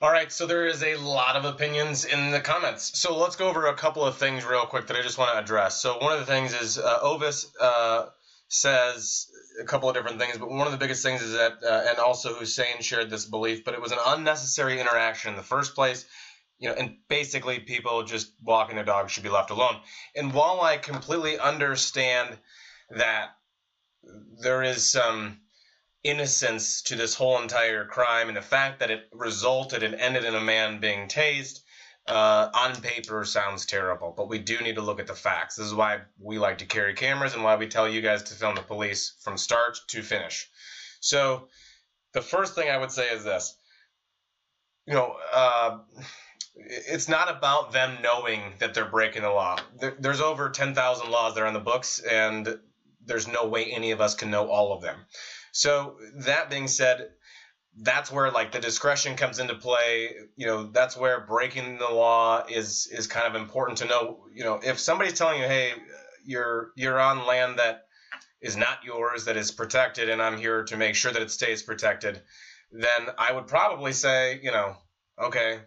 All 0.01 0.13
right, 0.13 0.31
so 0.31 0.47
there 0.47 0.67
is 0.67 0.83
a 0.85 0.95
lot 0.97 1.35
of 1.35 1.45
opinions 1.45 2.05
in 2.05 2.31
the 2.31 2.41
comments. 2.41 3.01
So 3.01 3.17
let's 3.17 3.35
go 3.35 3.49
over 3.49 3.67
a 3.67 3.75
couple 3.75 4.05
of 4.05 4.17
things 4.17 4.45
real 4.45 4.65
quick 4.65 4.87
that 4.87 4.97
I 4.97 5.03
just 5.03 5.19
want 5.19 5.33
to 5.33 5.39
address. 5.39 5.81
So 5.81 5.99
one 5.99 6.13
of 6.13 6.21
the 6.21 6.27
things 6.27 6.55
is 6.55 6.79
uh, 6.79 6.99
Ovis 7.03 7.51
uh, 7.61 8.07
says 8.47 9.27
a 9.61 9.65
couple 9.65 9.89
of 9.89 9.95
different 9.95 10.19
things, 10.19 10.39
but 10.39 10.51
one 10.51 10.67
of 10.67 10.73
the 10.73 10.79
biggest 10.79 11.03
things 11.03 11.23
is 11.23 11.33
that, 11.33 11.63
uh, 11.63 11.85
and 11.89 11.99
also 11.99 12.35
Hussein 12.35 12.81
shared 12.81 13.11
this 13.11 13.25
belief, 13.25 13.65
but 13.65 13.75
it 13.75 13.81
was 13.81 13.93
an 13.93 13.99
unnecessary 14.07 14.81
interaction 14.81 15.31
in 15.31 15.37
the 15.37 15.43
first 15.43 15.75
place. 15.75 16.05
You 16.59 16.69
know, 16.69 16.75
and 16.75 16.97
basically 17.09 17.61
people 17.61 18.03
just 18.03 18.33
walking 18.43 18.75
their 18.75 18.85
dogs 18.85 19.13
should 19.13 19.23
be 19.23 19.29
left 19.29 19.51
alone. 19.51 19.77
And 20.17 20.35
while 20.35 20.61
I 20.61 20.77
completely 20.77 21.39
understand 21.39 22.37
that 22.91 23.31
there 24.41 24.65
is 24.65 24.91
some 24.91 25.41
innocence 26.03 26.83
to 26.83 26.97
this 26.97 27.15
whole 27.15 27.41
entire 27.41 27.85
crime 27.85 28.29
and 28.29 28.37
the 28.37 28.43
fact 28.43 28.81
that 28.81 28.91
it 28.91 29.09
resulted 29.13 29.83
and 29.83 29.95
ended 29.95 30.25
in 30.25 30.35
a 30.35 30.41
man 30.41 30.81
being 30.81 31.07
tased 31.07 31.61
uh, 32.09 32.51
on 32.55 32.81
paper 32.81 33.25
sounds 33.25 33.67
terrible 33.67 34.13
but 34.17 34.29
we 34.29 34.39
do 34.39 34.59
need 34.61 34.77
to 34.77 34.83
look 34.83 35.01
at 35.01 35.07
the 35.07 35.15
facts. 35.15 35.57
This 35.57 35.67
is 35.67 35.75
why 35.75 36.01
we 36.19 36.39
like 36.39 36.59
to 36.59 36.67
carry 36.67 36.95
cameras 36.95 37.35
and 37.35 37.45
why 37.45 37.57
we 37.57 37.69
tell 37.69 37.89
you 37.89 38.01
guys 38.01 38.23
to 38.25 38.35
film 38.35 38.55
the 38.55 38.63
police 38.63 39.15
from 39.21 39.37
start 39.37 39.79
to 39.89 40.03
finish. 40.03 40.49
So 41.01 41.49
the 42.13 42.23
first 42.23 42.55
thing 42.55 42.71
i 42.71 42.77
would 42.77 42.91
say 42.91 43.09
is 43.11 43.25
this. 43.25 43.57
You 44.87 44.95
know 44.95 45.17
uh, 45.33 45.79
it's 46.57 47.09
not 47.09 47.31
about 47.31 47.73
them 47.73 47.99
knowing 48.03 48.41
that 48.59 48.75
they're 48.75 48.85
breaking 48.85 49.23
the 49.23 49.31
law. 49.31 49.59
There, 49.79 49.95
there's 49.99 50.21
over 50.21 50.51
10000 50.51 51.11
laws 51.11 51.35
that 51.35 51.43
are 51.43 51.47
on 51.47 51.55
the 51.55 51.61
books 51.61 52.01
and 52.01 52.59
there's 53.05 53.29
no 53.29 53.47
way 53.47 53.67
any 53.67 53.91
of 53.91 54.01
us 54.01 54.15
can 54.15 54.31
know 54.31 54.49
all 54.49 54.73
of 54.73 54.83
them. 54.83 54.97
So 55.53 55.97
that 56.27 56.51
being 56.51 56.69
said, 56.69 57.11
that's 57.83 58.11
where 58.11 58.31
like 58.31 58.53
the 58.53 58.59
discretion 58.59 59.17
comes 59.17 59.39
into 59.39 59.55
play. 59.55 60.11
You 60.37 60.47
know, 60.47 60.65
that's 60.65 60.97
where 60.97 61.21
breaking 61.21 61.79
the 61.79 61.89
law 61.89 62.45
is 62.49 62.89
is 62.91 63.07
kind 63.07 63.27
of 63.27 63.41
important 63.41 63.79
to 63.79 63.85
know. 63.87 64.25
You 64.33 64.45
know, 64.45 64.61
if 64.63 64.79
somebody's 64.79 65.19
telling 65.19 65.41
you, 65.41 65.47
"Hey, 65.47 65.73
you're 66.25 66.73
you're 66.77 66.99
on 66.99 67.27
land 67.27 67.59
that 67.59 67.87
is 68.41 68.57
not 68.57 68.85
yours, 68.85 69.27
that 69.27 69.37
is 69.37 69.51
protected, 69.51 70.09
and 70.09 70.23
I'm 70.23 70.39
here 70.39 70.65
to 70.65 70.77
make 70.77 70.95
sure 70.95 71.13
that 71.13 71.23
it 71.23 71.31
stays 71.31 71.63
protected," 71.63 72.21
then 72.73 73.09
I 73.17 73.33
would 73.33 73.47
probably 73.47 73.93
say, 73.93 74.41
you 74.43 74.51
know, 74.51 74.77
okay, 75.21 75.61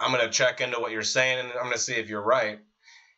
I'm 0.00 0.12
going 0.12 0.24
to 0.24 0.32
check 0.32 0.60
into 0.60 0.80
what 0.80 0.92
you're 0.92 1.02
saying, 1.02 1.38
and 1.38 1.48
I'm 1.52 1.64
going 1.64 1.72
to 1.72 1.78
see 1.78 1.94
if 1.94 2.08
you're 2.08 2.22
right, 2.22 2.58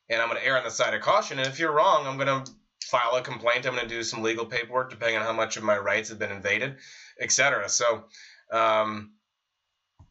and 0.09 0.20
I'm 0.20 0.28
going 0.28 0.41
to 0.41 0.47
err 0.47 0.59
on 0.59 0.64
the 0.64 0.70
side 0.70 0.95
of 0.95 1.01
caution. 1.01 1.39
And 1.39 1.49
if 1.49 1.59
you're 1.59 1.72
wrong, 1.72 2.07
I'm 2.07 2.16
going 2.18 2.45
to 2.45 2.53
file 2.85 3.16
a 3.16 3.22
complaint. 3.22 3.66
I'm 3.66 3.74
going 3.74 3.89
to 3.89 3.95
do 3.95 4.03
some 4.03 4.22
legal 4.22 4.47
paperwork 4.47 4.91
depending 4.91 5.16
on 5.16 5.24
how 5.24 5.33
much 5.33 5.57
of 5.57 5.62
my 5.62 5.77
rights 5.79 6.09
have 6.09 6.18
been 6.18 6.31
invaded, 6.31 6.77
etc. 7.20 7.68
So 7.68 8.05
um, 8.53 9.12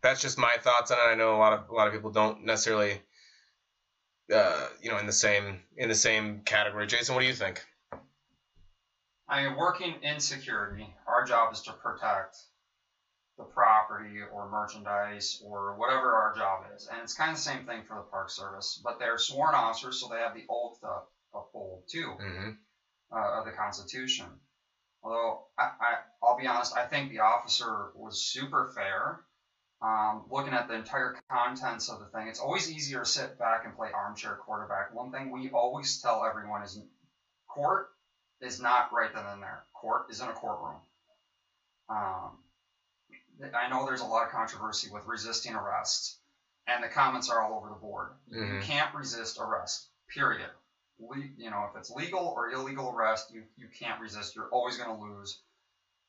that's 0.01 0.21
just 0.21 0.37
my 0.37 0.55
thoughts 0.61 0.91
on 0.91 0.97
it. 0.97 1.11
I 1.11 1.15
know 1.15 1.35
a 1.35 1.37
lot 1.37 1.53
of 1.53 1.69
a 1.69 1.73
lot 1.73 1.87
of 1.87 1.93
people 1.93 2.11
don't 2.11 2.45
necessarily, 2.45 3.01
uh, 4.33 4.67
you 4.81 4.91
know, 4.91 4.97
in 4.97 5.05
the 5.05 5.13
same 5.13 5.61
in 5.77 5.89
the 5.89 5.95
same 5.95 6.41
category. 6.41 6.87
Jason, 6.87 7.15
what 7.15 7.21
do 7.21 7.27
you 7.27 7.33
think? 7.33 7.63
I 9.27 9.43
mean, 9.43 9.57
working 9.57 9.95
in 10.03 10.19
security, 10.19 10.93
our 11.07 11.25
job 11.25 11.51
is 11.53 11.61
to 11.63 11.73
protect 11.73 12.37
the 13.37 13.43
property 13.43 14.19
or 14.31 14.49
merchandise 14.49 15.41
or 15.43 15.75
whatever 15.75 16.13
our 16.13 16.35
job 16.35 16.65
is. 16.75 16.87
And 16.87 17.01
it's 17.01 17.13
kind 17.13 17.31
of 17.31 17.37
the 17.37 17.41
same 17.41 17.65
thing 17.65 17.81
for 17.87 17.95
the 17.95 18.03
Park 18.03 18.29
Service, 18.29 18.79
but 18.83 18.99
they're 18.99 19.17
sworn 19.17 19.55
officers, 19.55 19.99
so 19.99 20.07
they 20.07 20.19
have 20.19 20.35
the 20.35 20.45
oath 20.49 20.79
to 20.81 21.01
uphold 21.35 21.83
too 21.87 22.13
Mm-hmm. 22.19 22.49
uh, 23.15 23.39
of 23.39 23.45
the 23.45 23.51
Constitution. 23.51 24.25
Although 25.03 25.45
I, 25.57 25.63
I, 25.63 25.95
I'll 26.23 26.37
be 26.37 26.47
honest, 26.47 26.75
I 26.75 26.85
think 26.87 27.11
the 27.11 27.19
officer 27.19 27.91
was 27.95 28.21
super 28.21 28.71
fair. 28.73 29.21
Um, 29.81 30.23
looking 30.31 30.53
at 30.53 30.67
the 30.67 30.73
entire 30.73 31.15
contents 31.29 31.89
of 31.89 31.99
the 31.99 32.05
thing, 32.05 32.27
it's 32.27 32.39
always 32.39 32.71
easier 32.71 32.99
to 32.99 33.05
sit 33.05 33.37
back 33.37 33.65
and 33.65 33.75
play 33.75 33.89
armchair 33.93 34.35
quarterback. 34.43 34.93
One 34.93 35.11
thing 35.11 35.29
we 35.31 35.49
always 35.49 36.01
tell 36.01 36.25
everyone 36.25 36.63
is 36.63 36.79
court 37.47 37.89
is 38.41 38.59
not 38.59 38.91
right 38.91 39.13
then 39.13 39.25
and 39.31 39.43
there. 39.43 39.63
Court 39.73 40.05
is 40.09 40.21
in 40.21 40.27
a 40.27 40.33
courtroom. 40.33 40.77
Um, 41.89 42.39
I 43.53 43.67
know 43.69 43.85
there's 43.85 44.01
a 44.01 44.05
lot 44.05 44.23
of 44.25 44.31
controversy 44.31 44.89
with 44.91 45.05
resisting 45.05 45.53
arrest, 45.53 46.17
and 46.67 46.83
the 46.83 46.87
comments 46.87 47.29
are 47.29 47.41
all 47.41 47.57
over 47.57 47.69
the 47.69 47.75
board. 47.75 48.09
You 48.27 48.41
Mhm. 48.41 48.61
can't 48.63 48.95
resist 48.95 49.37
arrest, 49.39 49.87
period. 50.07 50.49
You 50.99 51.49
know, 51.49 51.67
if 51.69 51.77
it's 51.77 51.91
legal 51.91 52.33
or 52.35 52.51
illegal 52.51 52.93
arrest, 52.95 53.31
you, 53.33 53.43
you 53.57 53.67
can't 53.79 53.99
resist. 53.99 54.35
You're 54.35 54.49
always 54.49 54.77
going 54.77 54.95
to 54.95 55.03
lose. 55.03 55.39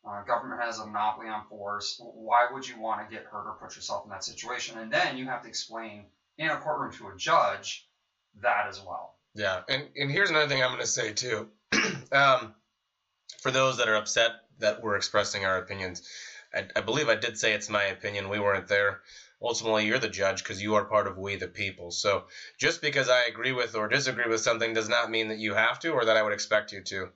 Uh, 0.09 0.23
government 0.23 0.63
has 0.63 0.79
a 0.79 0.87
monopoly 0.87 1.29
on 1.29 1.45
force. 1.49 2.01
Why 2.01 2.47
would 2.53 2.67
you 2.67 2.81
want 2.81 3.09
to 3.09 3.13
get 3.13 3.25
hurt 3.25 3.47
or 3.47 3.57
put 3.61 3.75
yourself 3.75 4.05
in 4.05 4.11
that 4.11 4.23
situation? 4.23 4.79
And 4.79 4.93
then 4.93 5.17
you 5.17 5.27
have 5.27 5.43
to 5.43 5.49
explain 5.49 6.05
in 6.39 6.49
a 6.49 6.57
courtroom 6.57 6.93
to 6.95 7.09
a 7.09 7.17
judge 7.17 7.89
that 8.43 8.67
as 8.69 8.81
well. 8.81 9.17
Yeah, 9.35 9.63
and 9.69 9.85
and 9.97 10.11
here's 10.11 10.31
another 10.31 10.49
thing 10.49 10.63
I'm 10.63 10.71
going 10.71 10.81
to 10.81 10.87
say 10.87 11.13
too. 11.13 11.49
um, 12.13 12.55
for 13.41 13.51
those 13.51 13.79
that 13.79 13.89
are 13.89 13.97
upset 13.97 14.33
that 14.61 14.83
we're 14.83 14.97
expressing 14.97 15.45
our 15.45 15.59
opinions, 15.59 16.09
I, 16.55 16.67
I 16.75 16.81
believe 16.81 17.09
I 17.09 17.17
did 17.17 17.37
say 17.37 17.53
it's 17.53 17.69
my 17.69 17.85
opinion. 17.85 18.29
We 18.29 18.41
weren't 18.41 18.69
there. 18.69 19.01
Ultimately, 19.43 19.85
you're 19.87 19.99
the 19.99 20.09
judge 20.09 20.43
because 20.43 20.63
you 20.63 20.75
are 20.75 20.85
part 20.85 21.07
of 21.07 21.19
we 21.19 21.37
the 21.37 21.47
people. 21.47 21.91
So 21.91 22.25
just 22.59 22.81
because 22.81 23.09
I 23.09 23.25
agree 23.25 23.53
with 23.53 23.75
or 23.75 23.89
disagree 23.89 24.29
with 24.29 24.41
something 24.41 24.73
does 24.73 24.89
not 24.89 25.11
mean 25.11 25.29
that 25.29 25.39
you 25.39 25.55
have 25.55 25.79
to 25.81 25.91
or 25.91 26.07
that 26.07 26.17
I 26.17 26.23
would 26.23 26.33
expect 26.33 26.73
you 26.73 26.83
to. 26.83 27.09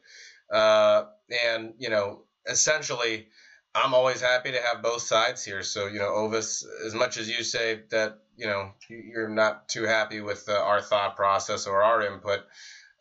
Uh, 0.52 1.04
and 1.44 1.74
you 1.78 1.88
know, 1.90 2.24
essentially, 2.46 3.26
I'm 3.74 3.94
always 3.94 4.20
happy 4.20 4.52
to 4.52 4.60
have 4.60 4.82
both 4.82 5.02
sides 5.02 5.44
here. 5.44 5.62
So 5.62 5.86
you 5.86 5.98
know, 5.98 6.08
Ovis, 6.08 6.64
as 6.84 6.94
much 6.94 7.16
as 7.16 7.28
you 7.28 7.42
say 7.42 7.80
that 7.90 8.18
you 8.36 8.46
know 8.46 8.72
you- 8.88 9.04
you're 9.12 9.28
not 9.28 9.68
too 9.68 9.84
happy 9.84 10.20
with 10.20 10.48
uh, 10.48 10.52
our 10.60 10.80
thought 10.80 11.16
process 11.16 11.66
or 11.66 11.82
our 11.82 12.02
input, 12.02 12.40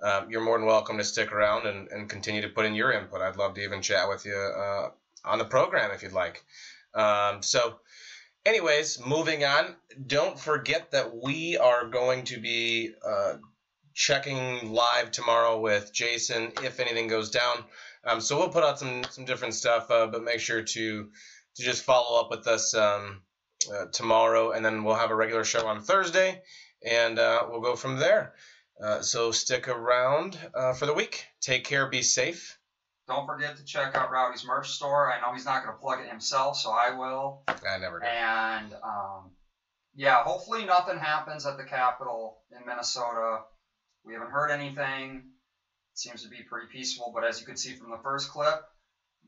um, 0.02 0.30
you're 0.30 0.42
more 0.42 0.58
than 0.58 0.68
welcome 0.68 0.98
to 0.98 1.04
stick 1.04 1.32
around 1.32 1.66
and, 1.68 1.88
and 1.92 2.10
continue 2.10 2.42
to 2.42 2.50
put 2.50 2.66
in 2.66 2.76
your 2.76 2.92
input. 2.92 3.22
I'd 3.22 3.38
love 3.38 3.56
to 3.56 3.62
even 3.62 3.82
chat 3.82 4.08
with 4.08 4.26
you 4.26 4.36
uh, 4.36 4.90
on 5.26 5.40
the 5.40 5.46
program 5.46 5.92
if 5.92 6.04
you'd 6.04 6.14
like. 6.14 6.44
Um, 6.94 7.42
so, 7.42 7.80
anyways, 8.46 9.06
moving 9.06 9.44
on. 9.44 9.76
Don't 10.08 10.40
forget 10.40 10.92
that 10.92 11.16
we 11.16 11.58
are 11.58 11.86
going 11.86 12.26
to 12.26 12.40
be 12.40 12.92
uh, 13.06 13.34
checking 13.94 14.72
live 14.72 15.12
tomorrow 15.12 15.60
with 15.60 15.94
Jason 15.94 16.52
if 16.64 16.80
anything 16.80 17.08
goes 17.08 17.32
down. 17.32 17.66
Um, 18.06 18.22
so 18.22 18.38
we'll 18.38 18.50
put 18.50 18.64
out 18.64 18.80
some 18.80 19.04
some 19.10 19.26
different 19.26 19.54
stuff, 19.54 19.92
uh, 19.92 20.08
but 20.08 20.24
make 20.24 20.40
sure 20.40 20.62
to 20.62 21.10
to 21.56 21.64
just 21.64 21.84
follow 21.84 22.20
up 22.22 22.30
with 22.30 22.48
us 22.48 22.74
um, 22.74 23.22
uh, 23.74 23.86
tomorrow, 23.92 24.52
and 24.52 24.64
then 24.64 24.84
we'll 24.84 24.96
have 24.96 25.12
a 25.12 25.16
regular 25.16 25.44
show 25.44 25.68
on 25.68 25.82
Thursday, 25.82 26.42
and 26.86 27.20
uh, 27.20 27.46
we'll 27.50 27.62
go 27.62 27.76
from 27.76 27.98
there. 27.98 28.34
Uh, 28.82 29.02
so 29.02 29.32
stick 29.32 29.68
around 29.68 30.38
uh, 30.54 30.74
for 30.74 30.86
the 30.86 30.94
week. 30.94 31.26
Take 31.42 31.66
care. 31.66 31.90
Be 31.90 32.02
safe. 32.02 32.59
Don't 33.10 33.26
forget 33.26 33.58
to 33.58 33.66
check 33.66 33.96
out 33.96 34.12
Rowdy's 34.12 34.46
merch 34.46 34.70
store. 34.70 35.12
I 35.12 35.20
know 35.20 35.34
he's 35.34 35.44
not 35.44 35.64
going 35.64 35.76
to 35.76 35.82
plug 35.82 36.00
it 36.00 36.08
himself, 36.08 36.56
so 36.56 36.70
I 36.70 36.96
will. 36.96 37.42
I 37.48 37.80
never 37.80 38.00
do. 38.00 38.06
And 38.06 38.72
um, 38.84 39.32
yeah, 39.96 40.22
hopefully 40.22 40.64
nothing 40.64 41.00
happens 41.00 41.44
at 41.48 41.58
the 41.58 41.64
Capitol 41.64 42.44
in 42.52 42.68
Minnesota. 42.68 43.40
We 44.06 44.14
haven't 44.14 44.30
heard 44.30 44.52
anything. 44.52 45.24
It 45.94 46.00
seems 46.00 46.22
to 46.22 46.30
be 46.30 46.44
pretty 46.48 46.68
peaceful, 46.72 47.12
but 47.12 47.24
as 47.24 47.40
you 47.40 47.48
can 47.48 47.58
see 47.58 47.74
from 47.74 47.90
the 47.90 47.98
first 48.04 48.30
clip, 48.30 48.62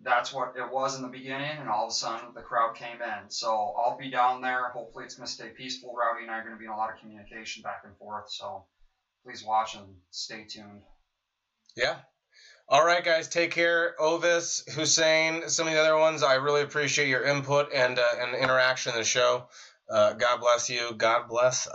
that's 0.03 0.31
what 0.31 0.53
it 0.55 0.71
was 0.71 0.95
in 0.95 1.01
the 1.01 1.07
beginning, 1.07 1.57
and 1.59 1.67
all 1.67 1.85
of 1.85 1.91
a 1.91 1.95
sudden 1.95 2.35
the 2.35 2.41
crowd 2.41 2.75
came 2.75 3.01
in. 3.01 3.29
So 3.29 3.73
I'll 3.79 3.97
be 3.97 4.11
down 4.11 4.41
there. 4.41 4.69
Hopefully 4.69 5.05
it's 5.05 5.15
going 5.15 5.25
to 5.25 5.33
stay 5.33 5.49
peaceful. 5.49 5.95
Rowdy 5.95 6.21
and 6.21 6.31
I 6.31 6.37
are 6.37 6.43
going 6.43 6.53
to 6.53 6.59
be 6.59 6.65
in 6.65 6.71
a 6.71 6.77
lot 6.77 6.93
of 6.93 6.99
communication 6.99 7.63
back 7.63 7.81
and 7.83 7.97
forth. 7.97 8.31
So 8.31 8.65
please 9.25 9.43
watch 9.43 9.73
and 9.73 9.87
stay 10.11 10.45
tuned. 10.47 10.83
Yeah. 11.75 11.95
All 12.71 12.85
right, 12.85 13.03
guys. 13.03 13.27
Take 13.27 13.51
care. 13.51 13.95
Ovis, 13.99 14.63
Hussein, 14.73 15.49
some 15.49 15.67
of 15.67 15.73
the 15.73 15.79
other 15.81 15.97
ones. 15.97 16.23
I 16.23 16.35
really 16.35 16.61
appreciate 16.61 17.09
your 17.09 17.25
input 17.25 17.73
and 17.73 17.99
uh, 17.99 18.03
and 18.21 18.33
interaction 18.33 18.93
in 18.93 18.99
the 18.99 19.03
show. 19.03 19.49
Uh, 19.89 20.13
God 20.13 20.39
bless 20.39 20.69
you. 20.69 20.93
God 20.95 21.27
bless 21.27 21.67